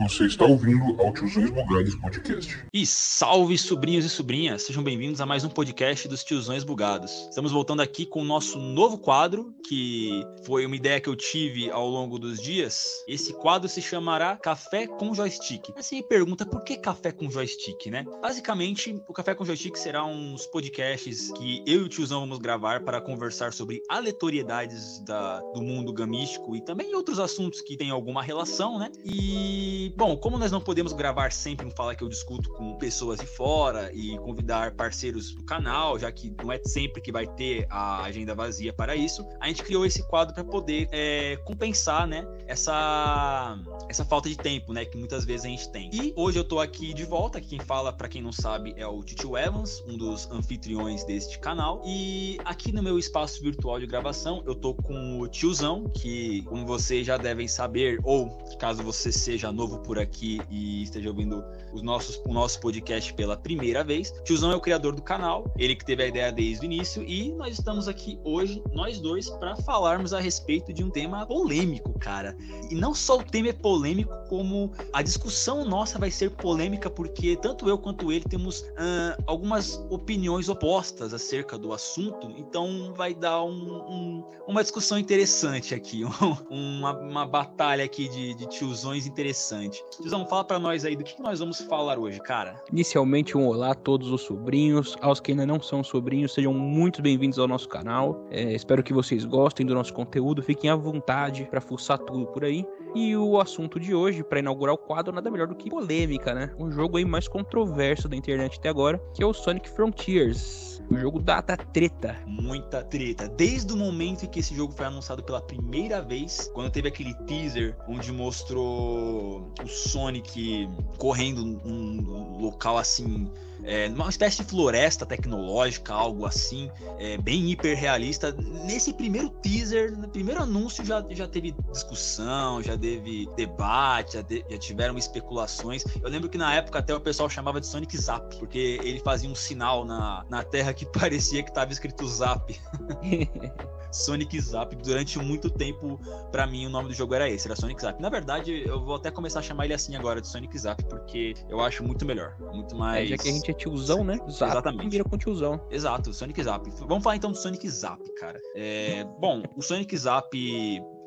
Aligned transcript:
Você 0.00 0.26
está 0.26 0.44
ouvindo 0.44 1.00
ao 1.02 1.12
Tiozões 1.12 1.50
Bugados 1.50 1.96
Podcast. 1.96 2.56
E 2.72 2.86
salve 2.86 3.58
sobrinhos 3.58 4.04
e 4.04 4.08
sobrinhas, 4.08 4.62
sejam 4.62 4.80
bem-vindos 4.80 5.20
a 5.20 5.26
mais 5.26 5.42
um 5.42 5.48
podcast 5.48 6.06
dos 6.06 6.22
Tiozões 6.22 6.62
Bugados. 6.62 7.26
Estamos 7.28 7.50
voltando 7.50 7.82
aqui 7.82 8.06
com 8.06 8.22
o 8.22 8.24
nosso 8.24 8.60
novo 8.60 8.96
quadro, 8.96 9.52
que 9.66 10.24
foi 10.44 10.64
uma 10.64 10.76
ideia 10.76 11.00
que 11.00 11.08
eu 11.08 11.16
tive 11.16 11.68
ao 11.72 11.88
longo 11.88 12.16
dos 12.16 12.40
dias. 12.40 12.86
Esse 13.08 13.32
quadro 13.32 13.68
se 13.68 13.82
chamará 13.82 14.36
Café 14.36 14.86
com 14.86 15.12
Joystick. 15.12 15.72
Você 15.76 15.96
me 15.96 16.02
pergunta 16.04 16.46
por 16.46 16.62
que 16.62 16.76
café 16.76 17.10
com 17.10 17.28
joystick, 17.28 17.86
né? 17.86 18.04
Basicamente, 18.22 19.02
o 19.08 19.12
Café 19.12 19.34
com 19.34 19.44
Joystick 19.44 19.76
será 19.76 20.04
uns 20.04 20.46
podcasts 20.46 21.32
que 21.32 21.64
eu 21.66 21.80
e 21.80 21.84
o 21.84 21.88
tiozão 21.88 22.20
vamos 22.20 22.38
gravar 22.38 22.84
para 22.84 23.00
conversar 23.00 23.52
sobre 23.52 23.82
aleatoriedades 23.88 25.00
da, 25.00 25.40
do 25.52 25.60
mundo 25.60 25.92
gamístico 25.92 26.54
e 26.54 26.60
também 26.60 26.94
outros 26.94 27.18
assuntos 27.18 27.60
que 27.60 27.76
têm 27.76 27.90
alguma 27.90 28.22
relação, 28.22 28.78
né? 28.78 28.92
E 29.04 29.87
bom, 29.96 30.16
como 30.16 30.38
nós 30.38 30.52
não 30.52 30.60
podemos 30.60 30.92
gravar 30.92 31.32
sempre 31.32 31.66
um 31.66 31.70
Fala 31.78 31.94
que 31.94 32.02
eu 32.02 32.08
discuto 32.08 32.50
com 32.50 32.74
pessoas 32.76 33.20
de 33.20 33.26
fora 33.26 33.92
e 33.94 34.18
convidar 34.18 34.72
parceiros 34.74 35.32
do 35.32 35.44
canal, 35.44 35.96
já 35.96 36.10
que 36.10 36.34
não 36.42 36.50
é 36.50 36.60
sempre 36.64 37.00
que 37.00 37.12
vai 37.12 37.24
ter 37.24 37.66
a 37.70 38.02
agenda 38.02 38.34
vazia 38.34 38.72
para 38.72 38.96
isso, 38.96 39.24
a 39.40 39.46
gente 39.46 39.62
criou 39.62 39.86
esse 39.86 40.02
quadro 40.08 40.34
para 40.34 40.42
poder 40.42 40.88
é, 40.90 41.36
compensar, 41.44 42.06
né, 42.06 42.26
essa, 42.48 43.56
essa 43.88 44.04
falta 44.04 44.28
de 44.28 44.36
tempo, 44.36 44.72
né, 44.72 44.84
que 44.84 44.98
muitas 44.98 45.24
vezes 45.24 45.46
a 45.46 45.48
gente 45.48 45.70
tem. 45.70 45.88
E 45.92 46.12
hoje 46.16 46.36
eu 46.36 46.42
tô 46.42 46.58
aqui 46.58 46.92
de 46.92 47.04
volta, 47.04 47.40
quem 47.40 47.60
fala, 47.60 47.92
para 47.92 48.08
quem 48.08 48.20
não 48.20 48.32
sabe, 48.32 48.74
é 48.76 48.86
o 48.86 49.04
Titio 49.04 49.38
Evans, 49.38 49.80
um 49.86 49.96
dos 49.96 50.28
anfitriões 50.30 51.04
deste 51.04 51.38
canal, 51.38 51.80
e 51.86 52.38
aqui 52.44 52.72
no 52.72 52.82
meu 52.82 52.98
espaço 52.98 53.40
virtual 53.40 53.78
de 53.78 53.86
gravação, 53.86 54.42
eu 54.46 54.54
tô 54.56 54.74
com 54.74 55.20
o 55.20 55.28
tiozão, 55.28 55.88
que, 55.88 56.42
como 56.42 56.66
vocês 56.66 57.06
já 57.06 57.16
devem 57.16 57.46
saber, 57.46 58.00
ou 58.02 58.28
caso 58.58 58.82
você 58.82 59.12
seja 59.12 59.52
novo 59.52 59.77
por 59.78 59.98
aqui 59.98 60.40
e 60.50 60.82
esteja 60.82 61.08
ouvindo 61.08 61.44
os 61.72 61.82
nossos, 61.82 62.20
o 62.26 62.32
nosso 62.32 62.60
podcast 62.60 63.12
pela 63.14 63.36
primeira 63.36 63.84
vez. 63.84 64.12
Tiozão 64.24 64.50
é 64.50 64.56
o 64.56 64.60
criador 64.60 64.94
do 64.94 65.02
canal, 65.02 65.52
ele 65.56 65.74
que 65.74 65.84
teve 65.84 66.02
a 66.02 66.06
ideia 66.06 66.32
desde 66.32 66.64
o 66.64 66.66
início, 66.66 67.02
e 67.02 67.32
nós 67.32 67.54
estamos 67.54 67.88
aqui 67.88 68.18
hoje, 68.24 68.62
nós 68.72 69.00
dois, 69.00 69.30
para 69.30 69.56
falarmos 69.56 70.12
a 70.12 70.20
respeito 70.20 70.72
de 70.72 70.84
um 70.84 70.90
tema 70.90 71.26
polêmico, 71.26 71.98
cara. 71.98 72.36
E 72.70 72.74
não 72.74 72.94
só 72.94 73.18
o 73.18 73.22
tema 73.22 73.48
é 73.48 73.52
polêmico, 73.52 74.12
como 74.28 74.72
a 74.92 75.02
discussão 75.02 75.64
nossa 75.64 75.98
vai 75.98 76.10
ser 76.10 76.30
polêmica, 76.30 76.90
porque 76.90 77.36
tanto 77.36 77.68
eu 77.68 77.78
quanto 77.78 78.12
ele 78.12 78.24
temos 78.24 78.60
uh, 78.60 79.22
algumas 79.26 79.76
opiniões 79.90 80.48
opostas 80.48 81.14
acerca 81.14 81.58
do 81.58 81.72
assunto, 81.72 82.30
então 82.36 82.92
vai 82.94 83.14
dar 83.14 83.42
um, 83.42 83.50
um, 83.50 84.24
uma 84.46 84.62
discussão 84.62 84.98
interessante 84.98 85.74
aqui, 85.74 86.02
uma, 86.50 86.98
uma 86.98 87.26
batalha 87.26 87.84
aqui 87.84 88.08
de, 88.08 88.34
de 88.34 88.46
tiozões 88.46 89.06
interessante. 89.06 89.67
Tiozão, 89.68 90.26
fala 90.26 90.44
para 90.44 90.58
nós 90.58 90.84
aí 90.84 90.96
do 90.96 91.04
que 91.04 91.20
nós 91.20 91.40
vamos 91.40 91.60
falar 91.62 91.98
hoje, 91.98 92.20
cara? 92.20 92.62
Inicialmente, 92.72 93.36
um 93.36 93.46
olá 93.46 93.72
a 93.72 93.74
todos 93.74 94.10
os 94.10 94.22
sobrinhos. 94.22 94.96
Aos 95.00 95.20
que 95.20 95.32
ainda 95.32 95.46
não 95.46 95.60
são 95.60 95.84
sobrinhos, 95.84 96.32
sejam 96.32 96.52
muito 96.52 97.02
bem-vindos 97.02 97.38
ao 97.38 97.48
nosso 97.48 97.68
canal. 97.68 98.24
É, 98.30 98.52
espero 98.54 98.82
que 98.82 98.92
vocês 98.92 99.24
gostem 99.24 99.66
do 99.66 99.74
nosso 99.74 99.92
conteúdo. 99.92 100.42
Fiquem 100.42 100.70
à 100.70 100.76
vontade 100.76 101.44
para 101.44 101.60
fuçar 101.60 101.98
tudo 101.98 102.26
por 102.26 102.44
aí. 102.44 102.64
E 102.94 103.16
o 103.16 103.38
assunto 103.38 103.78
de 103.78 103.94
hoje, 103.94 104.24
para 104.24 104.38
inaugurar 104.38 104.74
o 104.74 104.78
quadro, 104.78 105.12
nada 105.12 105.30
melhor 105.30 105.46
do 105.46 105.54
que 105.54 105.68
polêmica, 105.68 106.34
né? 106.34 106.54
O 106.58 106.70
jogo 106.70 106.96
aí 106.96 107.04
mais 107.04 107.28
controverso 107.28 108.08
da 108.08 108.16
internet 108.16 108.58
até 108.58 108.68
agora, 108.68 108.98
que 109.14 109.22
é 109.22 109.26
o 109.26 109.34
Sonic 109.34 109.68
Frontiers. 109.68 110.77
O 110.90 110.96
jogo 110.96 111.20
data 111.20 111.56
treta. 111.56 112.16
Muita 112.26 112.82
treta. 112.82 113.28
Desde 113.28 113.72
o 113.72 113.76
momento 113.76 114.24
em 114.24 114.28
que 114.28 114.40
esse 114.40 114.54
jogo 114.54 114.72
foi 114.72 114.86
anunciado 114.86 115.22
pela 115.22 115.40
primeira 115.40 116.00
vez, 116.00 116.50
quando 116.54 116.70
teve 116.70 116.88
aquele 116.88 117.12
teaser 117.26 117.76
onde 117.86 118.10
mostrou 118.10 119.52
o 119.62 119.66
Sonic 119.66 120.68
correndo 120.96 121.44
num 121.44 122.38
local 122.40 122.78
assim 122.78 123.30
é, 123.68 123.86
uma 123.88 124.08
espécie 124.08 124.38
de 124.38 124.44
floresta 124.44 125.04
tecnológica, 125.04 125.92
algo 125.92 126.24
assim, 126.24 126.70
é, 126.98 127.18
bem 127.18 127.50
hiperrealista. 127.50 128.34
Nesse 128.64 128.94
primeiro 128.94 129.28
teaser, 129.28 129.94
no 129.96 130.08
primeiro 130.08 130.42
anúncio, 130.42 130.82
já, 130.82 131.04
já 131.10 131.28
teve 131.28 131.54
discussão, 131.70 132.62
já 132.62 132.78
teve 132.78 133.28
debate, 133.36 134.14
já, 134.14 134.22
de, 134.22 134.42
já 134.50 134.56
tiveram 134.56 134.96
especulações. 134.96 135.84
Eu 136.02 136.08
lembro 136.08 136.30
que 136.30 136.38
na 136.38 136.54
época 136.54 136.78
até 136.78 136.94
o 136.94 137.00
pessoal 137.00 137.28
chamava 137.28 137.60
de 137.60 137.66
Sonic 137.66 137.94
Zap, 137.98 138.34
porque 138.38 138.80
ele 138.82 139.00
fazia 139.00 139.28
um 139.28 139.34
sinal 139.34 139.84
na, 139.84 140.24
na 140.30 140.42
terra 140.42 140.72
que 140.72 140.86
parecia 140.90 141.42
que 141.42 141.50
estava 141.50 141.70
escrito 141.70 142.08
Zap. 142.08 142.58
Sonic 143.90 144.40
Zap. 144.40 144.74
Durante 144.76 145.18
muito 145.18 145.50
tempo, 145.50 146.00
para 146.30 146.46
mim, 146.46 146.66
o 146.66 146.70
nome 146.70 146.88
do 146.88 146.94
jogo 146.94 147.14
era 147.14 147.28
esse, 147.28 147.46
era 147.46 147.56
Sonic 147.56 147.80
Zap. 147.80 148.00
Na 148.00 148.08
verdade, 148.08 148.62
eu 148.66 148.82
vou 148.84 148.96
até 148.96 149.10
começar 149.10 149.40
a 149.40 149.42
chamar 149.42 149.64
ele 149.64 149.74
assim 149.74 149.96
agora, 149.96 150.20
de 150.20 150.28
Sonic 150.28 150.58
Zap, 150.58 150.82
porque 150.84 151.34
eu 151.48 151.60
acho 151.60 151.82
muito 151.82 152.04
melhor. 152.04 152.36
Muito 152.52 152.76
mais. 152.76 153.04
É, 153.04 153.06
já 153.06 153.16
que 153.16 153.28
a 153.28 153.32
gente 153.32 153.50
é 153.50 153.54
tiozão, 153.54 154.04
né? 154.04 154.18
Zap 154.30 154.52
Exatamente. 154.52 154.90
vira 154.90 155.04
com 155.04 155.16
tiozão. 155.16 155.60
Exato, 155.70 156.12
Sonic 156.12 156.42
Zap. 156.42 156.68
Vamos 156.86 157.02
falar 157.02 157.16
então 157.16 157.30
do 157.30 157.36
Sonic 157.36 157.68
Zap, 157.68 158.02
cara. 158.14 158.40
É... 158.54 159.04
Bom, 159.18 159.42
o 159.56 159.62
Sonic 159.62 159.96
Zap 159.96 160.28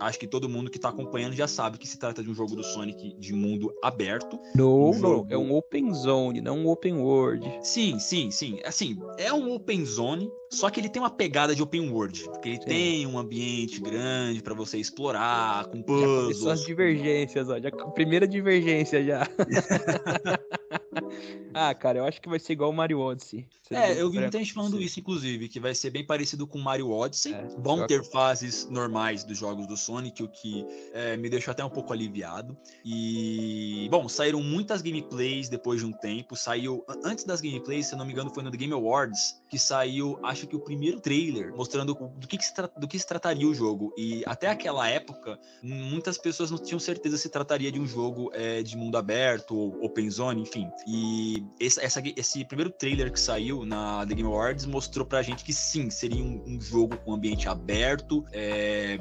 acho 0.02 0.20
que 0.20 0.28
todo 0.28 0.50
mundo 0.50 0.70
que 0.70 0.78
está 0.78 0.90
acompanhando 0.90 1.34
já 1.34 1.48
sabe 1.48 1.78
que 1.78 1.88
se 1.88 1.98
trata 1.98 2.24
de 2.24 2.30
um 2.30 2.34
jogo 2.34 2.56
do 2.56 2.64
Sonic 2.64 3.16
de 3.18 3.34
mundo 3.34 3.74
aberto. 3.82 4.40
Não, 4.56 4.90
um 4.90 4.94
jogo... 4.94 5.28
é 5.30 5.38
um 5.38 5.56
open 5.56 5.94
zone, 5.94 6.42
não 6.42 6.60
um 6.60 6.68
open 6.68 6.96
world. 6.96 7.50
Sim, 7.62 8.00
sim, 8.00 8.32
sim. 8.32 8.60
Assim, 8.66 9.00
é 9.18 9.32
um 9.32 9.54
open 9.54 9.86
zone, 9.86 10.32
só 10.50 10.70
que 10.70 10.80
ele 10.80 10.90
tem 10.90 11.02
uma 11.02 11.10
pegada 11.10 11.56
de 11.56 11.62
open 11.62 11.92
world, 11.92 12.24
porque 12.26 12.50
ele 12.50 12.58
sim. 12.58 12.66
tem 12.66 13.08
um 13.08 13.18
ambiente 13.18 13.80
grande 13.80 14.42
para 14.42 14.54
você 14.54 14.78
explorar, 14.78 15.68
com 15.68 15.82
puzzles. 15.82 16.40
Já 16.40 16.54
as 16.54 16.66
divergências, 16.66 17.50
ó, 17.50 17.60
já, 17.60 17.70
a 17.70 17.92
primeira 17.92 18.28
divergência 18.28 19.04
já. 19.04 19.28
ah, 21.54 21.74
cara, 21.74 22.00
eu 22.00 22.06
acho 22.06 22.22
que 22.22 22.30
vai 22.30 22.40
ser 22.40 22.54
igual 22.54 22.70
o 22.70 22.74
Mario 22.74 23.00
Odyssey. 23.00 23.48
É, 23.70 24.00
eu 24.02 24.10
vi 24.12 24.20
muita 24.20 24.38
gente 24.38 24.54
falando 24.54 24.82
isso, 24.82 25.00
inclusive, 25.00 25.48
que 25.48 25.60
vai 25.60 25.74
ser 25.74 25.90
bem 25.90 26.06
parecido 26.06 26.46
com 26.46 26.58
o 26.58 26.62
Mario 26.62 26.92
Odyssey. 26.92 27.34
É, 27.34 27.48
Vão 27.58 27.88
ter 27.88 28.04
fases 28.04 28.70
normais 28.70 29.24
dos 29.24 29.38
jogos 29.38 29.66
do 29.66 29.78
Sonic, 29.78 30.22
o 30.22 30.28
que 30.28 30.66
é, 30.94 31.16
me 31.16 31.30
deixou 31.30 31.52
até 31.52 31.64
um 31.64 31.70
pouco 31.70 31.94
aliviado. 31.94 32.58
E, 32.84 33.88
bom, 33.90 34.10
saíram 34.10 34.44
muitas 34.44 34.82
gameplays 34.82 35.48
depois 35.48 35.80
de 35.80 35.86
um 35.86 35.92
tempo. 35.92 36.36
Saiu, 36.36 36.86
antes 37.04 37.24
das 37.24 37.40
gameplays, 37.40 37.88
se 37.88 37.94
eu 37.94 37.98
não 37.98 38.06
me 38.06 38.12
engano, 38.12 38.30
foi 38.30 38.44
no 38.44 38.52
The 38.52 38.58
Game 38.58 38.74
Awards, 38.74 39.42
que 39.50 39.58
saiu, 39.58 40.20
acho 40.24 40.48
que 40.48 40.56
o 40.56 40.60
primeiro 40.60 41.00
trailer, 41.00 41.56
mostrando 41.56 41.94
do 41.94 42.28
que, 42.28 42.38
que 42.38 42.46
se, 42.46 42.54
do 42.78 42.88
que 42.88 43.00
se 43.00 43.08
trataria 43.08 43.48
o 43.48 43.54
jogo. 43.54 43.94
E 43.98 44.22
até 44.26 44.48
aquela 44.48 44.88
época, 44.90 45.40
muitas 45.64 46.18
pessoas 46.18 46.52
não 46.52 46.58
tinham 46.58 46.80
certeza 46.80 47.18
se 47.18 47.30
trataria 47.30 47.72
de 47.72 47.80
um 47.80 47.88
jogo 47.88 48.32
é, 48.34 48.62
de 48.62 48.76
mundo 48.76 48.98
aberto, 48.98 49.56
ou 49.56 49.86
open 49.86 50.10
zone, 50.10 50.42
enfim. 50.42 50.70
E 50.86 51.41
esse, 51.59 51.79
essa, 51.79 52.02
esse 52.16 52.46
primeiro 52.46 52.72
trailer 52.72 53.12
que 53.12 53.19
saiu 53.19 53.66
na 53.66 54.06
The 54.06 54.16
Game 54.16 54.28
Awards 54.28 54.66
mostrou 54.66 55.06
pra 55.06 55.22
gente 55.22 55.44
que 55.44 55.53
sim, 55.53 55.90
seria 55.90 56.24
um, 56.24 56.44
um 56.46 56.62
jogo 56.62 56.97
com 56.97 57.13
ambiente 57.13 57.47
aberto, 57.47 58.25
é, 58.31 59.00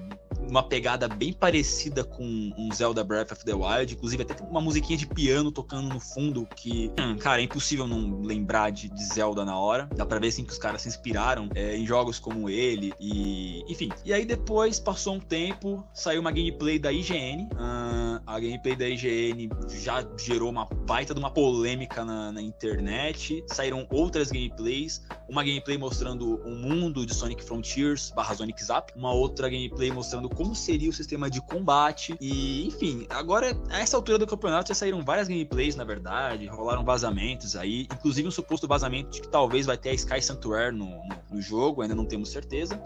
uma 0.49 0.63
pegada 0.63 1.09
bem 1.09 1.33
parecida 1.33 2.05
com 2.05 2.25
um 2.25 2.69
Zelda 2.73 3.05
Breath 3.05 3.33
of 3.33 3.45
the 3.45 3.55
Wild, 3.55 3.95
inclusive 3.95 4.23
até 4.23 4.35
tem 4.35 4.47
uma 4.47 4.61
musiquinha 4.61 4.99
de 4.99 5.07
piano 5.07 5.51
tocando 5.51 5.89
no 5.89 6.01
fundo 6.01 6.47
que, 6.57 6.91
hum, 6.99 7.17
cara, 7.17 7.41
é 7.41 7.45
impossível 7.45 7.87
não 7.87 8.21
lembrar 8.23 8.71
de, 8.71 8.89
de, 8.89 9.05
Zelda 9.05 9.45
na 9.45 9.59
hora. 9.59 9.89
Dá 9.97 10.07
pra 10.07 10.19
ver 10.19 10.29
assim 10.29 10.45
que 10.45 10.53
os 10.53 10.59
caras 10.59 10.83
se 10.83 10.89
inspiraram 10.89 11.49
é, 11.55 11.77
em 11.77 11.87
jogos 11.87 12.19
como 12.19 12.49
ele 12.49 12.93
e, 13.01 13.65
enfim. 13.69 13.91
E 14.05 14.13
aí 14.13 14.25
depois 14.25 14.79
passou 14.79 15.15
um 15.15 15.21
tempo, 15.21 15.85
saiu 15.93 16.21
uma 16.21 16.31
gameplay 16.31 16.79
da 16.79 16.93
IGN. 16.93 17.49
Uh, 17.53 18.20
a 18.31 18.39
gameplay 18.39 18.77
da 18.77 18.89
IGN 18.89 19.49
já 19.69 20.07
gerou 20.17 20.51
uma 20.51 20.65
baita 20.65 21.13
de 21.13 21.19
uma 21.19 21.31
polêmica 21.31 22.05
na, 22.05 22.31
na 22.31 22.41
internet. 22.41 23.43
Saíram 23.49 23.89
outras 23.91 24.31
gameplays, 24.31 25.03
uma 25.31 25.45
gameplay 25.45 25.79
mostrando 25.79 26.37
o 26.45 26.51
mundo 26.51 27.07
de 27.07 27.15
Sonic 27.15 27.45
Frontiers 27.45 28.11
barra 28.11 28.35
Sonic 28.35 28.63
Zap, 28.65 28.93
uma 28.97 29.13
outra 29.13 29.49
gameplay 29.49 29.93
mostrando 29.93 30.29
como 30.29 30.55
seria 30.55 30.91
o 30.91 30.93
sistema 30.93 31.31
de 31.31 31.41
combate. 31.41 32.17
E, 32.21 32.67
enfim, 32.67 33.07
agora, 33.09 33.57
a 33.71 33.79
essa 33.79 33.97
altura 33.97 34.19
do 34.19 34.27
campeonato, 34.27 34.69
já 34.69 34.75
saíram 34.75 35.03
várias 35.03 35.29
gameplays, 35.29 35.77
na 35.77 35.85
verdade, 35.85 36.47
rolaram 36.47 36.85
vazamentos 36.85 37.55
aí, 37.55 37.87
inclusive 37.93 38.27
um 38.27 38.33
suposto 38.33 38.67
vazamento 38.67 39.11
de 39.11 39.21
que 39.21 39.29
talvez 39.29 39.67
vai 39.67 39.79
ter 39.79 39.91
a 39.91 39.95
Sky 39.95 40.21
Sanctuary 40.21 40.77
no, 40.77 40.87
no, 40.87 41.17
no 41.31 41.41
jogo, 41.41 41.83
ainda 41.83 41.95
não 41.95 42.05
temos 42.05 42.31
certeza. 42.31 42.81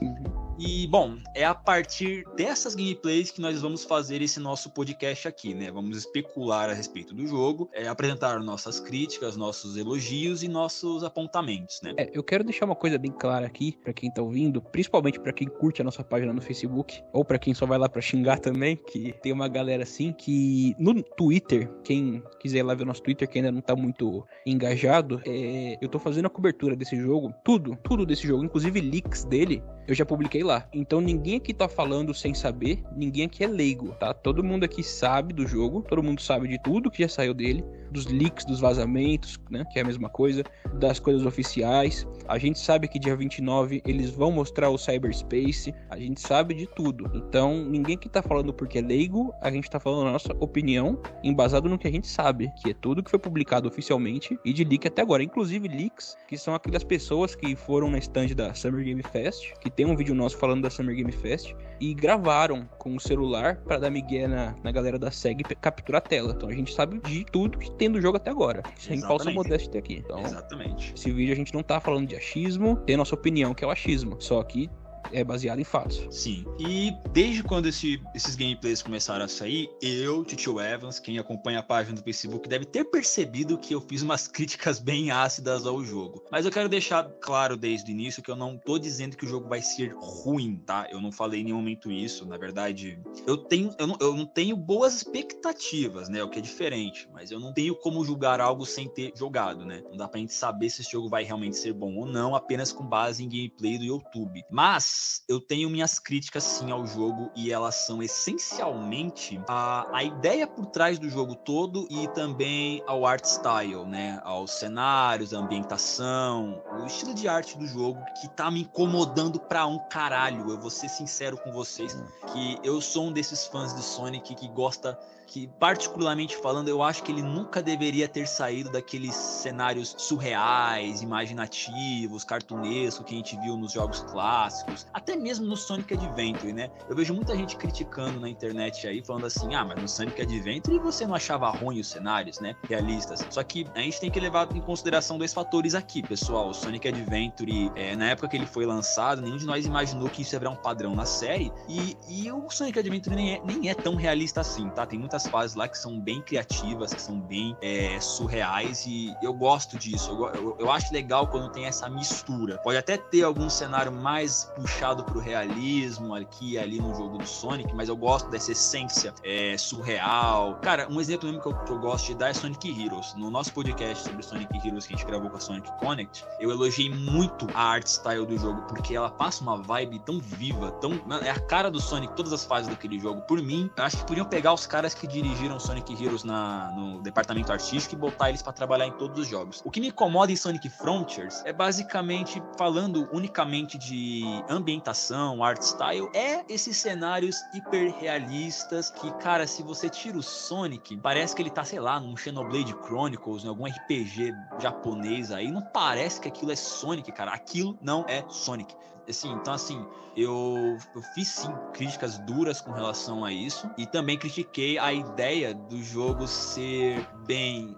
E, 0.58 0.86
bom, 0.86 1.18
é 1.34 1.44
a 1.44 1.54
partir 1.54 2.24
dessas 2.36 2.74
gameplays 2.74 3.30
que 3.30 3.40
nós 3.40 3.60
vamos 3.60 3.84
fazer 3.84 4.22
esse 4.22 4.38
nosso 4.38 4.70
podcast 4.70 5.26
aqui, 5.26 5.52
né? 5.52 5.70
Vamos 5.70 5.96
especular 5.96 6.70
a 6.70 6.72
respeito 6.72 7.12
do 7.14 7.26
jogo, 7.26 7.68
é, 7.72 7.88
apresentar 7.88 8.38
nossas 8.40 8.78
críticas, 8.78 9.36
nossos 9.36 9.76
elogios 9.76 10.42
e 10.42 10.48
nossos 10.48 11.02
apontamentos, 11.02 11.80
né? 11.82 11.94
É, 11.96 12.10
eu 12.12 12.22
quero 12.22 12.33
quero 12.34 12.42
deixar 12.42 12.64
uma 12.64 12.74
coisa 12.74 12.98
bem 12.98 13.12
clara 13.12 13.46
aqui 13.46 13.78
para 13.84 13.92
quem 13.92 14.10
tá 14.10 14.20
ouvindo, 14.20 14.60
principalmente 14.60 15.20
para 15.20 15.32
quem 15.32 15.46
curte 15.46 15.80
a 15.80 15.84
nossa 15.84 16.02
página 16.02 16.32
no 16.32 16.42
Facebook, 16.42 17.00
ou 17.12 17.24
para 17.24 17.38
quem 17.38 17.54
só 17.54 17.64
vai 17.64 17.78
lá 17.78 17.88
para 17.88 18.02
xingar 18.02 18.40
também, 18.40 18.76
que 18.76 19.12
tem 19.22 19.30
uma 19.30 19.46
galera 19.46 19.84
assim 19.84 20.12
que 20.12 20.74
no 20.76 21.00
Twitter, 21.00 21.70
quem 21.84 22.20
quiser 22.40 22.58
ir 22.58 22.62
lá 22.64 22.74
ver 22.74 22.82
o 22.82 22.86
nosso 22.86 23.04
Twitter, 23.04 23.28
que 23.28 23.38
ainda 23.38 23.52
não 23.52 23.60
tá 23.60 23.76
muito 23.76 24.26
engajado, 24.44 25.22
é, 25.24 25.78
eu 25.80 25.88
tô 25.88 26.00
fazendo 26.00 26.26
a 26.26 26.30
cobertura 26.30 26.74
desse 26.74 26.96
jogo, 26.96 27.32
tudo, 27.44 27.78
tudo 27.84 28.04
desse 28.04 28.26
jogo, 28.26 28.42
inclusive 28.42 28.80
leaks 28.80 29.24
dele, 29.24 29.62
eu 29.86 29.94
já 29.94 30.04
publiquei 30.04 30.42
lá. 30.42 30.66
Então 30.72 31.00
ninguém 31.00 31.36
aqui 31.36 31.52
tá 31.52 31.68
falando 31.68 32.12
sem 32.14 32.34
saber, 32.34 32.82
ninguém 32.96 33.26
aqui 33.26 33.44
é 33.44 33.46
leigo, 33.46 33.94
tá? 34.00 34.12
Todo 34.12 34.42
mundo 34.42 34.64
aqui 34.64 34.82
sabe 34.82 35.32
do 35.32 35.46
jogo, 35.46 35.82
todo 35.82 36.02
mundo 36.02 36.20
sabe 36.20 36.48
de 36.48 36.60
tudo 36.62 36.90
que 36.90 37.02
já 37.02 37.08
saiu 37.08 37.34
dele, 37.34 37.64
dos 37.90 38.06
leaks, 38.06 38.44
dos 38.44 38.60
vazamentos, 38.60 39.38
né? 39.50 39.64
Que 39.72 39.78
é 39.78 39.82
a 39.82 39.84
mesma 39.84 40.08
coisa, 40.08 40.42
das 40.74 40.98
coisas 40.98 41.24
oficiais. 41.24 42.06
A 42.28 42.38
gente 42.38 42.58
sabe 42.58 42.88
que 42.88 42.98
dia 42.98 43.14
29 43.16 43.82
eles 43.86 44.10
vão 44.10 44.30
mostrar 44.30 44.70
o 44.70 44.78
Cyberspace, 44.78 45.74
a 45.90 45.98
gente 45.98 46.20
sabe 46.20 46.54
de 46.54 46.66
tudo. 46.66 47.10
Então 47.14 47.64
ninguém 47.64 47.96
aqui 47.96 48.08
tá 48.08 48.22
falando 48.22 48.52
porque 48.52 48.78
é 48.78 48.82
leigo, 48.82 49.32
a 49.40 49.50
gente 49.50 49.68
tá 49.68 49.78
falando 49.78 50.08
a 50.08 50.12
nossa 50.12 50.32
opinião, 50.40 51.00
embasado 51.22 51.68
no 51.68 51.78
que 51.78 51.86
a 51.86 51.90
gente 51.90 52.06
sabe, 52.06 52.50
que 52.62 52.70
é 52.70 52.74
tudo 52.74 53.02
que 53.02 53.10
foi 53.10 53.18
publicado 53.18 53.68
oficialmente 53.68 54.38
e 54.44 54.52
de 54.52 54.64
leak 54.64 54.88
até 54.88 55.02
agora, 55.02 55.22
inclusive 55.22 55.68
leaks, 55.68 56.16
que 56.26 56.36
são 56.38 56.54
aquelas 56.54 56.84
pessoas 56.84 57.34
que 57.34 57.54
foram 57.54 57.90
na 57.90 57.98
stand 57.98 58.28
da 58.28 58.54
Summer 58.54 58.84
Game 58.84 59.02
Fest, 59.02 59.52
que 59.60 59.70
tem 59.70 59.86
um 59.86 59.96
vídeo 59.96 60.14
nosso 60.14 60.36
falando 60.38 60.62
da 60.62 60.70
Summer 60.70 60.94
Game 60.94 61.12
Fest 61.12 61.54
e 61.80 61.94
gravaram 61.94 62.68
com 62.78 62.96
o 62.96 63.00
celular 63.00 63.56
para 63.56 63.78
dar 63.78 63.90
migué 63.90 64.26
na, 64.26 64.54
na 64.62 64.72
galera 64.72 64.98
da 64.98 65.10
SEG 65.10 65.42
capturar 65.60 65.98
a 65.98 66.00
tela. 66.00 66.32
Então 66.36 66.48
a 66.48 66.52
gente 66.52 66.72
sabe 66.74 67.00
de 67.00 67.24
tudo 67.24 67.58
que 67.58 67.70
tem 67.72 67.90
do 67.90 68.00
jogo 68.00 68.16
até 68.16 68.30
agora. 68.30 68.62
Sem 68.78 69.00
falsa 69.00 69.30
modéstia 69.30 69.78
aqui. 69.78 70.02
Então, 70.04 70.20
Exatamente. 70.20 70.94
Esse 70.94 71.10
vídeo 71.10 71.32
a 71.32 71.36
gente 71.36 71.52
não 71.52 71.62
tá 71.62 71.80
falando 71.80 72.06
de 72.06 72.13
achismo, 72.16 72.76
tem 72.76 72.96
nossa 72.96 73.14
opinião, 73.14 73.54
que 73.54 73.64
é 73.64 73.66
o 73.66 73.70
achismo. 73.70 74.16
Só 74.20 74.42
que 74.42 74.70
é 75.14 75.24
baseado 75.24 75.60
em 75.60 75.64
fatos. 75.64 76.06
Sim. 76.10 76.44
E 76.58 76.92
desde 77.12 77.42
quando 77.42 77.66
esse, 77.66 78.00
esses 78.14 78.34
gameplays 78.34 78.82
começaram 78.82 79.24
a 79.24 79.28
sair, 79.28 79.70
eu, 79.80 80.24
Titio 80.24 80.60
Evans, 80.60 80.98
quem 80.98 81.18
acompanha 81.18 81.60
a 81.60 81.62
página 81.62 81.96
do 81.96 82.02
Facebook, 82.02 82.48
deve 82.48 82.64
ter 82.64 82.84
percebido 82.84 83.56
que 83.56 83.74
eu 83.74 83.80
fiz 83.80 84.02
umas 84.02 84.26
críticas 84.28 84.78
bem 84.78 85.10
ácidas 85.10 85.66
ao 85.66 85.82
jogo. 85.84 86.24
Mas 86.30 86.44
eu 86.44 86.50
quero 86.50 86.68
deixar 86.68 87.04
claro 87.20 87.56
desde 87.56 87.90
o 87.90 87.92
início 87.92 88.22
que 88.22 88.30
eu 88.30 88.36
não 88.36 88.58
tô 88.58 88.78
dizendo 88.78 89.16
que 89.16 89.24
o 89.24 89.28
jogo 89.28 89.48
vai 89.48 89.62
ser 89.62 89.94
ruim, 89.96 90.56
tá? 90.56 90.88
Eu 90.90 91.00
não 91.00 91.12
falei 91.12 91.40
em 91.40 91.44
nenhum 91.44 91.58
momento 91.58 91.90
isso. 91.90 92.26
Na 92.26 92.36
verdade, 92.36 92.98
eu 93.26 93.36
tenho, 93.36 93.74
eu 93.78 93.86
não, 93.86 93.96
eu 94.00 94.14
não 94.14 94.26
tenho 94.26 94.56
boas 94.56 94.96
expectativas, 94.96 96.08
né? 96.08 96.22
O 96.22 96.28
que 96.28 96.38
é 96.38 96.42
diferente. 96.42 97.08
Mas 97.12 97.30
eu 97.30 97.38
não 97.38 97.52
tenho 97.52 97.74
como 97.76 98.04
julgar 98.04 98.40
algo 98.40 98.66
sem 98.66 98.88
ter 98.88 99.12
jogado, 99.16 99.64
né? 99.64 99.82
Não 99.88 99.96
dá 99.96 100.08
pra 100.08 100.18
gente 100.18 100.32
saber 100.32 100.70
se 100.70 100.82
esse 100.82 100.90
jogo 100.90 101.08
vai 101.08 101.22
realmente 101.22 101.56
ser 101.56 101.72
bom 101.72 101.94
ou 101.96 102.06
não, 102.06 102.34
apenas 102.34 102.72
com 102.72 102.84
base 102.84 103.22
em 103.22 103.28
gameplay 103.28 103.78
do 103.78 103.84
YouTube. 103.84 104.42
Mas 104.50 105.03
eu 105.28 105.40
tenho 105.40 105.70
minhas 105.70 105.98
críticas 105.98 106.44
sim 106.44 106.70
ao 106.70 106.86
jogo 106.86 107.30
e 107.34 107.52
elas 107.52 107.74
são 107.86 108.02
essencialmente 108.02 109.40
a, 109.48 109.86
a 109.96 110.04
ideia 110.04 110.46
por 110.46 110.66
trás 110.66 110.98
do 110.98 111.08
jogo 111.08 111.34
todo 111.34 111.86
e 111.90 112.08
também 112.08 112.82
ao 112.86 113.06
art 113.06 113.24
style, 113.24 113.84
né? 113.86 114.20
Aos 114.24 114.52
cenários, 114.52 115.32
a 115.32 115.38
ambientação, 115.38 116.62
o 116.82 116.86
estilo 116.86 117.14
de 117.14 117.28
arte 117.28 117.56
do 117.56 117.66
jogo 117.66 118.04
que 118.20 118.28
tá 118.28 118.50
me 118.50 118.62
incomodando 118.62 119.40
pra 119.40 119.66
um 119.66 119.78
caralho. 119.88 120.50
Eu 120.50 120.60
vou 120.60 120.70
ser 120.70 120.88
sincero 120.88 121.36
com 121.36 121.52
vocês 121.52 121.96
que 122.32 122.58
eu 122.62 122.80
sou 122.80 123.06
um 123.06 123.12
desses 123.12 123.46
fãs 123.46 123.74
de 123.74 123.82
Sonic 123.82 124.34
que 124.34 124.48
gosta 124.48 124.98
que, 125.26 125.48
particularmente 125.58 126.36
falando, 126.36 126.68
eu 126.68 126.82
acho 126.82 127.02
que 127.02 127.12
ele 127.12 127.22
nunca 127.22 127.62
deveria 127.62 128.08
ter 128.08 128.26
saído 128.26 128.70
daqueles 128.70 129.14
cenários 129.14 129.94
surreais, 129.98 131.02
imaginativos, 131.02 132.24
cartunescos 132.24 133.04
que 133.04 133.14
a 133.14 133.16
gente 133.16 133.36
viu 133.40 133.56
nos 133.56 133.72
jogos 133.72 134.00
clássicos, 134.00 134.86
até 134.92 135.16
mesmo 135.16 135.46
no 135.46 135.56
Sonic 135.56 135.94
Adventure, 135.94 136.52
né? 136.52 136.70
Eu 136.88 136.96
vejo 136.96 137.14
muita 137.14 137.36
gente 137.36 137.56
criticando 137.56 138.20
na 138.20 138.28
internet 138.28 138.86
aí, 138.86 139.02
falando 139.04 139.26
assim: 139.26 139.54
ah, 139.54 139.64
mas 139.64 139.80
no 139.80 139.88
Sonic 139.88 140.20
Adventure 140.20 140.78
você 140.78 141.06
não 141.06 141.14
achava 141.14 141.50
ruim 141.50 141.80
os 141.80 141.88
cenários, 141.88 142.40
né? 142.40 142.54
Realistas. 142.68 143.26
Só 143.30 143.42
que 143.42 143.66
a 143.74 143.80
gente 143.80 144.00
tem 144.00 144.10
que 144.10 144.20
levar 144.20 144.54
em 144.54 144.60
consideração 144.60 145.18
dois 145.18 145.32
fatores 145.32 145.74
aqui, 145.74 146.02
pessoal. 146.02 146.48
O 146.50 146.54
Sonic 146.54 146.88
Adventure, 146.88 147.72
é, 147.74 147.96
na 147.96 148.10
época 148.10 148.28
que 148.28 148.36
ele 148.36 148.46
foi 148.46 148.66
lançado, 148.66 149.22
nenhum 149.22 149.36
de 149.36 149.46
nós 149.46 149.66
imaginou 149.66 150.08
que 150.08 150.22
isso 150.22 150.34
ia 150.34 150.38
virar 150.38 150.50
um 150.50 150.56
padrão 150.56 150.94
na 150.94 151.04
série. 151.04 151.52
E, 151.68 151.96
e 152.08 152.30
o 152.30 152.48
Sonic 152.50 152.78
Adventure 152.78 153.14
nem 153.14 153.34
é, 153.34 153.42
nem 153.44 153.68
é 153.68 153.74
tão 153.74 153.94
realista 153.94 154.40
assim, 154.40 154.68
tá? 154.70 154.86
Tem 154.86 154.98
muita 154.98 155.13
muitas 155.14 155.26
fases 155.28 155.56
lá 155.56 155.68
que 155.68 155.78
são 155.78 156.00
bem 156.00 156.20
criativas, 156.20 156.92
que 156.92 157.00
são 157.00 157.20
bem 157.20 157.56
é, 157.62 157.98
surreais 158.00 158.84
e 158.86 159.14
eu 159.22 159.32
gosto 159.32 159.78
disso. 159.78 160.10
Eu, 160.10 160.28
eu, 160.34 160.56
eu, 160.58 160.70
acho 160.70 160.92
legal 160.92 161.28
quando 161.28 161.50
tem 161.50 161.66
essa 161.66 161.88
mistura. 161.88 162.58
Pode 162.58 162.78
até 162.78 162.96
ter 162.96 163.22
algum 163.22 163.48
cenário 163.48 163.92
mais 163.92 164.50
puxado 164.56 165.04
pro 165.04 165.20
realismo 165.20 166.14
aqui 166.14 166.58
ali 166.58 166.80
no 166.80 166.94
jogo 166.94 167.18
do 167.18 167.26
Sonic, 167.26 167.72
mas 167.74 167.88
eu 167.88 167.96
gosto 167.96 168.28
dessa 168.28 168.52
essência 168.52 169.14
é, 169.22 169.56
surreal. 169.56 170.56
Cara, 170.62 170.88
um 170.90 171.00
exemplo 171.00 171.28
mesmo 171.28 171.42
que 171.42 171.48
eu, 171.48 171.54
que 171.54 171.70
eu, 171.70 171.78
gosto 171.78 172.06
de 172.06 172.14
dar 172.14 172.30
é 172.30 172.34
Sonic 172.34 172.68
Heroes. 172.68 173.14
No 173.14 173.30
nosso 173.30 173.52
podcast 173.52 174.04
sobre 174.04 174.22
Sonic 174.22 174.66
Heroes 174.66 174.86
que 174.86 174.94
a 174.94 174.96
gente 174.96 175.06
gravou 175.06 175.30
com 175.30 175.36
a 175.36 175.40
Sonic 175.40 175.70
Connect, 175.78 176.24
eu 176.40 176.50
elogiei 176.50 176.90
muito 176.90 177.46
a 177.54 177.62
art 177.62 177.86
style 177.86 178.26
do 178.26 178.36
jogo 178.36 178.62
porque 178.62 178.96
ela 178.96 179.10
passa 179.10 179.42
uma 179.42 179.56
vibe 179.56 180.00
tão 180.00 180.18
viva, 180.18 180.72
tão 180.72 180.92
é 181.22 181.30
a 181.30 181.38
cara 181.38 181.70
do 181.70 181.80
Sonic 181.80 182.14
todas 182.14 182.32
as 182.32 182.44
fases 182.44 182.68
daquele 182.68 182.98
jogo. 182.98 183.20
Por 183.22 183.40
mim, 183.40 183.70
acho 183.76 183.98
que 183.98 184.04
podiam 184.04 184.26
pegar 184.26 184.52
os 184.52 184.66
caras 184.66 184.94
que 184.94 185.03
que 185.06 185.22
dirigiram 185.22 185.60
Sonic 185.60 185.92
Heroes 186.02 186.24
na, 186.24 186.70
no 186.72 187.00
departamento 187.02 187.52
artístico 187.52 187.94
e 187.94 187.98
botar 187.98 188.30
eles 188.30 188.42
para 188.42 188.52
trabalhar 188.52 188.86
em 188.86 188.92
todos 188.92 189.18
os 189.18 189.28
jogos. 189.28 189.62
O 189.64 189.70
que 189.70 189.80
me 189.80 189.88
incomoda 189.88 190.32
em 190.32 190.36
Sonic 190.36 190.68
Frontiers 190.70 191.42
é 191.44 191.52
basicamente 191.52 192.42
falando 192.56 193.08
unicamente 193.12 193.76
de 193.76 194.22
ambientação, 194.48 195.44
art 195.44 195.60
style, 195.60 196.08
é 196.14 196.44
esses 196.48 196.76
cenários 196.76 197.36
hiperrealistas 197.54 198.90
que, 198.90 199.10
cara, 199.18 199.46
se 199.46 199.62
você 199.62 199.88
tira 199.88 200.16
o 200.16 200.22
Sonic, 200.22 200.96
parece 200.98 201.34
que 201.34 201.42
ele 201.42 201.50
tá, 201.50 201.64
sei 201.64 201.80
lá, 201.80 202.00
num 202.00 202.16
Xenoblade 202.16 202.74
Chronicles, 202.84 203.44
em 203.44 203.48
algum 203.48 203.66
RPG 203.66 204.32
japonês 204.58 205.30
aí, 205.30 205.50
não 205.50 205.62
parece 205.62 206.20
que 206.20 206.28
aquilo 206.28 206.52
é 206.52 206.56
Sonic, 206.56 207.12
cara. 207.12 207.32
Aquilo 207.32 207.78
não 207.82 208.04
é 208.08 208.24
Sonic 208.28 208.74
assim, 209.08 209.32
então 209.32 209.54
assim, 209.54 209.84
eu, 210.16 210.76
eu 210.94 211.02
fiz 211.14 211.28
sim 211.28 211.52
críticas 211.72 212.18
duras 212.18 212.60
com 212.60 212.72
relação 212.72 213.24
a 213.24 213.32
isso 213.32 213.70
e 213.76 213.86
também 213.86 214.18
critiquei 214.18 214.78
a 214.78 214.92
ideia 214.92 215.54
do 215.54 215.82
jogo 215.82 216.26
ser 216.26 217.06
bem 217.26 217.76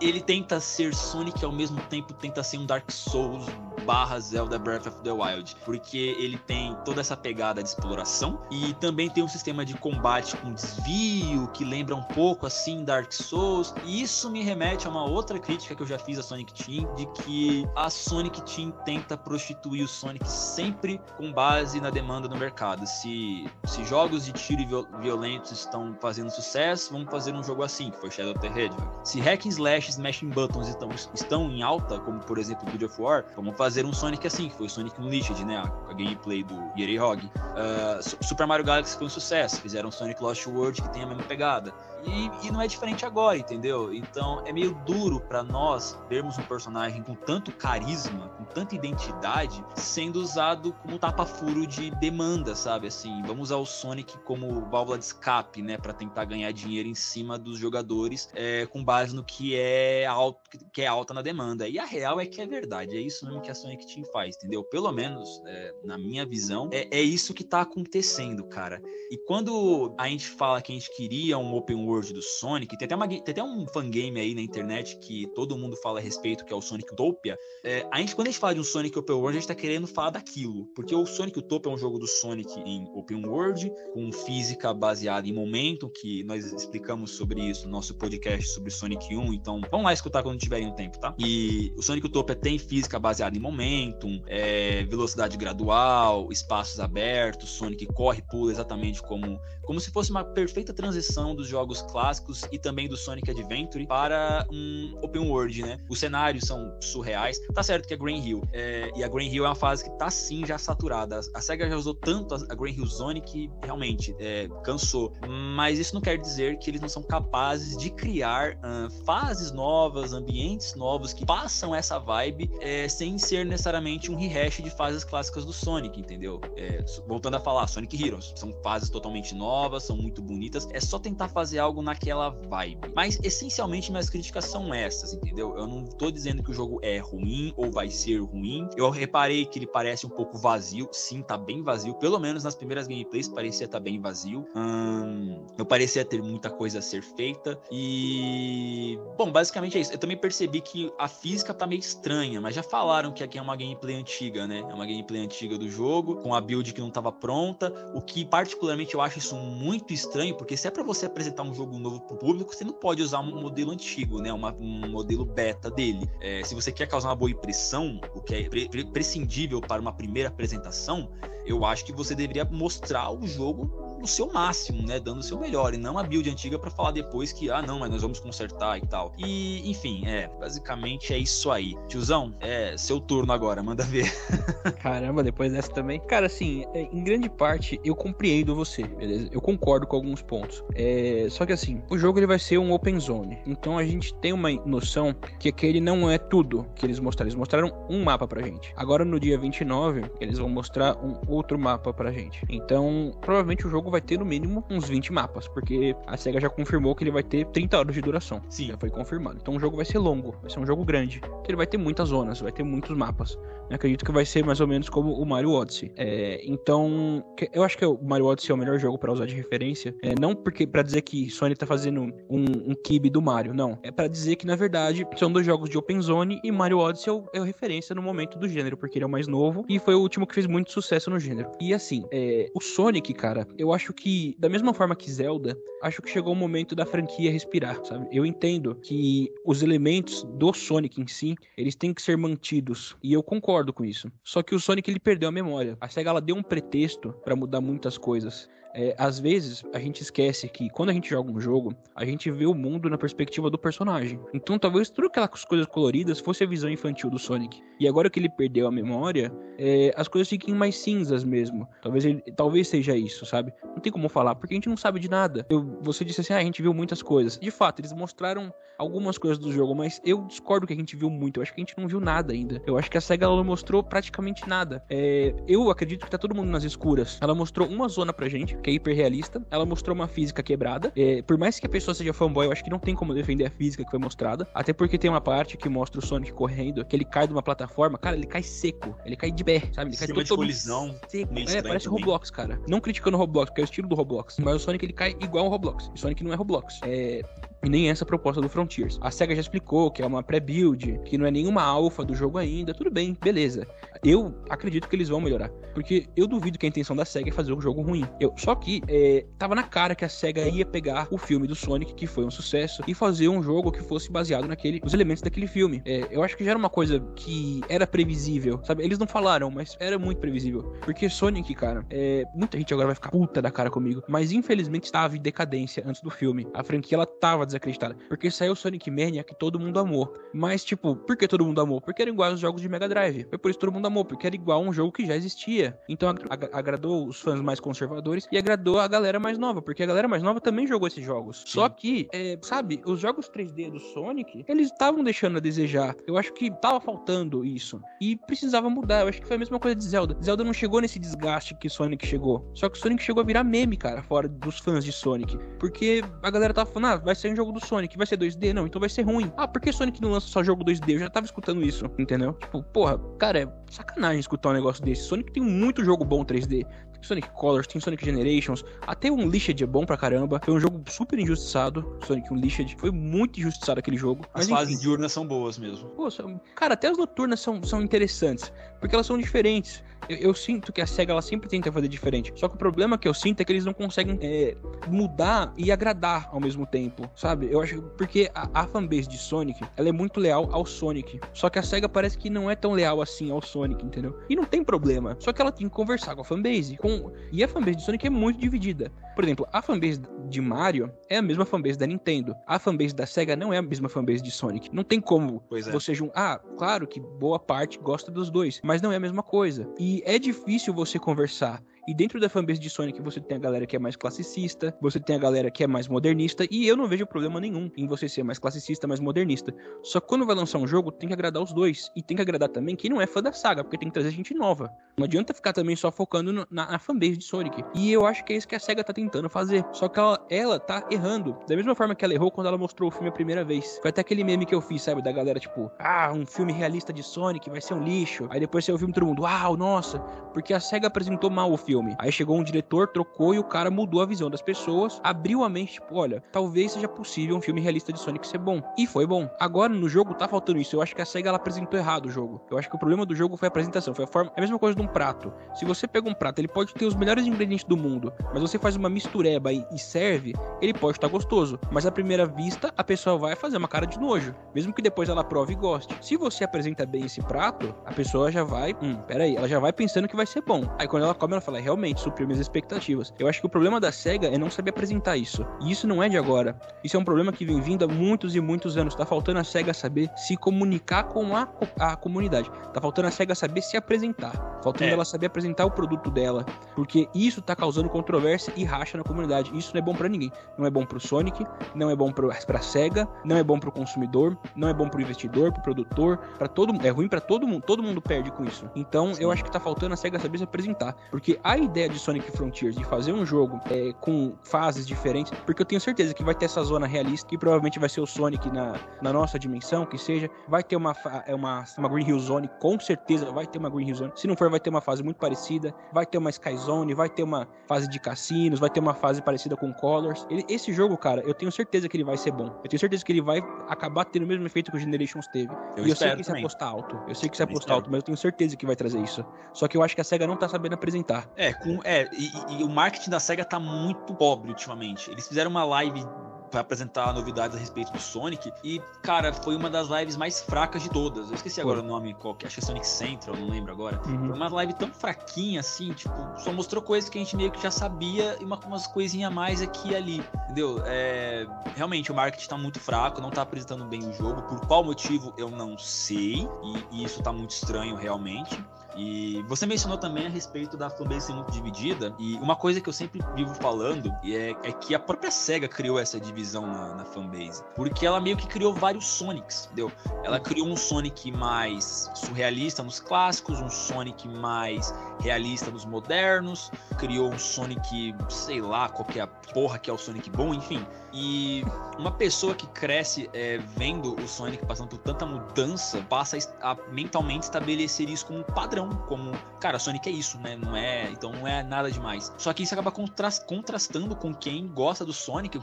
ele 0.00 0.20
tenta 0.20 0.58
ser 0.60 0.94
Sonic 0.94 1.40
e 1.40 1.44
ao 1.44 1.52
mesmo 1.52 1.80
tempo 1.84 2.12
tenta 2.14 2.42
ser 2.42 2.58
um 2.58 2.66
Dark 2.66 2.90
Souls 2.90 3.46
barra 3.86 4.18
Zelda 4.18 4.58
Breath 4.58 4.88
of 4.88 5.00
the 5.02 5.12
Wild, 5.12 5.56
porque 5.64 6.16
ele 6.18 6.36
tem 6.38 6.76
toda 6.84 7.00
essa 7.00 7.16
pegada 7.16 7.62
de 7.62 7.68
exploração 7.68 8.42
e 8.50 8.74
também 8.74 9.08
tem 9.08 9.22
um 9.22 9.28
sistema 9.28 9.64
de 9.64 9.74
combate 9.74 10.36
com 10.36 10.52
desvio 10.52 11.48
que 11.54 11.64
lembra 11.64 11.94
um 11.94 12.02
pouco 12.02 12.46
assim 12.46 12.84
Dark 12.84 13.12
Souls. 13.12 13.72
E 13.84 14.02
isso 14.02 14.28
me 14.28 14.42
remete 14.42 14.88
a 14.88 14.90
uma 14.90 15.04
outra 15.04 15.38
crítica 15.38 15.74
que 15.74 15.82
eu 15.82 15.86
já 15.86 15.98
fiz 15.98 16.18
a 16.18 16.22
Sonic 16.22 16.52
Team 16.52 16.92
de 16.96 17.06
que 17.22 17.68
a 17.76 17.88
Sonic 17.88 18.42
Team 18.42 18.72
tenta 18.84 19.16
prostituir 19.16 19.84
o 19.84 19.88
Sonic 19.88 20.28
sempre 20.28 21.00
com 21.16 21.32
base 21.32 21.80
na 21.80 21.90
demanda 21.90 22.26
do 22.26 22.36
mercado. 22.36 22.84
Se, 22.86 23.48
se 23.64 23.84
jogos 23.84 24.24
de 24.24 24.32
tiro 24.32 24.62
e 24.62 25.00
violentos 25.00 25.52
estão 25.52 25.96
fazendo 26.00 26.30
sucesso, 26.30 26.92
vamos 26.92 27.08
fazer 27.08 27.32
um 27.32 27.42
jogo 27.42 27.62
assim, 27.62 27.90
que 27.90 27.98
foi 27.98 28.10
Shadow 28.10 28.32
of 28.32 28.40
the 28.40 28.48
Hedgehog. 28.48 28.82
Se 29.04 29.20
hack 29.20 29.46
and 29.46 29.50
slash, 29.50 29.90
smashing 29.92 30.30
buttons 30.30 30.68
estão, 30.68 30.88
estão 31.14 31.50
em 31.50 31.62
alta, 31.62 32.00
como 32.00 32.18
por 32.20 32.38
exemplo 32.38 32.68
God 32.70 32.82
of 32.82 33.00
War, 33.00 33.24
vamos 33.36 33.56
fazer 33.56 33.75
um 33.84 33.92
Sonic 33.92 34.26
assim, 34.26 34.48
que 34.48 34.54
foi 34.54 34.66
o 34.66 34.70
Sonic 34.70 35.00
Unleashed, 35.00 35.44
né? 35.44 35.56
A, 35.56 35.90
a 35.90 35.92
gameplay 35.92 36.42
do 36.42 36.70
Yeri 36.76 36.98
Hog. 36.98 37.24
Uh, 37.24 38.24
Super 38.24 38.46
Mario 38.46 38.64
Galaxy 38.64 38.96
foi 38.96 39.06
um 39.06 39.10
sucesso, 39.10 39.60
fizeram 39.60 39.90
Sonic 39.90 40.22
Lost 40.22 40.46
World 40.46 40.80
que 40.80 40.88
tem 40.90 41.02
a 41.02 41.06
mesma 41.06 41.24
pegada. 41.24 41.72
E, 42.06 42.46
e, 42.46 42.50
não 42.50 42.60
é 42.60 42.66
diferente 42.66 43.04
agora, 43.04 43.36
entendeu? 43.36 43.92
Então 43.92 44.42
é 44.46 44.52
meio 44.52 44.74
duro 44.86 45.20
para 45.20 45.42
nós 45.42 45.98
vermos 46.08 46.38
um 46.38 46.42
personagem 46.42 47.02
com 47.02 47.14
tanto 47.14 47.52
carisma, 47.52 48.28
com 48.30 48.44
tanta 48.44 48.74
identidade, 48.74 49.64
sendo 49.74 50.20
usado 50.20 50.72
como 50.74 50.98
tapa-furo 50.98 51.66
de 51.66 51.90
demanda, 51.96 52.54
sabe? 52.54 52.88
Assim, 52.88 53.22
vamos 53.22 53.44
usar 53.44 53.56
o 53.56 53.66
Sonic 53.66 54.18
como 54.24 54.68
válvula 54.70 54.98
de 54.98 55.04
escape, 55.04 55.62
né? 55.62 55.76
para 55.76 55.92
tentar 55.92 56.24
ganhar 56.24 56.50
dinheiro 56.52 56.88
em 56.88 56.94
cima 56.94 57.38
dos 57.38 57.58
jogadores 57.58 58.28
é, 58.34 58.66
com 58.66 58.84
base 58.84 59.14
no 59.14 59.22
que 59.22 59.54
é, 59.54 60.04
alto, 60.06 60.40
que 60.72 60.82
é 60.82 60.86
alta 60.86 61.14
na 61.14 61.22
demanda. 61.22 61.68
E 61.68 61.78
a 61.78 61.84
real 61.84 62.20
é 62.20 62.26
que 62.26 62.40
é 62.40 62.46
verdade, 62.46 62.96
é 62.96 63.00
isso 63.00 63.24
mesmo 63.24 63.40
que 63.40 63.50
a 63.50 63.54
Sonic 63.54 63.86
Team 63.86 64.04
faz, 64.12 64.36
entendeu? 64.36 64.64
Pelo 64.64 64.90
menos, 64.92 65.40
é, 65.46 65.74
na 65.84 65.96
minha 65.96 66.26
visão, 66.26 66.68
é, 66.72 66.88
é 66.90 67.00
isso 67.00 67.34
que 67.34 67.44
tá 67.44 67.60
acontecendo, 67.60 68.44
cara. 68.44 68.82
E 69.10 69.16
quando 69.26 69.94
a 69.98 70.08
gente 70.08 70.28
fala 70.28 70.60
que 70.60 70.72
a 70.72 70.74
gente 70.74 70.94
queria 70.96 71.38
um 71.38 71.54
open 71.54 71.76
world 71.76 71.95
do 72.00 72.22
Sonic, 72.22 72.76
tem 72.76 72.86
até, 72.86 72.94
uma, 72.94 73.08
tem 73.08 73.20
até 73.20 73.42
um 73.42 73.66
fangame 73.66 74.20
aí 74.20 74.34
na 74.34 74.40
internet 74.40 74.98
que 74.98 75.26
todo 75.34 75.56
mundo 75.56 75.76
fala 75.76 75.98
a 75.98 76.02
respeito, 76.02 76.44
que 76.44 76.52
é 76.52 76.56
o 76.56 76.60
Sonic 76.60 76.92
Utopia. 76.92 77.38
É, 77.64 77.86
a 77.90 77.98
gente, 77.98 78.14
quando 78.14 78.28
a 78.28 78.30
gente 78.30 78.40
fala 78.40 78.54
de 78.54 78.60
um 78.60 78.64
Sonic 78.64 78.98
Open 78.98 79.16
World, 79.16 79.38
a 79.38 79.40
gente 79.40 79.48
tá 79.48 79.54
querendo 79.54 79.86
falar 79.86 80.10
daquilo. 80.10 80.66
Porque 80.74 80.94
o 80.94 81.06
Sonic 81.06 81.38
Utopia 81.38 81.70
é 81.70 81.74
um 81.74 81.78
jogo 81.78 81.98
do 81.98 82.06
Sonic 82.06 82.52
em 82.60 82.86
Open 82.94 83.26
World, 83.26 83.72
com 83.92 84.12
física 84.12 84.72
baseada 84.72 85.26
em 85.26 85.32
momento, 85.32 85.90
que 85.90 86.22
nós 86.24 86.52
explicamos 86.52 87.12
sobre 87.12 87.40
isso 87.40 87.66
no 87.66 87.72
nosso 87.72 87.94
podcast 87.94 88.48
sobre 88.50 88.70
Sonic 88.70 89.16
1. 89.16 89.32
Então, 89.32 89.60
vamos 89.70 89.84
lá 89.84 89.92
escutar 89.92 90.22
quando 90.22 90.38
tiverem 90.38 90.68
um 90.68 90.74
tempo, 90.74 90.98
tá? 90.98 91.14
E 91.18 91.72
o 91.76 91.82
Sonic 91.82 92.06
Utopia 92.06 92.36
tem 92.36 92.58
física 92.58 92.98
baseada 92.98 93.36
em 93.36 93.40
momentum, 93.40 94.22
é, 94.26 94.84
velocidade 94.84 95.36
gradual, 95.36 96.30
espaços 96.30 96.80
abertos, 96.80 97.50
Sonic 97.50 97.86
corre 97.86 98.22
pula 98.22 98.52
exatamente 98.52 99.02
como 99.02 99.40
como 99.62 99.80
se 99.80 99.90
fosse 99.90 100.10
uma 100.10 100.24
perfeita 100.24 100.72
transição 100.72 101.34
dos 101.34 101.48
jogos 101.48 101.75
clássicos 101.82 102.42
e 102.52 102.58
também 102.58 102.88
do 102.88 102.96
Sonic 102.96 103.30
Adventure 103.30 103.86
para 103.86 104.46
um 104.50 104.94
open 105.02 105.28
world, 105.28 105.62
né? 105.62 105.78
Os 105.88 105.98
cenários 105.98 106.44
são 106.44 106.76
surreais. 106.80 107.38
Tá 107.54 107.62
certo 107.62 107.86
que 107.86 107.94
a 107.94 107.96
Green 107.96 108.24
Hill 108.26 108.42
é, 108.52 108.90
e 108.96 109.04
a 109.04 109.08
Green 109.08 109.32
Hill 109.32 109.44
é 109.44 109.48
uma 109.48 109.54
fase 109.54 109.84
que 109.84 109.90
tá 109.98 110.10
sim 110.10 110.44
já 110.44 110.58
saturada. 110.58 111.20
A 111.34 111.40
SEGA 111.40 111.68
já 111.68 111.76
usou 111.76 111.94
tanto 111.94 112.34
a 112.34 112.54
Green 112.54 112.74
Hill 112.74 112.86
Zone 112.86 113.20
que 113.20 113.50
realmente 113.62 114.14
é, 114.18 114.48
cansou. 114.64 115.12
Mas 115.54 115.78
isso 115.78 115.94
não 115.94 116.00
quer 116.00 116.18
dizer 116.18 116.58
que 116.58 116.70
eles 116.70 116.80
não 116.80 116.88
são 116.88 117.02
capazes 117.02 117.76
de 117.76 117.90
criar 117.90 118.54
uh, 118.54 118.90
fases 119.04 119.52
novas, 119.52 120.12
ambientes 120.12 120.74
novos 120.74 121.12
que 121.12 121.24
passam 121.24 121.74
essa 121.74 121.98
vibe 121.98 122.50
é, 122.60 122.88
sem 122.88 123.18
ser 123.18 123.44
necessariamente 123.44 124.10
um 124.10 124.16
rehash 124.16 124.62
de 124.62 124.70
fases 124.70 125.04
clássicas 125.04 125.44
do 125.44 125.52
Sonic, 125.52 125.98
entendeu? 125.98 126.40
É, 126.56 126.84
voltando 127.06 127.36
a 127.36 127.40
falar, 127.40 127.66
Sonic 127.66 128.02
Heroes 128.02 128.32
são 128.36 128.52
fases 128.62 128.90
totalmente 128.90 129.34
novas, 129.34 129.84
são 129.84 129.96
muito 129.96 130.22
bonitas. 130.22 130.68
É 130.72 130.80
só 130.80 130.98
tentar 130.98 131.28
fazer 131.28 131.58
algo 131.66 131.82
naquela 131.82 132.30
vibe. 132.30 132.92
Mas 132.94 133.18
essencialmente 133.22 133.90
minhas 133.90 134.08
críticas 134.08 134.44
são 134.46 134.72
essas, 134.72 135.12
entendeu? 135.12 135.56
Eu 135.56 135.66
não 135.66 135.84
tô 135.84 136.10
dizendo 136.10 136.42
que 136.42 136.50
o 136.50 136.54
jogo 136.54 136.78
é 136.82 136.98
ruim 136.98 137.52
ou 137.56 137.70
vai 137.70 137.90
ser 137.90 138.18
ruim. 138.20 138.68
Eu 138.76 138.88
reparei 138.90 139.44
que 139.44 139.58
ele 139.58 139.66
parece 139.66 140.06
um 140.06 140.08
pouco 140.08 140.38
vazio. 140.38 140.88
Sim, 140.92 141.22
tá 141.22 141.36
bem 141.36 141.62
vazio. 141.62 141.94
Pelo 141.94 142.18
menos 142.18 142.44
nas 142.44 142.54
primeiras 142.54 142.86
gameplays 142.86 143.28
parecia 143.28 143.68
tá 143.68 143.80
bem 143.80 144.00
vazio. 144.00 144.46
Hum, 144.54 145.44
eu 145.58 145.66
parecia 145.66 146.04
ter 146.04 146.22
muita 146.22 146.48
coisa 146.48 146.78
a 146.78 146.82
ser 146.82 147.02
feita. 147.02 147.58
E. 147.70 148.98
Bom, 149.18 149.30
basicamente 149.30 149.76
é 149.76 149.80
isso. 149.80 149.92
Eu 149.92 149.98
também 149.98 150.16
percebi 150.16 150.60
que 150.60 150.92
a 150.98 151.08
física 151.08 151.52
tá 151.52 151.66
meio 151.66 151.80
estranha, 151.80 152.40
mas 152.40 152.54
já 152.54 152.62
falaram 152.62 153.12
que 153.12 153.22
aqui 153.22 153.38
é 153.38 153.42
uma 153.42 153.56
gameplay 153.56 153.96
antiga, 153.96 154.46
né? 154.46 154.60
É 154.60 154.74
uma 154.74 154.86
gameplay 154.86 155.22
antiga 155.22 155.58
do 155.58 155.68
jogo, 155.68 156.16
com 156.16 156.34
a 156.34 156.40
build 156.40 156.72
que 156.72 156.80
não 156.80 156.90
tava 156.90 157.10
pronta. 157.10 157.72
O 157.94 158.00
que 158.00 158.24
particularmente 158.24 158.94
eu 158.94 159.00
acho 159.00 159.18
isso 159.18 159.34
muito 159.36 159.92
estranho, 159.92 160.36
porque 160.36 160.56
se 160.56 160.68
é 160.68 160.70
para 160.70 160.82
você 160.82 161.06
apresentar 161.06 161.42
um 161.42 161.54
jogo 161.56 161.78
novo 161.78 162.00
pro 162.00 162.16
público, 162.16 162.54
você 162.54 162.64
não 162.64 162.72
pode 162.72 163.02
usar 163.02 163.20
um 163.20 163.40
modelo 163.40 163.70
antigo, 163.70 164.20
né? 164.20 164.32
Uma, 164.32 164.54
um 164.54 164.88
modelo 164.88 165.24
beta 165.24 165.70
dele. 165.70 166.08
É, 166.20 166.42
se 166.44 166.54
você 166.54 166.70
quer 166.70 166.86
causar 166.86 167.08
uma 167.08 167.16
boa 167.16 167.30
impressão, 167.30 168.00
o 168.14 168.20
que 168.20 168.34
é 168.34 168.48
pre 168.48 168.84
prescindível 168.86 169.60
para 169.60 169.80
uma 169.80 169.92
primeira 169.92 170.28
apresentação, 170.28 171.10
eu 171.46 171.64
acho 171.64 171.84
que 171.84 171.92
você 171.92 172.14
deveria 172.14 172.44
mostrar 172.44 173.10
o 173.10 173.26
jogo 173.26 173.86
no 174.00 174.06
seu 174.06 174.30
máximo, 174.32 174.82
né? 174.86 175.00
Dando 175.00 175.20
o 175.20 175.22
seu 175.22 175.38
melhor, 175.38 175.74
e 175.74 175.76
não 175.76 175.98
a 175.98 176.02
build 176.02 176.28
antiga 176.30 176.58
para 176.58 176.70
falar 176.70 176.90
depois 176.90 177.32
que, 177.32 177.50
ah, 177.50 177.62
não, 177.62 177.80
mas 177.80 177.90
nós 177.90 178.02
vamos 178.02 178.20
consertar 178.20 178.78
e 178.78 178.82
tal. 178.82 179.12
E, 179.18 179.68
enfim, 179.70 180.06
é, 180.06 180.28
basicamente 180.38 181.12
é 181.12 181.18
isso 181.18 181.50
aí. 181.50 181.74
Tiozão, 181.88 182.34
é 182.40 182.76
seu 182.76 183.00
turno 183.00 183.32
agora, 183.32 183.62
manda 183.62 183.84
ver. 183.84 184.12
Caramba, 184.80 185.22
depois 185.22 185.52
dessa 185.52 185.70
também. 185.70 186.00
Cara, 186.00 186.26
assim, 186.26 186.64
é, 186.74 186.82
em 186.82 187.02
grande 187.02 187.28
parte 187.28 187.80
eu 187.84 187.94
compreendo 187.94 188.54
você, 188.54 188.84
beleza? 188.84 189.28
Eu 189.32 189.40
concordo 189.40 189.86
com 189.86 189.96
alguns 189.96 190.22
pontos. 190.22 190.62
É, 190.74 191.26
só 191.30 191.46
que 191.46 191.52
assim, 191.52 191.82
o 191.90 191.98
jogo 191.98 192.18
ele 192.18 192.26
vai 192.26 192.38
ser 192.38 192.58
um 192.58 192.72
open 192.72 192.98
zone. 193.00 193.38
Então 193.46 193.78
a 193.78 193.84
gente 193.84 194.14
tem 194.14 194.32
uma 194.32 194.50
noção 194.64 195.14
que 195.38 195.48
aquele 195.48 195.80
não 195.80 196.10
é 196.10 196.18
tudo 196.18 196.66
que 196.74 196.84
eles 196.84 196.98
mostraram. 196.98 197.28
Eles 197.28 197.38
mostraram 197.38 197.72
um 197.88 198.04
mapa 198.04 198.26
pra 198.26 198.42
gente. 198.42 198.72
Agora 198.76 199.04
no 199.04 199.18
dia 199.18 199.38
29, 199.38 200.04
eles 200.20 200.38
vão 200.38 200.48
mostrar 200.48 200.96
um 201.02 201.14
outro 201.36 201.58
mapa 201.58 201.92
pra 201.92 202.10
gente. 202.10 202.42
Então, 202.48 203.12
provavelmente 203.20 203.66
o 203.66 203.70
jogo 203.70 203.90
vai 203.90 204.00
ter 204.00 204.18
no 204.18 204.24
mínimo 204.24 204.64
uns 204.70 204.88
20 204.88 205.12
mapas, 205.12 205.48
porque 205.48 205.94
a 206.06 206.16
SEGA 206.16 206.40
já 206.40 206.48
confirmou 206.48 206.94
que 206.94 207.04
ele 207.04 207.10
vai 207.10 207.22
ter 207.22 207.46
30 207.46 207.78
horas 207.78 207.94
de 207.94 208.00
duração. 208.00 208.42
Sim. 208.48 208.68
Já 208.68 208.76
foi 208.76 208.90
confirmado. 208.90 209.38
Então 209.40 209.54
o 209.54 209.60
jogo 209.60 209.76
vai 209.76 209.84
ser 209.84 209.98
longo, 209.98 210.34
vai 210.40 210.50
ser 210.50 210.58
um 210.58 210.66
jogo 210.66 210.84
grande, 210.84 211.20
que 211.20 211.50
ele 211.50 211.56
vai 211.56 211.66
ter 211.66 211.78
muitas 211.78 212.08
zonas, 212.08 212.40
vai 212.40 212.52
ter 212.52 212.62
muitos 212.62 212.96
mapas. 212.96 213.38
Eu 213.68 213.74
acredito 213.74 214.04
que 214.04 214.12
vai 214.12 214.24
ser 214.24 214.44
mais 214.44 214.60
ou 214.60 214.66
menos 214.66 214.88
como 214.88 215.12
o 215.12 215.26
Mario 215.26 215.50
Odyssey. 215.50 215.92
É, 215.96 216.40
então, 216.44 217.24
eu 217.52 217.64
acho 217.64 217.76
que 217.76 217.84
o 217.84 217.98
Mario 218.02 218.26
Odyssey 218.26 218.52
é 218.52 218.54
o 218.54 218.58
melhor 218.58 218.78
jogo 218.78 218.96
para 218.96 219.12
usar 219.12 219.26
de 219.26 219.34
referência. 219.34 219.94
É, 220.02 220.14
não 220.18 220.34
porque 220.34 220.66
para 220.66 220.82
dizer 220.82 221.02
que 221.02 221.28
Sony 221.30 221.54
tá 221.54 221.66
fazendo 221.66 222.02
um, 222.30 222.44
um 222.70 222.74
kibe 222.74 223.10
do 223.10 223.20
Mario, 223.20 223.52
não. 223.52 223.78
É 223.82 223.90
para 223.90 224.06
dizer 224.08 224.36
que 224.36 224.46
na 224.46 224.54
verdade 224.54 225.06
são 225.16 225.30
dois 225.30 225.44
jogos 225.44 225.68
de 225.68 225.76
open 225.76 226.00
zone 226.00 226.40
e 226.44 226.52
Mario 226.52 226.78
Odyssey 226.78 227.12
é, 227.12 227.38
é 227.38 227.40
a 227.40 227.44
referência 227.44 227.94
no 227.94 228.02
momento 228.02 228.38
do 228.38 228.48
gênero, 228.48 228.76
porque 228.76 228.98
ele 228.98 229.04
é 229.04 229.06
o 229.06 229.10
mais 229.10 229.26
novo 229.26 229.64
e 229.68 229.78
foi 229.78 229.94
o 229.94 230.00
último 230.00 230.26
que 230.26 230.34
fez 230.34 230.46
muito 230.46 230.70
sucesso 230.70 231.10
no 231.10 231.18
gênero. 231.26 231.50
E 231.60 231.74
assim, 231.74 232.04
é, 232.10 232.50
o 232.54 232.60
Sonic, 232.60 233.12
cara, 233.14 233.46
eu 233.58 233.72
acho 233.72 233.92
que, 233.92 234.36
da 234.38 234.48
mesma 234.48 234.72
forma 234.72 234.96
que 234.96 235.10
Zelda, 235.10 235.58
acho 235.82 236.02
que 236.02 236.10
chegou 236.10 236.32
o 236.32 236.36
momento 236.36 236.74
da 236.74 236.86
franquia 236.86 237.30
respirar, 237.30 237.84
sabe? 237.84 238.06
Eu 238.10 238.24
entendo 238.24 238.74
que 238.76 239.32
os 239.44 239.62
elementos 239.62 240.24
do 240.34 240.52
Sonic 240.52 241.00
em 241.00 241.06
si, 241.06 241.36
eles 241.56 241.74
têm 241.74 241.92
que 241.92 242.02
ser 242.02 242.16
mantidos. 242.16 242.96
E 243.02 243.12
eu 243.12 243.22
concordo 243.22 243.72
com 243.72 243.84
isso. 243.84 244.10
Só 244.24 244.42
que 244.42 244.54
o 244.54 244.60
Sonic, 244.60 244.90
ele 244.90 245.00
perdeu 245.00 245.28
a 245.28 245.32
memória. 245.32 245.76
A 245.80 245.88
SEGA, 245.88 246.10
ela 246.10 246.20
deu 246.20 246.36
um 246.36 246.42
pretexto 246.42 247.12
para 247.24 247.36
mudar 247.36 247.60
muitas 247.60 247.98
coisas 247.98 248.48
é, 248.78 248.94
às 248.98 249.18
vezes 249.18 249.64
a 249.72 249.78
gente 249.78 250.02
esquece 250.02 250.46
que 250.50 250.68
quando 250.68 250.90
a 250.90 250.92
gente 250.92 251.08
joga 251.08 251.32
um 251.32 251.40
jogo, 251.40 251.74
a 251.94 252.04
gente 252.04 252.30
vê 252.30 252.44
o 252.44 252.52
mundo 252.52 252.90
na 252.90 252.98
perspectiva 252.98 253.48
do 253.48 253.56
personagem. 253.56 254.20
Então 254.34 254.58
talvez 254.58 254.90
tudo 254.90 255.06
aquelas 255.06 255.46
coisas 255.46 255.66
coloridas 255.66 256.20
fosse 256.20 256.44
a 256.44 256.46
visão 256.46 256.68
infantil 256.68 257.08
do 257.08 257.18
Sonic. 257.18 257.58
E 257.80 257.88
agora 257.88 258.10
que 258.10 258.20
ele 258.20 258.28
perdeu 258.28 258.66
a 258.66 258.70
memória, 258.70 259.32
é, 259.58 259.94
as 259.96 260.08
coisas 260.08 260.28
fiquem 260.28 260.54
mais 260.54 260.76
cinzas 260.76 261.24
mesmo. 261.24 261.66
Talvez, 261.80 262.04
ele, 262.04 262.20
talvez 262.36 262.68
seja 262.68 262.94
isso, 262.94 263.24
sabe? 263.24 263.50
Não 263.64 263.80
tem 263.80 263.90
como 263.90 264.10
falar, 264.10 264.34
porque 264.34 264.52
a 264.52 264.56
gente 264.56 264.68
não 264.68 264.76
sabe 264.76 265.00
de 265.00 265.08
nada. 265.08 265.46
Eu, 265.48 265.75
você 265.80 266.04
disse 266.04 266.20
assim, 266.20 266.32
ah, 266.32 266.38
a 266.38 266.42
gente 266.42 266.62
viu 266.62 266.72
muitas 266.72 267.02
coisas. 267.02 267.38
De 267.38 267.50
fato, 267.50 267.80
eles 267.80 267.92
mostraram 267.92 268.52
algumas 268.78 269.16
coisas 269.18 269.38
do 269.38 269.52
jogo, 269.52 269.74
mas 269.74 270.00
eu 270.04 270.22
discordo 270.24 270.66
que 270.66 270.72
a 270.72 270.76
gente 270.76 270.96
viu 270.96 271.08
muito. 271.08 271.38
Eu 271.38 271.42
acho 271.42 271.52
que 271.54 271.60
a 271.60 271.64
gente 271.64 271.74
não 271.78 271.88
viu 271.88 272.00
nada 272.00 272.32
ainda. 272.32 272.62
Eu 272.66 272.76
acho 272.78 272.90
que 272.90 272.98
a 272.98 273.00
SEGA 273.00 273.24
ela 273.24 273.42
mostrou 273.42 273.82
praticamente 273.82 274.48
nada. 274.48 274.84
É, 274.88 275.34
eu 275.46 275.70
acredito 275.70 276.04
que 276.04 276.10
tá 276.10 276.18
todo 276.18 276.34
mundo 276.34 276.50
nas 276.50 276.64
escuras. 276.64 277.18
Ela 277.20 277.34
mostrou 277.34 277.68
uma 277.68 277.88
zona 277.88 278.12
pra 278.12 278.28
gente, 278.28 278.56
que 278.58 278.70
é 278.70 278.72
hiperrealista. 278.74 279.44
Ela 279.50 279.64
mostrou 279.64 279.94
uma 279.94 280.06
física 280.06 280.42
quebrada. 280.42 280.92
É, 280.96 281.22
por 281.22 281.38
mais 281.38 281.58
que 281.58 281.66
a 281.66 281.70
pessoa 281.70 281.94
seja 281.94 282.12
fanboy, 282.12 282.46
eu 282.46 282.52
acho 282.52 282.62
que 282.62 282.70
não 282.70 282.78
tem 282.78 282.94
como 282.94 283.14
defender 283.14 283.46
a 283.46 283.50
física 283.50 283.84
que 283.84 283.90
foi 283.90 283.98
mostrada. 283.98 284.46
Até 284.54 284.72
porque 284.72 284.98
tem 284.98 285.10
uma 285.10 285.20
parte 285.20 285.56
que 285.56 285.68
mostra 285.68 285.98
o 286.00 286.04
Sonic 286.04 286.32
correndo, 286.32 286.84
que 286.84 286.94
ele 286.94 287.04
cai 287.04 287.26
de 287.26 287.32
uma 287.32 287.42
plataforma. 287.42 287.98
Cara, 287.98 288.16
ele 288.16 288.26
cai 288.26 288.42
seco. 288.42 288.96
Ele 289.04 289.16
cai 289.16 289.30
de 289.30 289.42
pé, 289.42 289.62
sabe? 289.72 289.90
Ele 289.90 289.96
cai 289.96 290.08
todo, 290.08 290.24
de 290.24 290.28
colisão. 290.28 290.94
Seco. 291.08 291.32
É, 291.38 291.62
parece 291.62 291.86
também. 291.86 292.00
Roblox, 292.00 292.30
cara. 292.30 292.60
Não 292.68 292.80
criticando 292.80 293.16
o 293.16 293.20
Roblox, 293.20 293.50
porque 293.50 293.62
é 293.62 293.64
o 293.64 293.66
estilo 293.66 293.88
do 293.88 293.94
Roblox. 293.94 294.36
Mas 294.38 294.56
o 294.56 294.58
Sonic 294.58 294.84
ele 294.84 294.92
cai 294.92 295.16
igual 295.20 295.46
o 295.46 295.48
Roblox. 295.56 295.90
E 295.94 295.98
Sonic 295.98 296.22
não 296.22 296.32
é 296.32 296.36
Roblox. 296.36 296.80
É, 296.84 297.22
e 297.64 297.68
nem 297.68 297.90
essa 297.90 298.04
proposta 298.04 298.40
do 298.40 298.48
Frontiers. 298.48 298.98
A 299.00 299.10
SEGA 299.10 299.34
já 299.34 299.40
explicou 299.40 299.90
que 299.90 300.02
é 300.02 300.06
uma 300.06 300.22
pré-build, 300.22 301.00
que 301.04 301.18
não 301.18 301.26
é 301.26 301.30
nenhuma 301.30 301.62
alfa 301.62 302.04
do 302.04 302.14
jogo 302.14 302.38
ainda, 302.38 302.74
tudo 302.74 302.90
bem, 302.90 303.16
beleza. 303.20 303.66
Eu 304.04 304.34
acredito 304.48 304.88
que 304.88 304.96
eles 304.96 305.08
vão 305.08 305.20
melhorar, 305.20 305.48
porque 305.74 306.06
eu 306.16 306.26
duvido 306.26 306.58
que 306.58 306.66
a 306.66 306.68
intenção 306.68 306.94
da 306.94 307.04
SEGA 307.04 307.30
é 307.30 307.32
fazer 307.32 307.52
um 307.52 307.60
jogo 307.60 307.82
ruim. 307.82 308.04
Eu, 308.20 308.32
só 308.36 308.54
que 308.54 308.82
é, 308.88 309.24
tava 309.38 309.54
na 309.54 309.62
cara 309.62 309.94
que 309.94 310.04
a 310.04 310.08
SEGA 310.08 310.48
ia 310.48 310.64
pegar 310.64 311.08
o 311.10 311.18
filme 311.18 311.46
do 311.46 311.54
Sonic, 311.54 311.94
que 311.94 312.06
foi 312.06 312.24
um 312.24 312.30
sucesso, 312.30 312.82
e 312.86 312.94
fazer 312.94 313.28
um 313.28 313.42
jogo 313.42 313.72
que 313.72 313.82
fosse 313.82 314.10
baseado 314.10 314.46
naquele, 314.46 314.80
nos 314.82 314.94
elementos 314.94 315.22
daquele 315.22 315.46
filme. 315.46 315.82
É, 315.84 316.06
eu 316.10 316.22
acho 316.22 316.36
que 316.36 316.44
já 316.44 316.50
era 316.50 316.58
uma 316.58 316.70
coisa 316.70 317.00
que 317.16 317.60
era 317.68 317.86
previsível, 317.86 318.60
sabe? 318.64 318.84
Eles 318.84 318.98
não 318.98 319.06
falaram, 319.06 319.50
mas 319.50 319.76
era 319.80 319.98
muito 319.98 320.18
previsível. 320.18 320.74
Porque 320.82 321.08
Sonic, 321.08 321.54
cara, 321.54 321.84
é, 321.90 322.24
muita 322.34 322.58
gente 322.58 322.72
agora 322.72 322.88
vai 322.88 322.94
ficar 322.94 323.10
puta 323.10 323.40
da 323.40 323.50
cara 323.50 323.70
comigo, 323.70 324.02
mas 324.08 324.32
infelizmente 324.32 324.84
estava 324.84 325.16
em 325.16 325.20
decadência 325.20 325.82
antes 325.86 326.02
do 326.02 326.10
filme. 326.10 326.46
A 326.54 326.62
franquia 326.62 326.96
ela 326.96 327.06
tava 327.06 327.45
desacreditada. 327.46 327.96
Porque 328.08 328.30
saiu 328.30 328.54
Sonic 328.54 328.90
Mania 328.90 329.24
que 329.24 329.34
todo 329.34 329.58
mundo 329.58 329.78
amou. 329.78 330.12
Mas, 330.32 330.64
tipo, 330.64 330.96
por 330.96 331.16
que 331.16 331.26
todo 331.26 331.44
mundo 331.44 331.60
amou? 331.60 331.80
Porque 331.80 332.02
eram 332.02 332.12
iguais 332.12 332.34
os 332.34 332.40
jogos 332.40 332.60
de 332.60 332.68
Mega 332.68 332.88
Drive. 332.88 333.26
Foi 333.28 333.38
por 333.38 333.50
isso 333.50 333.58
que 333.58 333.64
todo 333.66 333.74
mundo 333.74 333.86
amou, 333.86 334.04
porque 334.04 334.26
era 334.26 334.36
igual 334.36 334.62
a 334.62 334.68
um 334.68 334.72
jogo 334.72 334.92
que 334.92 335.06
já 335.06 335.16
existia. 335.16 335.78
Então 335.88 336.08
ag 336.08 336.48
agradou 336.52 337.06
os 337.06 337.20
fãs 337.20 337.40
mais 337.40 337.60
conservadores 337.60 338.26
e 338.30 338.38
agradou 338.38 338.78
a 338.78 338.88
galera 338.88 339.18
mais 339.18 339.38
nova, 339.38 339.62
porque 339.62 339.82
a 339.82 339.86
galera 339.86 340.08
mais 340.08 340.22
nova 340.22 340.40
também 340.40 340.66
jogou 340.66 340.88
esses 340.88 341.04
jogos. 341.04 341.42
Só 341.46 341.68
que, 341.68 342.08
é, 342.12 342.38
sabe, 342.42 342.80
os 342.84 343.00
jogos 343.00 343.30
3D 343.30 343.70
do 343.70 343.78
Sonic, 343.78 344.44
eles 344.48 344.70
estavam 344.70 345.02
deixando 345.02 345.36
a 345.36 345.40
desejar. 345.40 345.94
Eu 346.06 346.16
acho 346.16 346.32
que 346.32 346.50
tava 346.60 346.80
faltando 346.80 347.44
isso. 347.44 347.80
E 348.00 348.16
precisava 348.16 348.68
mudar. 348.68 349.02
Eu 349.02 349.08
acho 349.08 349.20
que 349.20 349.26
foi 349.26 349.36
a 349.36 349.38
mesma 349.38 349.58
coisa 349.58 349.74
de 349.74 349.84
Zelda. 349.84 350.16
Zelda 350.22 350.44
não 350.44 350.52
chegou 350.52 350.80
nesse 350.80 350.98
desgaste 350.98 351.54
que 351.54 351.68
Sonic 351.68 352.06
chegou. 352.06 352.50
Só 352.54 352.68
que 352.68 352.78
o 352.78 352.80
Sonic 352.80 353.02
chegou 353.02 353.22
a 353.22 353.26
virar 353.26 353.44
meme, 353.44 353.76
cara, 353.76 354.02
fora 354.02 354.28
dos 354.28 354.58
fãs 354.58 354.84
de 354.84 354.92
Sonic. 354.92 355.38
Porque 355.58 356.02
a 356.22 356.30
galera 356.30 356.54
tava 356.54 356.70
falando, 356.70 356.92
ah, 356.92 356.96
vai 356.96 357.14
ser 357.14 357.32
um 357.32 357.35
jogo 357.36 357.52
do 357.52 357.64
Sonic, 357.64 357.96
vai 357.96 358.06
ser 358.06 358.18
2D? 358.18 358.52
Não, 358.52 358.66
então 358.66 358.80
vai 358.80 358.88
ser 358.88 359.02
ruim. 359.02 359.30
Ah, 359.36 359.46
por 359.46 359.60
que 359.60 359.72
Sonic 359.72 360.00
não 360.00 360.10
lança 360.10 360.26
só 360.26 360.42
jogo 360.42 360.64
2D? 360.64 360.94
Eu 360.94 360.98
já 361.00 361.10
tava 361.10 361.26
escutando 361.26 361.62
isso, 361.62 361.84
entendeu? 361.98 362.32
Tipo, 362.34 362.62
porra, 362.62 362.98
cara, 363.18 363.40
é 363.40 363.48
sacanagem 363.70 364.20
escutar 364.20 364.50
um 364.50 364.54
negócio 364.54 364.84
desse. 364.84 365.02
Sonic 365.02 365.32
tem 365.32 365.42
muito 365.42 365.84
jogo 365.84 366.04
bom 366.04 366.24
3D. 366.24 366.66
Sonic 367.02 367.30
Colors, 367.30 367.66
tem 367.66 367.80
Sonic 367.80 368.04
Generations, 368.04 368.64
até 368.82 369.10
um 369.10 369.20
Unleashed 369.20 369.62
é 369.62 369.66
bom 369.66 369.86
pra 369.86 369.96
caramba. 369.96 370.40
Foi 370.44 370.54
um 370.54 370.60
jogo 370.60 370.82
super 370.88 371.18
injustiçado, 371.18 371.98
Sonic 372.04 372.32
Unleashed. 372.32 372.76
Foi 372.78 372.90
muito 372.90 373.38
injustiçado 373.38 373.78
aquele 373.78 373.96
jogo. 373.96 374.24
As 374.34 374.48
Mas, 374.48 374.58
fases 374.58 374.74
enfim, 374.74 374.82
diurnas 374.82 375.12
são 375.12 375.26
boas 375.26 375.58
mesmo. 375.58 375.88
pô, 375.90 376.08
cara, 376.54 376.74
até 376.74 376.88
as 376.88 376.98
noturnas 376.98 377.40
são, 377.40 377.62
são 377.62 377.80
interessantes, 377.80 378.52
porque 378.80 378.94
elas 378.94 379.06
são 379.06 379.16
diferentes. 379.18 379.84
Eu, 380.08 380.16
eu 380.18 380.34
sinto 380.34 380.72
que 380.72 380.80
a 380.80 380.86
SEGA 380.86 381.12
ela 381.12 381.22
sempre 381.22 381.48
tenta 381.48 381.70
fazer 381.70 381.88
diferente. 381.88 382.32
Só 382.36 382.48
que 382.48 382.54
o 382.54 382.58
problema 382.58 382.96
que 382.98 383.08
eu 383.08 383.14
sinto 383.14 383.40
é 383.40 383.44
que 383.44 383.52
eles 383.52 383.64
não 383.64 383.72
conseguem 383.72 384.18
é, 384.20 384.56
mudar 384.88 385.52
e 385.56 385.72
agradar 385.72 386.28
ao 386.32 386.40
mesmo 386.40 386.66
tempo, 386.66 387.10
sabe? 387.14 387.48
Eu 387.50 387.60
acho 387.60 387.82
porque 387.96 388.30
a, 388.34 388.48
a 388.62 388.66
fanbase 388.66 389.08
de 389.08 389.18
Sonic 389.18 389.60
ela 389.76 389.88
é 389.88 389.92
muito 389.92 390.20
leal 390.20 390.48
ao 390.52 390.64
Sonic. 390.64 391.20
Só 391.32 391.50
que 391.50 391.58
a 391.58 391.62
SEGA 391.62 391.88
parece 391.88 392.16
que 392.18 392.30
não 392.30 392.50
é 392.50 392.54
tão 392.54 392.72
leal 392.72 393.00
assim 393.00 393.30
ao 393.30 393.42
Sonic, 393.42 393.84
entendeu? 393.84 394.18
E 394.28 394.36
não 394.36 394.44
tem 394.44 394.62
problema. 394.62 395.16
Só 395.18 395.32
que 395.32 395.40
ela 395.40 395.52
tem 395.52 395.68
que 395.68 395.74
conversar 395.74 396.14
com 396.14 396.22
a 396.22 396.24
fanbase. 396.24 396.76
Com... 396.76 397.12
E 397.32 397.42
a 397.42 397.48
fanbase 397.48 397.76
de 397.78 397.82
Sonic 397.84 398.06
é 398.06 398.10
muito 398.10 398.40
dividida. 398.40 398.90
Por 399.14 399.24
exemplo, 399.24 399.46
a 399.52 399.62
fanbase 399.62 400.02
de 400.28 400.40
Mario 400.40 400.92
é 401.08 401.16
a 401.16 401.22
mesma 401.22 401.44
fanbase 401.44 401.78
da 401.78 401.86
Nintendo. 401.86 402.34
A 402.46 402.58
fanbase 402.58 402.94
da 402.94 403.06
SEGA 403.06 403.34
não 403.34 403.52
é 403.52 403.58
a 403.58 403.62
mesma 403.62 403.88
fanbase 403.88 404.22
de 404.22 404.30
Sonic. 404.30 404.74
Não 404.74 404.84
tem 404.84 405.00
como 405.00 405.42
Pois 405.48 405.66
é. 405.66 405.72
você 405.72 405.94
juntar. 405.94 406.12
Ah, 406.16 406.38
claro 406.58 406.86
que 406.86 407.00
boa 407.00 407.38
parte 407.38 407.78
gosta 407.78 408.10
dos 408.10 408.30
dois, 408.30 408.60
mas 408.62 408.82
não 408.82 408.92
é 408.92 408.96
a 408.96 409.00
mesma 409.00 409.22
coisa. 409.22 409.68
E 409.78 409.85
é 410.04 410.18
difícil 410.18 410.72
você 410.74 410.98
conversar. 410.98 411.62
E 411.88 411.94
dentro 411.94 412.18
da 412.18 412.28
fanbase 412.28 412.58
de 412.58 412.68
Sonic 412.68 413.00
você 413.00 413.20
tem 413.20 413.36
a 413.36 413.40
galera 413.40 413.64
que 413.64 413.76
é 413.76 413.78
mais 413.78 413.94
classicista, 413.94 414.76
você 414.80 414.98
tem 414.98 415.14
a 415.14 415.18
galera 415.20 415.52
que 415.52 415.62
é 415.62 415.68
mais 415.68 415.86
modernista, 415.86 416.44
e 416.50 416.66
eu 416.66 416.76
não 416.76 416.88
vejo 416.88 417.06
problema 417.06 417.40
nenhum 417.40 417.70
em 417.76 417.86
você 417.86 418.08
ser 418.08 418.24
mais 418.24 418.40
classicista, 418.40 418.88
mais 418.88 418.98
modernista. 418.98 419.54
Só 419.84 420.00
que 420.00 420.08
quando 420.08 420.26
vai 420.26 420.34
lançar 420.34 420.58
um 420.58 420.66
jogo, 420.66 420.90
tem 420.90 421.08
que 421.08 421.12
agradar 421.12 421.40
os 421.40 421.52
dois. 421.52 421.92
E 421.94 422.02
tem 422.02 422.16
que 422.16 422.22
agradar 422.22 422.48
também 422.48 422.74
quem 422.74 422.90
não 422.90 423.00
é 423.00 423.06
fã 423.06 423.22
da 423.22 423.32
saga, 423.32 423.62
porque 423.62 423.78
tem 423.78 423.88
que 423.88 423.94
trazer 423.94 424.10
gente 424.10 424.34
nova. 424.34 424.68
Não 424.98 425.04
adianta 425.04 425.32
ficar 425.32 425.52
também 425.52 425.76
só 425.76 425.92
focando 425.92 426.32
na, 426.32 426.72
na 426.72 426.78
fanbase 426.78 427.18
de 427.18 427.24
Sonic. 427.24 427.62
E 427.72 427.92
eu 427.92 428.04
acho 428.04 428.24
que 428.24 428.32
é 428.32 428.36
isso 428.36 428.48
que 428.48 428.56
a 428.56 428.58
SEGA 428.58 428.82
tá 428.82 428.92
tentando 428.92 429.30
fazer. 429.30 429.64
Só 429.72 429.88
que 429.88 430.00
ela, 430.00 430.26
ela 430.28 430.58
tá 430.58 430.84
errando. 430.90 431.38
Da 431.46 431.54
mesma 431.54 431.74
forma 431.76 431.94
que 431.94 432.04
ela 432.04 432.14
errou 432.14 432.32
quando 432.32 432.48
ela 432.48 432.58
mostrou 432.58 432.88
o 432.88 432.92
filme 432.92 433.10
a 433.10 433.12
primeira 433.12 433.44
vez. 433.44 433.78
Foi 433.80 433.90
até 433.90 434.00
aquele 434.00 434.24
meme 434.24 434.44
que 434.44 434.54
eu 434.54 434.60
fiz, 434.60 434.82
sabe? 434.82 435.02
Da 435.02 435.12
galera, 435.12 435.38
tipo, 435.38 435.70
ah, 435.78 436.12
um 436.12 436.26
filme 436.26 436.52
realista 436.52 436.92
de 436.92 437.02
Sonic 437.04 437.48
vai 437.48 437.60
ser 437.60 437.74
um 437.74 437.84
lixo. 437.84 438.26
Aí 438.30 438.40
depois 438.40 438.64
saiu 438.64 438.74
o 438.74 438.78
filme 438.78 438.92
todo 438.92 439.06
mundo, 439.06 439.22
uau, 439.22 439.56
nossa. 439.56 440.00
Porque 440.34 440.52
a 440.52 440.58
SEGA 440.58 440.88
apresentou 440.88 441.30
mal 441.30 441.52
o 441.52 441.56
filme. 441.56 441.75
Aí 441.98 442.12
chegou 442.12 442.36
um 442.36 442.42
diretor, 442.42 442.88
trocou 442.88 443.34
e 443.34 443.38
o 443.38 443.44
cara 443.44 443.70
mudou 443.70 444.00
a 444.00 444.06
visão 444.06 444.30
das 444.30 444.42
pessoas, 444.42 445.00
abriu 445.02 445.42
a 445.42 445.48
mente, 445.48 445.74
tipo, 445.74 445.96
olha, 445.96 446.22
talvez 446.32 446.72
seja 446.72 446.88
possível 446.88 447.36
um 447.36 447.40
filme 447.40 447.60
realista 447.60 447.92
de 447.92 448.00
Sonic 448.00 448.26
ser 448.26 448.38
bom. 448.38 448.62
E 448.78 448.86
foi 448.86 449.06
bom. 449.06 449.28
Agora 449.40 449.72
no 449.72 449.88
jogo 449.88 450.14
tá 450.14 450.28
faltando 450.28 450.60
isso. 450.60 450.76
Eu 450.76 450.82
acho 450.82 450.94
que 450.94 451.02
a 451.02 451.06
SEGA 451.06 451.28
ela 451.28 451.36
apresentou 451.36 451.78
errado 451.78 452.06
o 452.06 452.10
jogo. 452.10 452.40
Eu 452.50 452.58
acho 452.58 452.68
que 452.68 452.76
o 452.76 452.78
problema 452.78 453.04
do 453.04 453.14
jogo 453.14 453.36
foi 453.36 453.46
a 453.46 453.50
apresentação, 453.50 453.94
foi 453.94 454.04
a 454.04 454.08
forma. 454.08 454.32
É 454.36 454.40
a 454.40 454.42
mesma 454.42 454.58
coisa 454.58 454.74
de 454.74 454.82
um 454.82 454.86
prato. 454.86 455.32
Se 455.54 455.64
você 455.64 455.86
pega 455.86 456.08
um 456.08 456.14
prato, 456.14 456.38
ele 456.38 456.48
pode 456.48 456.74
ter 456.74 456.86
os 456.86 456.94
melhores 456.94 457.26
ingredientes 457.26 457.64
do 457.64 457.76
mundo, 457.76 458.12
mas 458.32 458.40
você 458.40 458.58
faz 458.58 458.76
uma 458.76 458.88
mistureba 458.88 459.52
e, 459.52 459.64
e 459.72 459.78
serve, 459.78 460.34
ele 460.60 460.74
pode 460.74 460.98
estar 460.98 461.08
gostoso. 461.08 461.58
Mas 461.70 461.86
à 461.86 461.92
primeira 461.92 462.26
vista, 462.26 462.72
a 462.76 462.84
pessoa 462.84 463.16
vai 463.16 463.34
fazer 463.36 463.56
uma 463.56 463.68
cara 463.68 463.86
de 463.86 463.98
nojo, 463.98 464.34
mesmo 464.54 464.72
que 464.72 464.82
depois 464.82 465.08
ela 465.08 465.24
prove 465.24 465.52
e 465.52 465.56
goste. 465.56 465.96
Se 466.00 466.16
você 466.16 466.44
apresenta 466.44 466.86
bem 466.86 467.04
esse 467.04 467.20
prato, 467.22 467.74
a 467.84 467.92
pessoa 467.92 468.30
já 468.30 468.44
vai, 468.44 468.74
hum, 468.82 468.96
peraí, 469.06 469.36
ela 469.36 469.48
já 469.48 469.58
vai 469.58 469.72
pensando 469.72 470.08
que 470.08 470.16
vai 470.16 470.26
ser 470.26 470.42
bom. 470.42 470.62
Aí 470.78 470.86
quando 470.86 471.04
ela 471.04 471.14
come, 471.14 471.34
ela 471.34 471.40
fala, 471.40 471.60
realmente, 471.66 472.00
supriu 472.00 472.28
minhas 472.28 472.40
expectativas. 472.40 473.12
Eu 473.18 473.26
acho 473.26 473.40
que 473.40 473.46
o 473.46 473.48
problema 473.48 473.80
da 473.80 473.90
SEGA 473.90 474.28
é 474.28 474.38
não 474.38 474.48
saber 474.48 474.70
apresentar 474.70 475.16
isso. 475.16 475.44
E 475.60 475.72
isso 475.72 475.86
não 475.86 476.00
é 476.00 476.08
de 476.08 476.16
agora. 476.16 476.56
Isso 476.84 476.96
é 476.96 477.00
um 477.00 477.04
problema 477.04 477.32
que 477.32 477.44
vem 477.44 477.60
vindo 477.60 477.84
há 477.84 477.88
muitos 477.88 478.36
e 478.36 478.40
muitos 478.40 478.76
anos. 478.76 478.94
Tá 478.94 479.04
faltando 479.04 479.40
a 479.40 479.44
SEGA 479.44 479.74
saber 479.74 480.08
se 480.16 480.36
comunicar 480.36 481.04
com 481.04 481.36
a, 481.36 481.48
a 481.80 481.96
comunidade. 481.96 482.48
Tá 482.72 482.80
faltando 482.80 483.08
a 483.08 483.10
SEGA 483.10 483.34
saber 483.34 483.62
se 483.62 483.76
apresentar. 483.76 484.60
Faltando 484.62 484.90
É. 484.90 484.92
ela 484.92 485.04
saber 485.04 485.26
apresentar 485.26 485.64
o 485.66 485.70
produto 485.70 486.08
dela. 486.08 486.44
Porque 486.76 487.08
isso 487.12 487.42
tá 487.42 487.56
causando 487.56 487.88
controvérsia 487.88 488.52
e 488.56 488.64
racha 488.64 488.96
na 488.96 489.02
comunidade. 489.02 489.50
Isso 489.58 489.72
não 489.74 489.80
é 489.80 489.82
bom 489.82 489.94
pra 489.94 490.08
ninguém. 490.08 490.30
Não 490.56 490.66
é 490.66 490.70
bom 490.70 490.86
pro 490.86 491.00
Sonic, 491.00 491.44
não 491.74 491.90
é 491.90 491.96
bom 491.96 492.12
pro, 492.12 492.30
pra 492.46 492.60
SEGA, 492.60 493.08
não 493.24 493.36
é 493.36 493.42
bom 493.42 493.58
pro 493.58 493.72
consumidor, 493.72 494.38
não 494.54 494.68
é 494.68 494.72
bom 494.74 494.88
pro 494.88 495.00
investidor, 495.00 495.52
pro 495.52 495.62
produtor, 495.62 496.18
para 496.38 496.46
todo. 496.46 496.72
É 496.86 496.90
ruim 496.90 497.08
pra 497.08 497.20
todo 497.20 497.44
mundo. 497.44 497.62
Todo 497.66 497.82
mundo 497.82 498.00
perde 498.00 498.30
com 498.30 498.44
isso. 498.44 498.70
Então 498.76 499.12
eu 499.18 499.32
acho 499.32 499.42
que 499.42 499.50
tá 499.50 499.58
faltando 499.58 499.94
a 499.94 499.96
SEGA 499.96 500.20
saber 500.20 500.38
se 500.38 500.44
apresentar. 500.44 500.94
Porque 501.10 501.40
a 501.42 501.55
ideia 501.58 501.88
de 501.88 501.98
Sonic 501.98 502.30
Frontiers 502.32 502.74
de 502.76 502.84
fazer 502.84 503.12
um 503.12 503.24
jogo 503.24 503.60
é, 503.70 503.92
com 504.00 504.34
fases 504.42 504.86
diferentes, 504.86 505.32
porque 505.44 505.62
eu 505.62 505.66
tenho 505.66 505.80
certeza 505.80 506.12
que 506.14 506.22
vai 506.24 506.34
ter 506.34 506.44
essa 506.46 506.62
zona 506.62 506.86
realista, 506.86 507.28
que 507.28 507.38
provavelmente 507.38 507.78
vai 507.78 507.88
ser 507.88 508.00
o 508.00 508.06
Sonic 508.06 508.48
na, 508.50 508.74
na 509.02 509.12
nossa 509.12 509.38
dimensão, 509.38 509.84
que 509.86 509.98
seja. 509.98 510.28
Vai 510.48 510.62
ter 510.62 510.76
uma, 510.76 510.94
é 511.26 511.34
uma, 511.34 511.64
uma 511.78 511.88
Green 511.88 512.06
Hill 512.08 512.18
Zone, 512.18 512.50
com 512.60 512.78
certeza 512.80 513.30
vai 513.32 513.46
ter 513.46 513.58
uma 513.58 513.68
Green 513.70 513.88
Hill 513.88 513.94
Zone. 513.96 514.12
Se 514.14 514.26
não 514.26 514.36
for, 514.36 514.50
vai 514.50 514.60
ter 514.60 514.70
uma 514.70 514.80
fase 514.80 515.02
muito 515.02 515.16
parecida. 515.18 515.74
Vai 515.92 516.06
ter 516.06 516.18
uma 516.18 516.30
Sky 516.30 516.56
Zone, 516.56 516.94
vai 516.94 517.08
ter 517.08 517.22
uma 517.22 517.46
fase 517.66 517.88
de 517.88 517.98
cassinos, 517.98 518.58
vai 518.60 518.70
ter 518.70 518.80
uma 518.80 518.94
fase 518.94 519.20
parecida 519.22 519.56
com 519.56 519.72
Colors. 519.72 520.26
Ele- 520.30 520.44
esse 520.48 520.72
jogo, 520.72 520.96
cara, 520.96 521.20
eu 521.22 521.34
tenho 521.34 521.50
certeza 521.52 521.88
que 521.88 521.96
ele 521.96 522.04
vai 522.04 522.16
ser 522.16 522.30
bom. 522.32 522.46
Eu 522.62 522.68
tenho 522.68 522.80
certeza 522.80 523.04
que 523.04 523.12
ele 523.12 523.22
vai 523.22 523.40
acabar 523.68 524.04
tendo 524.04 524.24
o 524.24 524.26
mesmo 524.26 524.46
efeito 524.46 524.70
que 524.70 524.76
o 524.76 524.80
Generations 524.80 525.26
teve. 525.28 525.52
Eu 525.76 525.86
e 525.86 525.90
eu 525.90 525.96
sei 525.96 526.14
que 526.14 526.20
isso 526.22 526.30
é 526.30 526.34
apostar 526.40 526.68
alto. 526.68 526.96
Eu 527.08 527.14
sei 527.14 527.28
que 527.28 527.34
isso 527.36 527.42
é 527.42 527.44
apostar 527.44 527.74
alto, 527.76 527.90
mas 527.90 527.98
eu 527.98 528.02
tenho 528.02 528.16
certeza 528.16 528.56
que 528.56 528.66
vai 528.66 528.76
trazer 528.76 529.00
isso. 529.00 529.24
Só 529.52 529.66
que 529.68 529.76
eu 529.76 529.82
acho 529.82 529.94
que 529.94 530.00
a 530.00 530.04
SEGA 530.04 530.26
não 530.26 530.36
tá 530.36 530.48
sabendo 530.48 530.74
apresentar. 530.74 531.26
É, 531.36 531.52
com, 531.52 531.80
é 531.84 532.08
e, 532.12 532.32
e- 532.60 532.64
o 532.64 532.68
marketing 532.68 533.10
da 533.10 533.20
SEGA 533.20 533.44
tá 533.44 533.60
muito 533.60 534.14
pobre 534.14 534.48
ultimamente. 534.50 535.10
Eles 535.10 535.28
fizeram 535.28 535.50
uma 535.50 535.64
live 535.64 536.04
pra 536.50 536.60
apresentar 536.60 537.12
novidades 537.12 537.56
a 537.56 537.60
respeito 537.60 537.92
do 537.92 537.98
Sonic 538.00 538.52
e, 538.62 538.80
cara, 539.02 539.32
foi 539.32 539.56
uma 539.56 539.68
das 539.68 539.88
lives 539.88 540.16
mais 540.16 540.40
fracas 540.40 540.82
de 540.82 540.88
todas. 540.88 541.28
Eu 541.28 541.34
esqueci 541.34 541.60
agora 541.60 541.80
o 541.80 541.82
nome 541.82 542.14
qual 542.14 542.34
que 542.34 542.44
é, 542.44 542.46
acho 542.46 542.56
que 542.56 542.62
é 542.62 542.66
Sonic 542.66 542.86
Central, 542.86 543.36
não 543.36 543.48
lembro 543.48 543.72
agora. 543.72 544.00
Foi 544.02 544.14
uma 544.14 544.48
live 544.48 544.72
tão 544.74 544.88
fraquinha 544.92 545.60
assim, 545.60 545.92
tipo, 545.92 546.14
só 546.38 546.52
mostrou 546.52 546.80
coisas 546.80 547.10
que 547.10 547.18
a 547.18 547.20
gente 547.20 547.36
meio 547.36 547.50
que 547.50 547.60
já 547.60 547.70
sabia 547.70 548.36
e 548.40 548.44
uma, 548.44 548.56
umas 548.60 548.86
coisinhas 548.86 549.30
a 549.30 549.34
mais 549.34 549.60
aqui 549.60 549.90
e 549.90 549.96
ali, 549.96 550.24
entendeu? 550.44 550.80
É, 550.86 551.46
realmente 551.74 552.12
o 552.12 552.14
marketing 552.14 552.48
tá 552.48 552.56
muito 552.56 552.78
fraco, 552.80 553.20
não 553.20 553.30
tá 553.30 553.42
apresentando 553.42 553.84
bem 553.84 554.08
o 554.08 554.12
jogo. 554.12 554.40
Por 554.42 554.60
qual 554.66 554.84
motivo 554.84 555.34
eu 555.36 555.50
não 555.50 555.76
sei, 555.76 556.48
e, 556.62 556.84
e 556.92 557.04
isso 557.04 557.22
tá 557.22 557.32
muito 557.32 557.50
estranho 557.50 557.96
realmente. 557.96 558.64
E 558.96 559.42
você 559.48 559.66
mencionou 559.66 559.98
também 559.98 560.26
a 560.26 560.28
respeito 560.28 560.76
da 560.76 560.90
fanbase 560.90 561.26
ser 561.26 561.32
muito 561.32 561.50
dividida, 561.50 562.14
e 562.18 562.34
uma 562.36 562.54
coisa 562.54 562.80
que 562.80 562.88
eu 562.88 562.92
sempre 562.92 563.20
vivo 563.34 563.54
falando 563.54 564.14
é, 564.24 564.54
é 564.62 564.72
que 564.72 564.94
a 564.94 564.98
própria 564.98 565.30
SEGA 565.30 565.68
criou 565.68 565.98
essa 565.98 566.20
divisão 566.20 566.66
na, 566.66 566.94
na 566.94 567.04
fanbase, 567.04 567.62
porque 567.74 568.06
ela 568.06 568.20
meio 568.20 568.36
que 568.36 568.46
criou 568.46 568.74
vários 568.74 569.06
Sonics, 569.06 569.66
entendeu? 569.66 569.90
Ela 570.22 570.38
criou 570.38 570.68
um 570.68 570.76
Sonic 570.76 571.32
mais 571.32 572.10
surrealista 572.14 572.82
nos 572.82 573.00
clássicos, 573.00 573.60
um 573.60 573.68
Sonic 573.68 574.28
mais 574.28 574.94
realista 575.20 575.70
nos 575.70 575.84
modernos, 575.84 576.70
criou 576.98 577.32
um 577.32 577.38
Sonic, 577.38 578.14
sei 578.28 578.60
lá, 578.60 578.88
qualquer 578.88 579.26
porra 579.52 579.78
que 579.78 579.90
é 579.90 579.92
o 579.92 579.98
Sonic 579.98 580.30
bom, 580.30 580.52
enfim. 580.52 580.84
E 581.12 581.64
uma 581.98 582.10
pessoa 582.10 582.54
que 582.54 582.66
cresce 582.68 583.30
é, 583.32 583.58
vendo 583.58 584.14
o 584.20 584.28
Sonic 584.28 584.66
passando 584.66 584.88
por 584.88 584.98
tanta 584.98 585.24
mudança, 585.24 586.04
passa 586.10 586.36
a 586.36 586.66
a 586.66 586.76
mentalmente 586.90 587.44
estabelecer 587.44 588.08
isso 588.10 588.26
como 588.26 588.40
um 588.40 588.42
padrão, 588.42 588.85
como, 589.06 589.32
cara, 589.60 589.78
Sonic 589.78 590.08
é 590.08 590.12
isso, 590.12 590.38
né? 590.38 590.56
Não 590.56 590.76
é, 590.76 591.10
então 591.10 591.32
não 591.32 591.46
é 591.46 591.62
nada 591.62 591.90
demais. 591.90 592.32
Só 592.38 592.52
que 592.52 592.62
isso 592.62 592.74
acaba 592.74 592.90
contras- 592.90 593.38
contrastando 593.38 594.14
com 594.16 594.34
quem 594.34 594.66
gosta 594.68 595.04
do 595.04 595.12
Sonic 595.12 595.60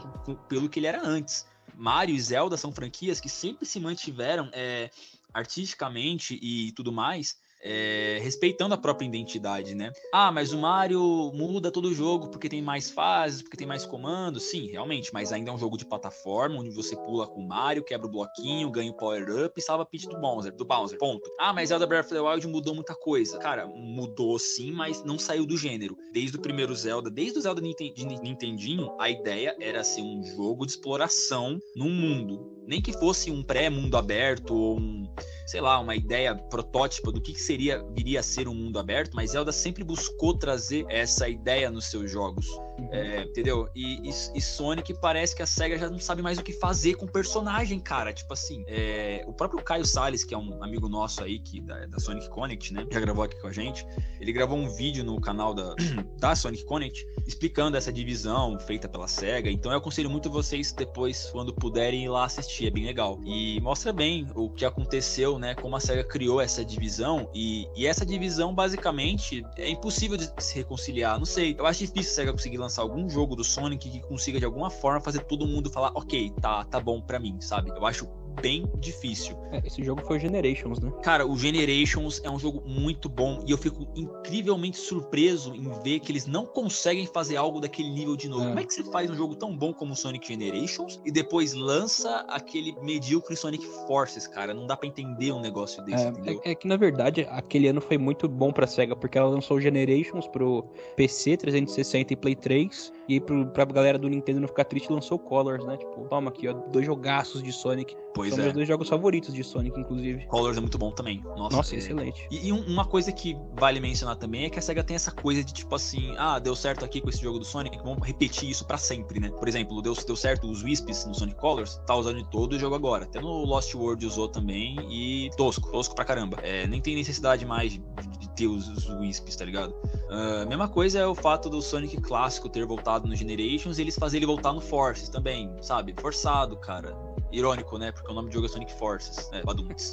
pelo 0.48 0.68
que 0.68 0.78
ele 0.78 0.86
era 0.86 1.06
antes. 1.06 1.46
Mario 1.76 2.14
e 2.14 2.20
Zelda 2.20 2.56
são 2.56 2.72
franquias 2.72 3.20
que 3.20 3.28
sempre 3.28 3.66
se 3.66 3.80
mantiveram 3.80 4.48
é, 4.52 4.90
artisticamente 5.32 6.38
e 6.40 6.72
tudo 6.72 6.92
mais, 6.92 7.36
é, 7.64 8.18
respeitando 8.22 8.74
a 8.74 8.78
própria 8.78 9.06
identidade, 9.06 9.74
né? 9.74 9.90
Ah, 10.12 10.30
mas 10.30 10.52
o 10.52 10.58
Mario 10.58 11.32
muda 11.34 11.70
todo 11.70 11.88
o 11.88 11.94
jogo 11.94 12.28
porque 12.28 12.48
tem 12.48 12.60
mais 12.60 12.90
fases, 12.90 13.40
porque 13.40 13.56
tem 13.56 13.66
mais 13.66 13.86
comandos. 13.86 14.42
Sim, 14.44 14.66
realmente, 14.66 15.12
mas 15.12 15.32
ainda 15.32 15.50
é 15.50 15.54
um 15.54 15.58
jogo 15.58 15.78
de 15.78 15.86
plataforma 15.86 16.58
onde 16.58 16.70
você 16.70 16.94
pula 16.94 17.26
com 17.26 17.40
o 17.40 17.48
Mario, 17.48 17.82
quebra 17.82 18.06
o 18.06 18.10
bloquinho, 18.10 18.70
ganha 18.70 18.90
o 18.90 18.94
power-up 18.94 19.58
e 19.58 19.62
salva 19.62 19.82
a 19.82 19.86
pitch 19.86 20.04
do 20.04 20.20
Bowser, 20.20 20.54
do 20.54 20.64
Bowser. 20.64 20.98
Ponto. 20.98 21.28
Ah, 21.40 21.52
mas 21.52 21.70
Zelda 21.70 21.86
Breath 21.86 22.06
of 22.06 22.14
the 22.14 22.20
Wild 22.20 22.46
mudou 22.46 22.74
muita 22.74 22.94
coisa. 22.94 23.38
Cara, 23.38 23.66
mudou 23.66 24.38
sim, 24.38 24.70
mas 24.70 25.02
não 25.02 25.18
saiu 25.18 25.46
do 25.46 25.56
gênero. 25.56 25.96
Desde 26.12 26.36
o 26.36 26.40
primeiro 26.40 26.74
Zelda, 26.74 27.10
desde 27.10 27.38
o 27.38 27.42
Zelda 27.42 27.62
de 27.62 28.04
Nintendinho, 28.22 28.94
a 29.00 29.08
ideia 29.08 29.56
era 29.58 29.82
ser 29.82 30.02
um 30.02 30.22
jogo 30.22 30.66
de 30.66 30.72
exploração 30.72 31.58
num 31.74 31.90
mundo. 31.90 32.52
Nem 32.66 32.80
que 32.80 32.92
fosse 32.92 33.30
um 33.30 33.42
pré-mundo 33.42 33.96
aberto 33.96 34.54
ou 34.54 34.78
um, 34.78 35.06
sei 35.46 35.60
lá, 35.60 35.78
uma 35.78 35.94
ideia 35.94 36.34
protótipa 36.34 37.12
do 37.12 37.20
que, 37.20 37.32
que 37.32 37.40
seria 37.40 37.53
viria 37.56 38.20
a 38.20 38.22
ser 38.22 38.48
um 38.48 38.54
mundo 38.54 38.78
aberto, 38.78 39.14
mas 39.14 39.30
Zelda 39.30 39.52
sempre 39.52 39.84
buscou 39.84 40.36
trazer 40.36 40.84
essa 40.88 41.28
ideia 41.28 41.70
nos 41.70 41.86
seus 41.86 42.10
jogos. 42.10 42.46
É, 42.90 43.22
entendeu? 43.22 43.68
E, 43.74 44.08
e, 44.08 44.10
e, 44.34 44.40
Sonic 44.40 44.94
parece 44.94 45.34
que 45.34 45.42
a 45.42 45.46
SEGA 45.46 45.78
já 45.78 45.88
não 45.88 45.98
sabe 45.98 46.22
mais 46.22 46.38
o 46.38 46.42
que 46.42 46.52
fazer 46.52 46.94
com 46.94 47.06
o 47.06 47.10
personagem, 47.10 47.78
cara. 47.78 48.12
Tipo 48.12 48.32
assim, 48.32 48.64
é, 48.66 49.24
o 49.26 49.32
próprio 49.32 49.62
Caio 49.62 49.84
Salles, 49.84 50.24
que 50.24 50.34
é 50.34 50.38
um 50.38 50.62
amigo 50.62 50.88
nosso 50.88 51.22
aí, 51.22 51.38
que, 51.38 51.60
da, 51.60 51.86
da, 51.86 51.98
Sonic 51.98 52.28
Connect, 52.28 52.72
né? 52.72 52.86
Já 52.90 53.00
gravou 53.00 53.24
aqui 53.24 53.40
com 53.40 53.46
a 53.46 53.52
gente. 53.52 53.86
Ele 54.20 54.32
gravou 54.32 54.58
um 54.58 54.68
vídeo 54.68 55.04
no 55.04 55.20
canal 55.20 55.54
da, 55.54 55.74
da 56.18 56.34
Sonic 56.34 56.64
Connect 56.64 57.06
explicando 57.26 57.76
essa 57.76 57.92
divisão 57.92 58.58
feita 58.58 58.88
pela 58.88 59.06
SEGA. 59.06 59.50
Então 59.50 59.70
eu 59.70 59.78
aconselho 59.78 60.10
muito 60.10 60.28
vocês 60.28 60.72
depois, 60.72 61.30
quando 61.30 61.54
puderem, 61.54 62.04
ir 62.04 62.08
lá 62.08 62.24
assistir. 62.24 62.66
É 62.66 62.70
bem 62.70 62.84
legal. 62.84 63.20
E 63.24 63.60
mostra 63.60 63.92
bem 63.92 64.26
o 64.34 64.50
que 64.50 64.64
aconteceu, 64.64 65.38
né? 65.38 65.54
Como 65.54 65.76
a 65.76 65.80
SEGA 65.80 66.04
criou 66.04 66.40
essa 66.40 66.64
divisão. 66.64 67.30
E, 67.32 67.43
e 67.76 67.86
essa 67.86 68.04
divisão, 68.04 68.54
basicamente, 68.54 69.44
é 69.56 69.68
impossível 69.68 70.16
de 70.16 70.30
se 70.38 70.54
reconciliar. 70.54 71.18
Não 71.18 71.26
sei. 71.26 71.54
Eu 71.58 71.66
acho 71.66 71.80
difícil 71.80 72.12
a 72.12 72.14
SEGA 72.14 72.32
conseguir 72.32 72.58
lançar 72.58 72.82
algum 72.82 73.08
jogo 73.08 73.36
do 73.36 73.44
Sonic 73.44 73.90
que 73.90 74.00
consiga, 74.00 74.38
de 74.38 74.44
alguma 74.44 74.70
forma, 74.70 75.00
fazer 75.00 75.20
todo 75.24 75.46
mundo 75.46 75.70
falar, 75.70 75.90
ok, 75.94 76.32
tá, 76.40 76.64
tá 76.64 76.80
bom 76.80 77.00
pra 77.00 77.18
mim, 77.18 77.40
sabe? 77.40 77.70
Eu 77.70 77.86
acho 77.86 78.08
bem 78.40 78.70
difícil. 78.78 79.36
É, 79.52 79.62
esse 79.64 79.82
jogo 79.82 80.02
foi 80.02 80.16
o 80.16 80.20
Generations, 80.20 80.80
né? 80.80 80.92
Cara, 81.02 81.26
o 81.26 81.36
Generations 81.36 82.20
é 82.24 82.30
um 82.30 82.38
jogo 82.38 82.62
muito 82.66 83.08
bom 83.08 83.42
e 83.46 83.50
eu 83.50 83.58
fico 83.58 83.86
incrivelmente 83.94 84.76
surpreso 84.76 85.54
em 85.54 85.68
ver 85.82 86.00
que 86.00 86.12
eles 86.12 86.26
não 86.26 86.46
conseguem 86.46 87.06
fazer 87.06 87.36
algo 87.36 87.60
daquele 87.60 87.90
nível 87.90 88.16
de 88.16 88.28
novo. 88.28 88.44
É. 88.44 88.48
Como 88.48 88.60
é 88.60 88.64
que 88.64 88.74
você 88.74 88.84
faz 88.84 89.10
um 89.10 89.14
jogo 89.14 89.34
tão 89.34 89.56
bom 89.56 89.72
como 89.72 89.92
o 89.92 89.96
Sonic 89.96 90.26
Generations 90.26 91.00
e 91.04 91.10
depois 91.10 91.54
lança 91.54 92.24
aquele 92.28 92.74
medíocre 92.80 93.36
Sonic 93.36 93.64
Forces, 93.86 94.26
cara? 94.26 94.52
Não 94.54 94.66
dá 94.66 94.76
para 94.76 94.88
entender 94.88 95.32
um 95.32 95.40
negócio 95.40 95.82
desse, 95.84 96.06
é? 96.06 96.12
É, 96.26 96.52
é, 96.52 96.54
que 96.54 96.66
na 96.66 96.76
verdade 96.76 97.26
aquele 97.30 97.68
ano 97.68 97.80
foi 97.80 97.98
muito 97.98 98.28
bom 98.28 98.52
pra 98.52 98.66
SEGA 98.66 98.96
porque 98.96 99.18
ela 99.18 99.28
lançou 99.28 99.56
o 99.56 99.60
Generations 99.60 100.26
pro 100.28 100.64
PC 100.96 101.36
360 101.36 102.12
e 102.12 102.16
Play 102.16 102.34
3 102.34 102.92
e 103.08 103.20
pro, 103.20 103.46
pra 103.46 103.64
galera 103.64 103.98
do 103.98 104.08
Nintendo 104.08 104.40
não 104.40 104.48
ficar 104.48 104.64
triste 104.64 104.90
lançou 104.90 105.18
Colors, 105.18 105.64
né? 105.64 105.76
Tipo, 105.76 106.06
toma 106.08 106.30
aqui, 106.30 106.48
ó, 106.48 106.52
dois 106.52 106.86
jogaços 106.86 107.42
de 107.42 107.52
Sonic. 107.52 107.96
Pois 108.14 108.23
São 108.30 108.38
é. 108.38 108.42
meus 108.42 108.54
dois 108.54 108.68
jogos 108.68 108.88
favoritos 108.88 109.32
de 109.34 109.42
Sonic, 109.42 109.78
inclusive. 109.78 110.26
Colors 110.26 110.56
é 110.56 110.60
muito 110.60 110.78
bom 110.78 110.90
também. 110.90 111.22
Nossa, 111.36 111.56
Nossa 111.56 111.74
é... 111.74 111.78
excelente. 111.78 112.26
E, 112.30 112.48
e, 112.48 112.52
uma 112.52 112.84
coisa 112.84 113.12
que 113.12 113.36
vale 113.54 113.80
mencionar 113.80 114.16
também 114.16 114.44
é 114.44 114.50
que 114.50 114.58
a 114.58 114.62
SEGA 114.62 114.82
tem 114.82 114.96
essa 114.96 115.10
coisa 115.10 115.42
de 115.42 115.52
tipo 115.52 115.74
assim, 115.74 116.14
ah, 116.18 116.38
deu 116.38 116.54
certo 116.54 116.84
aqui 116.84 117.00
com 117.00 117.08
esse 117.08 117.20
jogo 117.20 117.38
do 117.38 117.44
Sonic, 117.44 117.78
vamos 117.78 118.06
repetir 118.06 118.50
isso 118.50 118.64
para 118.64 118.78
sempre, 118.78 119.20
né? 119.20 119.30
Por 119.30 119.48
exemplo, 119.48 119.80
deu, 119.82 119.94
deu 119.94 120.16
certo 120.16 120.50
os 120.50 120.62
Wisps 120.62 121.04
no 121.06 121.14
Sonic 121.14 121.38
Colors, 121.38 121.80
tá 121.86 121.94
usando 121.94 122.18
em 122.18 122.24
todo 122.24 122.54
o 122.54 122.58
jogo 122.58 122.74
agora. 122.74 123.04
Até 123.04 123.20
no 123.20 123.44
Lost 123.44 123.74
World 123.74 124.04
usou 124.06 124.28
também 124.28 124.76
e 124.90 125.30
tosco, 125.36 125.70
tosco 125.70 125.94
pra 125.94 126.04
caramba. 126.04 126.38
É, 126.42 126.66
nem 126.66 126.80
tem 126.80 126.94
necessidade 126.94 127.44
mais 127.44 127.72
de, 127.72 127.82
de 128.18 128.28
ter 128.30 128.46
os, 128.46 128.68
os 128.68 128.88
Wisps, 128.88 129.36
tá 129.36 129.44
ligado? 129.44 129.74
Uh, 130.04 130.48
mesma 130.48 130.68
coisa 130.68 130.98
é 130.98 131.06
o 131.06 131.14
fato 131.14 131.48
do 131.48 131.60
Sonic 131.60 131.96
clássico 132.00 132.48
ter 132.48 132.64
voltado 132.66 133.08
no 133.08 133.14
Generations 133.14 133.78
e 133.78 133.82
eles 133.82 133.96
fazer 133.96 134.18
ele 134.18 134.26
voltar 134.26 134.52
no 134.52 134.60
Forces 134.60 135.08
também, 135.08 135.50
sabe? 135.60 135.94
Forçado, 136.00 136.56
cara. 136.56 136.96
Irônico, 137.34 137.78
né? 137.78 137.92
Porque 137.92 138.10
o 138.10 138.14
nome 138.14 138.28
do 138.28 138.32
jogo 138.34 138.46
é 138.46 138.48
Sonic 138.48 138.72
Forces, 138.74 139.30
né? 139.30 139.42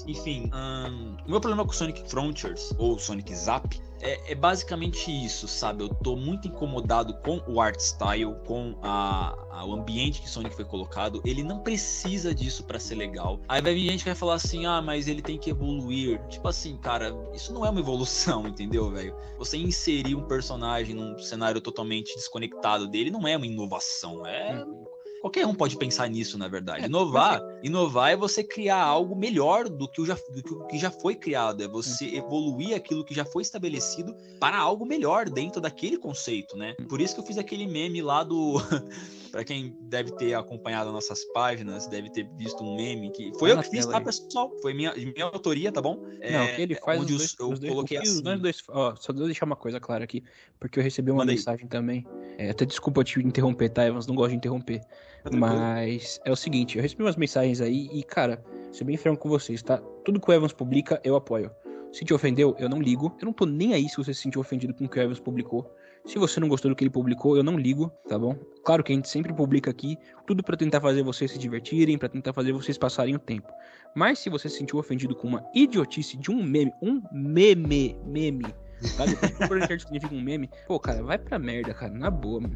Enfim, 0.07 0.49
um, 0.53 1.17
o 1.25 1.29
meu 1.29 1.41
problema 1.41 1.65
com 1.65 1.73
Sonic 1.73 2.09
Frontiers, 2.09 2.73
ou 2.77 2.99
Sonic 2.99 3.35
Zap, 3.35 3.81
é, 4.01 4.31
é, 4.31 4.35
basicamente 4.35 5.11
isso, 5.11 5.47
sabe? 5.47 5.83
Eu 5.83 5.89
tô 5.89 6.15
muito 6.15 6.47
incomodado 6.47 7.13
com 7.21 7.41
o 7.47 7.61
art 7.61 7.79
style, 7.79 8.35
com 8.45 8.75
a, 8.81 9.35
a, 9.51 9.65
o 9.65 9.73
ambiente 9.73 10.21
que 10.21 10.29
Sonic 10.29 10.55
foi 10.55 10.65
colocado. 10.65 11.21
Ele 11.23 11.43
não 11.43 11.59
precisa 11.59 12.33
disso 12.33 12.63
para 12.63 12.79
ser 12.79 12.95
legal. 12.95 13.39
Aí 13.47 13.61
vai 13.61 13.73
vir 13.73 13.89
gente 13.89 13.99
que 13.99 14.09
vai 14.09 14.15
falar 14.15 14.35
assim: 14.35 14.65
ah, 14.65 14.81
mas 14.81 15.07
ele 15.07 15.21
tem 15.21 15.37
que 15.37 15.49
evoluir. 15.49 16.19
Tipo 16.27 16.47
assim, 16.47 16.77
cara, 16.77 17.15
isso 17.33 17.53
não 17.53 17.65
é 17.65 17.69
uma 17.69 17.79
evolução, 17.79 18.45
entendeu, 18.47 18.89
velho? 18.89 19.15
Você 19.37 19.57
inserir 19.57 20.15
um 20.15 20.27
personagem 20.27 20.95
num 20.95 21.17
cenário 21.19 21.61
totalmente 21.61 22.15
desconectado 22.15 22.87
dele 22.87 23.11
não 23.11 23.27
é 23.27 23.37
uma 23.37 23.45
inovação, 23.45 24.25
é. 24.25 24.63
Uhum 24.63 24.90
Qualquer 25.21 25.45
um 25.45 25.53
pode 25.53 25.77
pensar 25.77 26.09
nisso, 26.09 26.35
na 26.35 26.47
verdade. 26.47 26.83
É, 26.83 26.87
inovar, 26.87 27.39
inovar 27.63 28.11
é 28.11 28.15
você 28.15 28.43
criar 28.43 28.81
algo 28.81 29.15
melhor 29.15 29.69
do 29.69 29.87
que, 29.87 30.01
o 30.01 30.05
já, 30.05 30.15
do 30.15 30.67
que 30.67 30.77
já 30.77 30.91
foi 30.91 31.15
criado, 31.15 31.63
é 31.63 31.67
você 31.67 32.05
hum. 32.05 32.15
evoluir 32.15 32.75
aquilo 32.75 33.03
que 33.03 33.13
já 33.13 33.25
foi 33.25 33.41
estabelecido 33.41 34.15
para 34.39 34.57
algo 34.57 34.85
melhor 34.85 35.29
dentro 35.29 35.61
daquele 35.61 35.97
conceito, 35.97 36.57
né? 36.57 36.75
Hum. 36.79 36.85
Por 36.85 37.01
isso 37.01 37.13
que 37.15 37.21
eu 37.21 37.25
fiz 37.25 37.37
aquele 37.37 37.67
meme 37.67 38.01
lá 38.01 38.23
do 38.23 38.55
para 39.31 39.45
quem 39.45 39.75
deve 39.83 40.11
ter 40.11 40.33
acompanhado 40.33 40.91
nossas 40.91 41.23
páginas, 41.33 41.87
deve 41.87 42.09
ter 42.09 42.27
visto 42.37 42.61
um 42.63 42.75
meme 42.75 43.11
que 43.11 43.31
foi 43.39 43.51
eu 43.51 43.57
que 43.61 43.69
fiz, 43.69 43.85
tá, 43.85 44.01
pessoal? 44.01 44.51
Foi 44.61 44.73
minha, 44.73 44.93
minha 44.93 45.25
autoria, 45.25 45.71
tá 45.71 45.81
bom? 45.81 46.05
É, 46.19 46.33
Não, 46.33 46.47
que 46.47 46.61
ele 46.61 46.75
faz 46.75 47.01
onde 47.01 47.13
os 47.13 47.35
dois, 47.35 47.63
eu 47.63 47.69
coloquei 47.69 47.97
dois, 47.97 48.09
assim. 48.09 48.33
Os 48.33 48.39
dois, 48.41 48.63
ó, 48.67 48.95
só 48.95 49.13
vou 49.13 49.25
deixar 49.25 49.45
uma 49.45 49.55
coisa 49.55 49.79
clara 49.79 50.03
aqui, 50.03 50.23
porque 50.59 50.79
eu 50.79 50.83
recebi 50.83 51.11
uma 51.11 51.19
Manda 51.19 51.31
mensagem 51.31 51.67
também. 51.67 52.05
É, 52.37 52.49
até 52.49 52.65
desculpa 52.65 53.03
te 53.03 53.19
interromper, 53.19 53.69
tá, 53.69 53.85
Evans? 53.85 54.05
Não 54.05 54.15
gosto 54.15 54.31
de 54.31 54.37
interromper. 54.37 54.81
Tá 55.23 55.29
Mas 55.31 56.19
é 56.25 56.31
o 56.31 56.35
seguinte, 56.35 56.77
eu 56.77 56.81
recebi 56.81 57.03
umas 57.03 57.15
mensagens 57.15 57.50
aí 57.59 57.89
e, 57.91 58.03
cara, 58.03 58.43
ser 58.71 58.83
bem 58.83 58.95
franco 58.95 59.23
com 59.23 59.29
vocês, 59.29 59.61
tá? 59.61 59.77
Tudo 60.05 60.19
que 60.19 60.29
o 60.29 60.33
Evans 60.33 60.53
publica, 60.53 61.01
eu 61.03 61.15
apoio. 61.15 61.51
Se 61.91 62.05
te 62.05 62.13
ofendeu, 62.13 62.55
eu 62.57 62.69
não 62.69 62.81
ligo. 62.81 63.13
Eu 63.19 63.25
não 63.25 63.33
tô 63.33 63.45
nem 63.45 63.73
aí 63.73 63.89
se 63.89 63.97
você 63.97 64.13
se 64.13 64.21
sentiu 64.21 64.39
ofendido 64.39 64.73
com 64.73 64.85
o 64.85 64.89
que 64.89 64.97
o 64.97 65.01
Evans 65.01 65.19
publicou. 65.19 65.69
Se 66.05 66.17
você 66.17 66.39
não 66.39 66.47
gostou 66.47 66.69
do 66.69 66.75
que 66.75 66.83
ele 66.83 66.89
publicou, 66.89 67.37
eu 67.37 67.43
não 67.43 67.57
ligo, 67.57 67.91
tá 68.07 68.17
bom? 68.17 68.35
Claro 68.63 68.83
que 68.83 68.91
a 68.91 68.95
gente 68.95 69.09
sempre 69.09 69.33
publica 69.33 69.69
aqui 69.69 69.97
tudo 70.25 70.41
para 70.43 70.57
tentar 70.57 70.81
fazer 70.81 71.03
vocês 71.03 71.31
se 71.31 71.37
divertirem, 71.37 71.97
para 71.97 72.09
tentar 72.09 72.33
fazer 72.33 72.53
vocês 72.53 72.77
passarem 72.77 73.13
o 73.15 73.19
tempo. 73.19 73.51
Mas 73.95 74.19
se 74.19 74.29
você 74.29 74.49
se 74.49 74.57
sentiu 74.57 74.79
ofendido 74.79 75.15
com 75.15 75.27
uma 75.27 75.43
idiotice 75.53 76.17
de 76.17 76.31
um 76.31 76.41
meme, 76.41 76.73
um 76.81 77.01
meme, 77.11 77.99
meme, 78.05 78.45
sabe? 78.81 79.15
Por 79.47 79.61
significa 79.79 80.15
um 80.15 80.21
meme, 80.21 80.49
pô, 80.65 80.79
cara, 80.79 81.03
vai 81.03 81.19
pra 81.19 81.37
merda, 81.37 81.73
cara, 81.73 81.93
na 81.93 82.09
boa, 82.09 82.41
mano. 82.41 82.55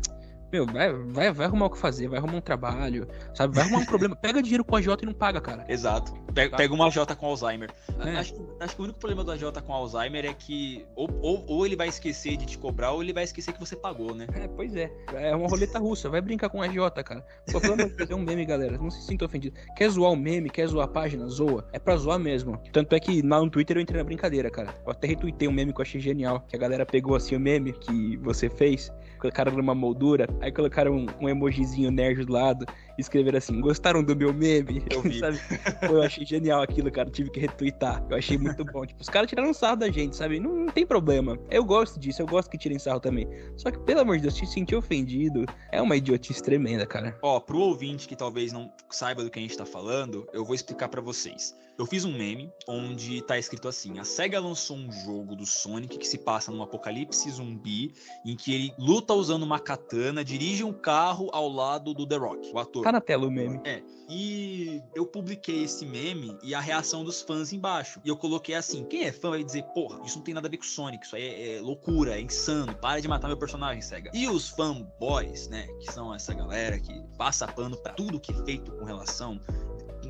Meu, 0.51 0.65
vai, 0.65 0.93
vai, 0.93 1.31
vai 1.31 1.45
arrumar 1.45 1.65
o 1.65 1.69
que 1.69 1.77
fazer, 1.77 2.07
vai 2.07 2.19
arrumar 2.19 2.37
um 2.37 2.41
trabalho, 2.41 3.07
sabe? 3.33 3.55
Vai 3.55 3.63
arrumar 3.63 3.79
um 3.79 3.85
problema. 3.85 4.15
Pega 4.15 4.41
dinheiro 4.41 4.63
com 4.63 4.75
a 4.75 4.81
Jota 4.81 5.03
e 5.03 5.07
não 5.07 5.13
paga, 5.13 5.41
cara. 5.41 5.65
Exato. 5.69 6.13
Pega, 6.33 6.55
pega 6.55 6.73
uma 6.73 6.89
Jota 6.89 7.15
com 7.15 7.25
Alzheimer. 7.25 7.71
É. 7.99 8.17
Acho, 8.17 8.35
acho 8.59 8.75
que 8.75 8.81
o 8.81 8.83
único 8.85 8.99
problema 8.99 9.23
da 9.23 9.37
Jota 9.37 9.61
com 9.61 9.73
Alzheimer 9.73 10.25
é 10.25 10.33
que 10.33 10.85
ou, 10.95 11.09
ou, 11.21 11.45
ou, 11.47 11.65
ele 11.65 11.75
vai 11.75 11.87
esquecer 11.87 12.37
de 12.37 12.45
te 12.45 12.57
cobrar 12.57 12.91
ou 12.91 13.01
ele 13.01 13.13
vai 13.13 13.23
esquecer 13.23 13.53
que 13.53 13.59
você 13.59 13.75
pagou, 13.75 14.13
né? 14.13 14.27
É, 14.33 14.47
pois 14.47 14.75
é. 14.75 14.91
É 15.13 15.35
uma 15.35 15.47
roleta 15.47 15.79
russa. 15.79 16.09
Vai 16.09 16.21
brincar 16.21 16.49
com 16.49 16.61
a 16.61 16.69
Jota, 16.69 17.03
cara. 17.03 17.25
Só 17.49 17.59
falando 17.59 17.85
de 17.85 17.97
fazer 17.97 18.13
um 18.13 18.21
meme, 18.21 18.45
galera. 18.45 18.77
Não 18.77 18.91
se 18.91 19.01
sinta 19.01 19.25
ofendido. 19.25 19.57
Quer 19.75 19.89
zoar 19.89 20.11
o 20.11 20.15
meme, 20.15 20.49
quer 20.49 20.67
zoar 20.67 20.85
a 20.85 20.89
página? 20.89 21.27
Zoa. 21.27 21.67
É 21.71 21.79
pra 21.79 21.95
zoar 21.97 22.19
mesmo. 22.19 22.61
Tanto 22.71 22.93
é 22.93 22.99
que 22.99 23.21
lá 23.21 23.39
no 23.39 23.49
Twitter 23.49 23.77
eu 23.77 23.81
entrei 23.81 23.97
na 23.97 24.03
brincadeira, 24.03 24.49
cara. 24.49 24.73
Eu 24.85 24.91
até 24.91 25.07
retuitei 25.07 25.47
um 25.47 25.51
meme 25.51 25.73
que 25.73 25.79
eu 25.79 25.83
achei 25.83 25.99
genial. 25.99 26.41
Que 26.47 26.55
a 26.55 26.59
galera 26.59 26.85
pegou 26.85 27.15
assim 27.15 27.35
o 27.35 27.39
meme 27.39 27.73
que 27.73 28.17
você 28.17 28.49
fez 28.49 28.91
colocaram 29.25 29.51
numa 29.53 29.73
moldura, 29.73 30.27
aí 30.41 30.51
colocaram 30.51 30.93
um, 30.93 31.07
um 31.21 31.29
emojizinho 31.29 31.91
nerd 31.91 32.25
do 32.25 32.33
lado 32.33 32.65
escreveram 32.97 33.37
assim: 33.37 33.59
Gostaram 33.59 34.03
do 34.03 34.15
meu 34.15 34.33
meme? 34.33 34.83
Eu 34.89 35.01
vi. 35.01 35.19
sabe? 35.19 35.39
Pô, 35.87 35.93
eu 35.93 36.01
achei 36.03 36.25
genial 36.25 36.61
aquilo, 36.61 36.91
cara. 36.91 37.09
Tive 37.09 37.29
que 37.29 37.39
retweetar. 37.39 38.03
Eu 38.09 38.17
achei 38.17 38.37
muito 38.37 38.63
bom. 38.65 38.85
tipo, 38.85 39.01
os 39.01 39.09
caras 39.09 39.29
tiraram 39.29 39.53
sarro 39.53 39.77
da 39.77 39.89
gente, 39.89 40.15
sabe? 40.15 40.39
Não, 40.39 40.53
não, 40.55 40.67
tem 40.67 40.85
problema. 40.85 41.37
Eu 41.49 41.63
gosto 41.63 41.99
disso, 41.99 42.21
eu 42.21 42.27
gosto 42.27 42.49
que 42.49 42.57
tirem 42.57 42.79
sarro 42.79 42.99
também. 42.99 43.27
Só 43.57 43.71
que, 43.71 43.79
pelo 43.79 44.01
amor 44.01 44.17
de 44.17 44.23
Deus, 44.23 44.35
te 44.35 44.45
sentir 44.45 44.75
ofendido 44.75 45.45
é 45.71 45.81
uma 45.81 45.95
idiotice 45.95 46.41
tremenda, 46.41 46.85
cara. 46.85 47.17
Ó, 47.21 47.39
pro 47.39 47.59
ouvinte 47.59 48.07
que 48.07 48.15
talvez 48.15 48.51
não 48.51 48.71
saiba 48.89 49.23
do 49.23 49.29
que 49.29 49.39
a 49.39 49.41
gente 49.41 49.57
tá 49.57 49.65
falando, 49.65 50.27
eu 50.33 50.45
vou 50.45 50.55
explicar 50.55 50.89
para 50.89 51.01
vocês. 51.01 51.55
Eu 51.77 51.85
fiz 51.85 52.05
um 52.05 52.17
meme 52.17 52.49
onde 52.67 53.21
tá 53.21 53.37
escrito 53.37 53.67
assim: 53.67 53.99
a 53.99 54.05
SEGA 54.05 54.39
lançou 54.39 54.77
um 54.77 54.89
jogo 54.89 55.35
do 55.35 55.45
Sonic 55.45 55.97
que 55.97 56.07
se 56.07 56.17
passa 56.17 56.49
num 56.49 56.63
apocalipse 56.63 57.29
zumbi, 57.29 57.93
em 58.25 58.35
que 58.35 58.53
ele 58.53 58.73
luta 58.79 59.13
usando 59.13 59.43
uma 59.43 59.59
katana, 59.59 60.23
dirige 60.23 60.63
um 60.63 60.71
carro 60.71 61.29
ao 61.33 61.49
lado 61.49 61.93
do 61.93 62.07
The 62.07 62.15
Rock, 62.15 62.51
o 62.53 62.59
ator. 62.59 62.83
Tá 62.85 62.91
na 62.91 63.01
tela 63.01 63.25
o 63.25 63.31
meme. 63.31 63.59
É. 63.63 63.81
E 64.07 64.79
eu 64.93 65.07
publiquei 65.07 65.63
esse 65.63 65.83
meme 65.87 66.37
e 66.43 66.53
a 66.53 66.59
reação 66.59 67.03
dos 67.03 67.19
fãs 67.19 67.51
embaixo. 67.51 67.99
E 68.05 68.09
eu 68.09 68.15
coloquei 68.15 68.53
assim: 68.53 68.83
quem 68.85 69.05
é 69.05 69.11
fã 69.11 69.31
vai 69.31 69.43
dizer, 69.43 69.63
porra, 69.73 70.05
isso 70.05 70.17
não 70.17 70.23
tem 70.23 70.35
nada 70.35 70.47
a 70.47 70.51
ver 70.51 70.57
com 70.57 70.63
Sonic, 70.63 71.03
isso 71.03 71.15
aí 71.15 71.23
é, 71.23 71.57
é 71.57 71.61
loucura, 71.61 72.15
é 72.15 72.21
insano, 72.21 72.75
para 72.75 73.01
de 73.01 73.07
matar 73.07 73.27
meu 73.27 73.37
personagem, 73.37 73.81
SEGA. 73.81 74.11
E 74.13 74.27
os 74.27 74.49
fanboys, 74.49 75.47
né, 75.47 75.65
que 75.79 75.91
são 75.91 76.13
essa 76.13 76.31
galera 76.35 76.79
que 76.79 76.93
passa 77.17 77.47
pano 77.47 77.75
pra 77.75 77.93
tudo 77.93 78.19
que 78.19 78.31
é 78.31 78.35
feito 78.45 78.71
com 78.73 78.85
relação 78.85 79.41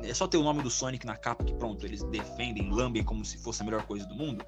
é 0.02 0.14
só 0.14 0.26
ter 0.26 0.36
o 0.36 0.42
nome 0.42 0.62
do 0.62 0.70
Sonic 0.70 1.06
na 1.06 1.16
capa 1.16 1.44
que 1.44 1.54
pronto, 1.54 1.84
eles 1.86 2.02
defendem, 2.04 2.70
lambem 2.70 3.02
como 3.02 3.24
se 3.24 3.38
fosse 3.38 3.62
a 3.62 3.64
melhor 3.64 3.82
coisa 3.86 4.06
do 4.06 4.14
mundo. 4.14 4.44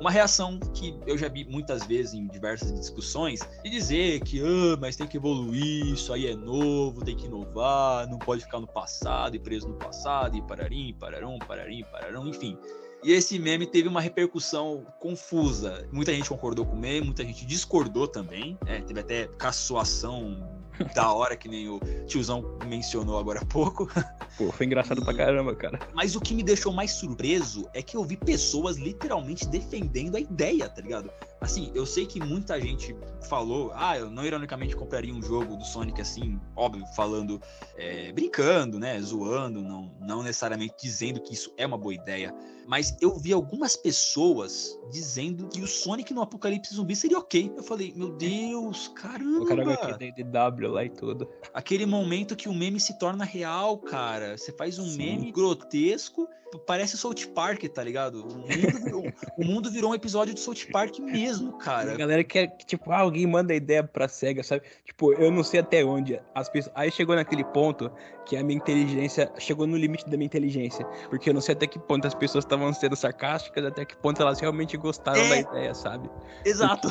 Uma 0.00 0.10
reação 0.10 0.58
que 0.74 0.98
eu 1.06 1.18
já 1.18 1.28
vi 1.28 1.44
muitas 1.44 1.84
vezes 1.84 2.14
em 2.14 2.26
diversas 2.28 2.72
discussões 2.72 3.40
de 3.62 3.70
dizer 3.70 4.20
que, 4.20 4.40
ah, 4.40 4.76
mas 4.80 4.96
tem 4.96 5.06
que 5.06 5.16
evoluir, 5.16 5.92
isso 5.92 6.12
aí 6.12 6.26
é 6.26 6.36
novo, 6.36 7.04
tem 7.04 7.16
que 7.16 7.26
inovar, 7.26 8.08
não 8.08 8.18
pode 8.18 8.42
ficar 8.44 8.60
no 8.60 8.66
passado 8.66 9.34
e 9.34 9.38
preso 9.38 9.68
no 9.68 9.74
passado, 9.74 10.36
e 10.36 10.42
pararim, 10.42 10.94
pararum, 10.94 11.38
pararim, 11.38 11.82
pararum, 11.90 12.28
enfim. 12.28 12.56
E 13.02 13.12
esse 13.12 13.38
meme 13.38 13.66
teve 13.66 13.88
uma 13.88 14.00
repercussão 14.00 14.84
confusa. 14.98 15.86
Muita 15.92 16.12
gente 16.12 16.28
concordou 16.28 16.66
com 16.66 16.74
o 16.74 16.78
meme, 16.78 17.06
muita 17.06 17.24
gente 17.24 17.46
discordou 17.46 18.08
também. 18.08 18.58
É, 18.66 18.80
teve 18.80 18.98
até 18.98 19.28
caçoação 19.38 20.57
da 20.94 21.12
hora, 21.12 21.36
que 21.36 21.48
nem 21.48 21.68
o 21.68 21.80
tiozão 22.06 22.58
mencionou 22.66 23.18
agora 23.18 23.40
há 23.40 23.44
pouco. 23.44 23.88
Pô, 24.36 24.52
foi 24.52 24.66
engraçado 24.66 25.00
e... 25.00 25.04
pra 25.04 25.14
caramba, 25.14 25.54
cara. 25.54 25.78
Mas 25.94 26.14
o 26.14 26.20
que 26.20 26.34
me 26.34 26.42
deixou 26.42 26.72
mais 26.72 26.92
surpreso 26.92 27.68
é 27.74 27.82
que 27.82 27.96
eu 27.96 28.04
vi 28.04 28.16
pessoas 28.16 28.76
literalmente 28.76 29.46
defendendo 29.48 30.16
a 30.16 30.20
ideia, 30.20 30.68
tá 30.68 30.80
ligado? 30.80 31.10
Assim, 31.40 31.70
eu 31.74 31.86
sei 31.86 32.06
que 32.06 32.20
muita 32.20 32.60
gente 32.60 32.96
falou, 33.28 33.70
ah, 33.74 33.96
eu 33.96 34.10
não 34.10 34.24
ironicamente 34.24 34.74
compraria 34.74 35.14
um 35.14 35.22
jogo 35.22 35.56
do 35.56 35.64
Sonic 35.64 36.00
assim, 36.00 36.40
óbvio, 36.56 36.84
falando, 36.96 37.40
é, 37.76 38.12
brincando, 38.12 38.78
né, 38.78 39.00
zoando, 39.00 39.62
não, 39.62 39.92
não 40.00 40.22
necessariamente 40.22 40.74
dizendo 40.82 41.20
que 41.20 41.34
isso 41.34 41.52
é 41.56 41.66
uma 41.66 41.78
boa 41.78 41.94
ideia, 41.94 42.34
mas 42.68 42.94
eu 43.00 43.16
vi 43.16 43.32
algumas 43.32 43.76
pessoas 43.76 44.78
dizendo 44.90 45.48
que 45.48 45.62
o 45.62 45.66
Sonic 45.66 46.12
no 46.12 46.20
Apocalipse 46.20 46.74
Zumbi 46.74 46.94
seria 46.94 47.18
ok. 47.18 47.50
Eu 47.56 47.62
falei, 47.62 47.94
meu 47.96 48.10
Deus, 48.10 48.88
caramba! 48.88 49.40
O 49.40 49.46
cara 49.46 49.64
vai 49.64 49.76
querer 49.76 50.12
DW 50.12 50.68
lá 50.68 50.84
e 50.84 50.90
tudo. 50.90 51.26
Aquele 51.54 51.86
momento 51.86 52.36
que 52.36 52.46
o 52.46 52.52
meme 52.52 52.78
se 52.78 52.98
torna 52.98 53.24
real, 53.24 53.78
cara. 53.78 54.36
Você 54.36 54.52
faz 54.52 54.78
um 54.78 54.86
Sim. 54.86 54.98
meme 54.98 55.32
grotesco, 55.32 56.28
parece 56.66 56.98
South 56.98 57.26
Park, 57.34 57.64
tá 57.64 57.82
ligado? 57.82 58.26
O 58.26 58.38
mundo, 58.38 58.84
virou, 58.84 59.04
o 59.38 59.44
mundo 59.44 59.70
virou 59.70 59.90
um 59.92 59.94
episódio 59.94 60.34
de 60.34 60.40
South 60.40 60.66
Park 60.72 60.98
mesmo, 60.98 61.18
A 61.30 61.52
cara. 61.64 61.94
galera 61.96 62.24
quer 62.24 62.46
que, 62.48 62.64
tipo, 62.66 62.90
ah, 62.92 63.00
alguém 63.00 63.26
manda 63.26 63.54
ideia 63.54 63.82
pra 63.84 64.08
SEGA, 64.08 64.42
sabe? 64.42 64.62
Tipo, 64.84 65.12
eu 65.14 65.30
não 65.30 65.42
sei 65.44 65.60
até 65.60 65.84
onde 65.84 66.20
as 66.34 66.48
pessoas. 66.48 66.72
Aí 66.76 66.90
chegou 66.90 67.14
naquele 67.16 67.44
ponto 67.44 67.90
que 68.26 68.36
a 68.36 68.42
minha 68.44 68.58
inteligência 68.58 69.32
chegou 69.38 69.66
no 69.66 69.76
limite 69.76 70.04
da 70.08 70.16
minha 70.16 70.26
inteligência. 70.26 70.84
Porque 71.08 71.30
eu 71.30 71.34
não 71.34 71.40
sei 71.40 71.54
até 71.54 71.66
que 71.66 71.78
ponto 71.78 72.06
as 72.06 72.14
pessoas 72.14 72.44
estavam 72.44 72.72
sendo 72.74 72.94
sarcásticas, 72.94 73.64
até 73.64 73.84
que 73.86 73.96
ponto 73.96 74.20
elas 74.20 74.38
realmente 74.38 74.76
gostaram 74.76 75.20
É. 75.20 75.28
da 75.28 75.36
ideia, 75.38 75.74
sabe? 75.74 76.10
Exato. 76.44 76.88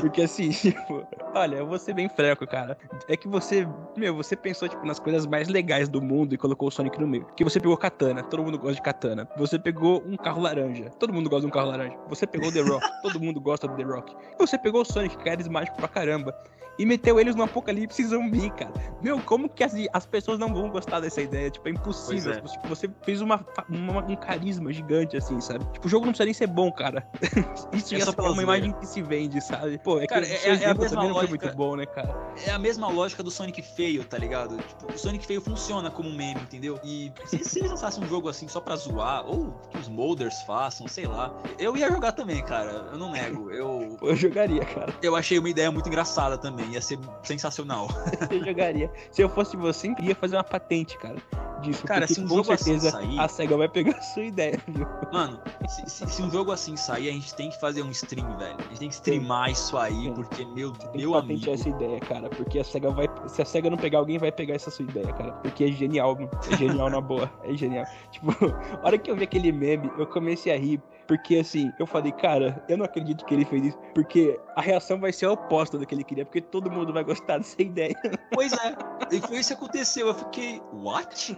Porque 0.00 0.22
assim, 0.22 0.50
tipo, 0.50 1.04
olha, 1.34 1.56
eu 1.56 1.66
vou 1.66 1.78
ser 1.78 1.94
bem 1.94 2.08
freco, 2.08 2.46
cara. 2.46 2.78
É 3.08 3.16
que 3.16 3.26
você, 3.28 3.66
meu, 3.96 4.14
você 4.14 4.36
pensou, 4.36 4.68
tipo, 4.68 4.86
nas 4.86 5.00
coisas 5.00 5.26
mais 5.26 5.48
legais 5.48 5.88
do 5.88 6.00
mundo 6.00 6.34
e 6.34 6.38
colocou 6.38 6.68
o 6.68 6.70
Sonic 6.70 7.00
no 7.00 7.06
meio. 7.08 7.26
Que 7.36 7.42
você 7.44 7.58
pegou 7.58 7.76
katana, 7.76 8.22
todo 8.22 8.42
mundo 8.44 8.58
gosta 8.58 8.74
de 8.76 8.82
katana. 8.82 9.28
Você 9.36 9.58
pegou 9.58 10.02
um 10.06 10.16
carro 10.16 10.40
laranja, 10.40 10.90
todo 10.98 11.12
mundo 11.12 11.28
gosta 11.28 11.42
de 11.42 11.46
um 11.48 11.50
carro 11.50 11.68
laranja. 11.70 11.96
Você 12.08 12.26
pegou 12.26 12.48
o 12.48 12.52
The 12.52 12.60
Rock, 12.60 12.86
todo 13.02 13.18
mundo 13.20 13.40
gosta 13.40 13.51
do 13.56 13.76
The 13.76 13.82
Rock. 13.82 14.14
E 14.14 14.36
você 14.38 14.58
pegou 14.58 14.82
o 14.82 14.84
Sonic, 14.84 15.16
carismático 15.18 15.76
pra 15.76 15.88
caramba. 15.88 16.34
E 16.78 16.86
meteu 16.86 17.20
eles 17.20 17.34
no 17.34 17.42
apocalipse 17.42 18.02
zumbi, 18.04 18.50
cara. 18.50 18.72
Meu, 19.02 19.20
como 19.20 19.48
que 19.48 19.62
as, 19.62 19.72
as 19.92 20.06
pessoas 20.06 20.38
não 20.38 20.52
vão 20.54 20.70
gostar 20.70 21.00
dessa 21.00 21.20
ideia? 21.20 21.50
Tipo, 21.50 21.68
é 21.68 21.72
impossível. 21.72 22.32
É. 22.32 22.40
Tipo, 22.40 22.68
você 22.68 22.88
fez 23.02 23.20
uma, 23.20 23.44
uma- 23.68 24.02
um 24.04 24.16
carisma 24.16 24.72
gigante, 24.72 25.16
assim, 25.16 25.40
sabe? 25.40 25.64
Tipo, 25.72 25.86
o 25.86 25.90
jogo 25.90 26.06
não 26.06 26.12
precisa 26.12 26.24
nem 26.24 26.34
ser 26.34 26.46
bom, 26.46 26.72
cara. 26.72 27.06
Isso 27.72 27.94
É 27.94 27.98
pela 28.12 28.28
uma 28.28 28.34
zoeira. 28.34 28.42
imagem 28.42 28.72
que 28.72 28.86
se 28.86 29.02
vende, 29.02 29.40
sabe? 29.40 29.78
Pô, 29.78 29.98
é 30.00 30.06
Cara, 30.06 30.24
que 30.26 30.32
é- 30.32 30.36
seu 30.36 30.52
é 30.54 30.64
a 30.66 30.74
mesma 30.74 31.02
lógica- 31.04 31.28
muito 31.46 31.56
bom, 31.56 31.76
né, 31.76 31.86
cara? 31.86 32.16
É 32.46 32.50
a 32.50 32.58
mesma 32.58 32.88
lógica 32.88 33.22
do 33.22 33.30
Sonic 33.30 33.60
feio, 33.62 34.04
tá 34.04 34.16
ligado? 34.18 34.56
Tipo, 34.56 34.92
o 34.94 34.98
Sonic 34.98 35.26
feio 35.26 35.40
funciona 35.40 35.90
como 35.90 36.08
um 36.08 36.14
meme, 36.16 36.40
entendeu? 36.40 36.80
E 36.82 37.12
se, 37.26 37.44
se 37.44 37.58
eles 37.58 37.70
lançassem 37.70 38.02
um 38.02 38.08
jogo 38.08 38.28
assim 38.28 38.48
só 38.48 38.60
pra 38.60 38.76
zoar, 38.76 39.26
ou 39.26 39.52
que 39.70 39.78
os 39.78 39.88
molders 39.88 40.40
façam, 40.42 40.88
sei 40.88 41.06
lá, 41.06 41.32
eu 41.58 41.76
ia 41.76 41.90
jogar 41.90 42.12
também, 42.12 42.42
cara. 42.42 42.88
Eu 42.92 42.98
não 42.98 43.10
nego. 43.12 43.50
Eu, 43.50 43.96
eu 44.02 44.16
jogaria, 44.16 44.64
cara. 44.64 44.94
eu 45.02 45.14
achei 45.14 45.38
uma 45.38 45.48
ideia 45.50 45.70
muito 45.70 45.88
engraçada 45.88 46.38
também. 46.38 46.61
Ia 46.70 46.80
ser 46.80 46.98
sensacional. 47.22 47.88
Eu 48.30 48.44
jogaria. 48.44 48.90
Se 49.10 49.22
eu 49.22 49.28
fosse 49.28 49.56
você, 49.56 49.88
eu 49.98 50.04
ia 50.04 50.14
fazer 50.14 50.36
uma 50.36 50.44
patente, 50.44 50.96
cara. 50.98 51.16
Disso. 51.60 51.84
Cara, 51.86 52.08
se 52.08 52.20
um 52.20 52.26
com 52.26 52.36
jogo 52.36 52.52
assim 52.52 52.64
certeza 52.64 52.90
sair- 52.90 53.20
a 53.20 53.28
SEGA 53.28 53.56
vai 53.56 53.68
pegar 53.68 53.96
a 53.96 54.00
sua 54.02 54.24
ideia, 54.24 54.58
viu? 54.66 54.84
Mano, 55.12 55.40
se, 55.68 55.88
se- 55.88 56.06
se 56.08 56.20
um 56.22 56.28
jogo 56.30 56.50
assim 56.50 56.76
sair, 56.76 57.08
a 57.08 57.12
gente 57.12 57.32
tem 57.36 57.50
que 57.50 57.60
fazer 57.60 57.82
um 57.82 57.90
stream, 57.90 58.36
velho. 58.36 58.56
A 58.58 58.62
gente 58.70 58.78
tem 58.80 58.88
que 58.88 58.94
streamar 58.94 59.48
isso 59.50 59.76
aí, 59.78 59.92
Sim. 59.94 60.12
porque, 60.14 60.44
meu, 60.44 60.72
Tem 60.72 60.90
que 60.90 60.98
meu 60.98 61.12
patentear 61.12 61.50
amigo. 61.50 61.52
essa 61.52 61.68
ideia, 61.68 62.00
cara. 62.00 62.28
Porque 62.30 62.58
a 62.58 62.64
SEGA 62.64 62.90
vai. 62.90 63.06
Se 63.28 63.42
a 63.42 63.44
SEGA 63.44 63.70
não 63.70 63.76
pegar, 63.76 63.98
alguém 63.98 64.18
vai 64.18 64.32
pegar 64.32 64.54
essa 64.54 64.70
sua 64.72 64.84
ideia, 64.84 65.12
cara. 65.12 65.32
Porque 65.34 65.62
é 65.64 65.68
genial, 65.68 66.16
mano. 66.16 66.30
É 66.50 66.56
genial 66.56 66.90
na 66.90 67.00
boa. 67.00 67.30
É 67.44 67.54
genial. 67.54 67.84
Tipo, 68.10 68.32
a 68.82 68.86
hora 68.86 68.98
que 68.98 69.08
eu 69.08 69.14
vi 69.14 69.22
aquele 69.24 69.52
meme, 69.52 69.88
eu 69.98 70.06
comecei 70.06 70.52
a 70.52 70.58
rir. 70.58 70.82
Porque 71.06 71.36
assim, 71.36 71.72
eu 71.78 71.86
falei, 71.86 72.12
cara, 72.12 72.64
eu 72.68 72.76
não 72.76 72.84
acredito 72.84 73.24
que 73.24 73.34
ele 73.34 73.44
fez 73.44 73.66
isso. 73.66 73.78
Porque 73.94 74.38
a 74.56 74.60
reação 74.60 74.98
vai 74.98 75.12
ser 75.12 75.26
a 75.26 75.32
oposta 75.32 75.78
do 75.78 75.86
que 75.86 75.94
ele 75.94 76.04
queria. 76.04 76.24
Porque 76.24 76.40
todo 76.40 76.70
mundo 76.70 76.92
vai 76.92 77.04
gostar 77.04 77.38
dessa 77.38 77.60
ideia. 77.60 77.94
Pois 78.32 78.52
é, 78.52 78.76
e 79.10 79.20
foi 79.20 79.38
isso 79.38 79.48
que 79.50 79.54
aconteceu. 79.54 80.08
Eu 80.08 80.14
fiquei, 80.14 80.60
what? 80.72 81.36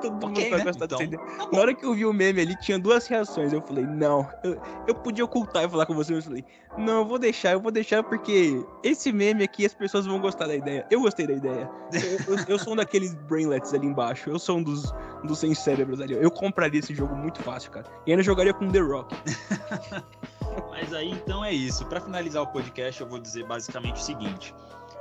Todo 0.00 0.12
mundo 0.14 0.26
Ok, 0.26 0.50
vai 0.50 0.58
né? 0.58 0.64
gostar 0.64 0.84
Então, 0.86 0.98
dessa 0.98 1.04
ideia. 1.16 1.36
tá. 1.38 1.48
Na 1.52 1.60
hora 1.60 1.74
que 1.74 1.84
eu 1.86 1.94
vi 1.94 2.04
o 2.04 2.12
meme 2.12 2.40
ali, 2.40 2.56
tinha 2.58 2.78
duas 2.78 3.06
reações. 3.06 3.52
Eu 3.52 3.62
falei, 3.62 3.84
não. 3.86 4.28
Eu, 4.42 4.60
eu 4.88 4.94
podia 4.94 5.24
ocultar 5.24 5.64
e 5.64 5.68
falar 5.68 5.86
com 5.86 5.94
você, 5.94 6.12
mas 6.14 6.24
eu 6.24 6.30
falei, 6.30 6.44
não, 6.76 6.98
eu 6.98 7.04
vou 7.04 7.18
deixar, 7.18 7.52
eu 7.52 7.60
vou 7.60 7.70
deixar 7.70 8.02
porque 8.02 8.64
esse 8.82 9.12
meme 9.12 9.44
aqui 9.44 9.64
as 9.64 9.74
pessoas 9.74 10.04
vão 10.06 10.20
gostar 10.20 10.46
da 10.46 10.54
ideia. 10.56 10.86
Eu 10.90 11.00
gostei 11.00 11.26
da 11.26 11.32
ideia. 11.34 11.70
Eu, 12.28 12.36
eu- 12.36 12.44
eu 12.48 12.58
sou 12.58 12.72
um 12.72 12.76
daqueles 12.76 13.14
brainlets 13.14 13.72
ali 13.72 13.86
embaixo. 13.86 14.28
Eu 14.28 14.38
sou 14.38 14.58
um 14.58 14.62
dos, 14.62 14.92
um 15.22 15.26
dos 15.26 15.38
sem 15.38 15.54
cérebros 15.54 16.00
ali. 16.00 16.14
Eu 16.14 16.30
compraria 16.30 16.80
esse 16.80 16.94
jogo 16.94 17.14
muito 17.16 17.42
fácil, 17.42 17.70
cara. 17.70 17.86
E 18.06 18.10
ainda 18.10 18.22
jogaria 18.22 18.52
com 18.52 18.68
The 18.68 18.78
Rock. 18.80 19.16
Mas 20.70 20.92
aí 20.92 21.10
então 21.10 21.44
é 21.44 21.52
isso. 21.52 21.84
Pra 21.86 22.00
finalizar 22.00 22.42
o 22.42 22.46
podcast, 22.48 23.00
eu 23.00 23.08
vou 23.08 23.18
dizer 23.18 23.44
basicamente 23.46 23.96
o 23.96 24.04
seguinte. 24.04 24.54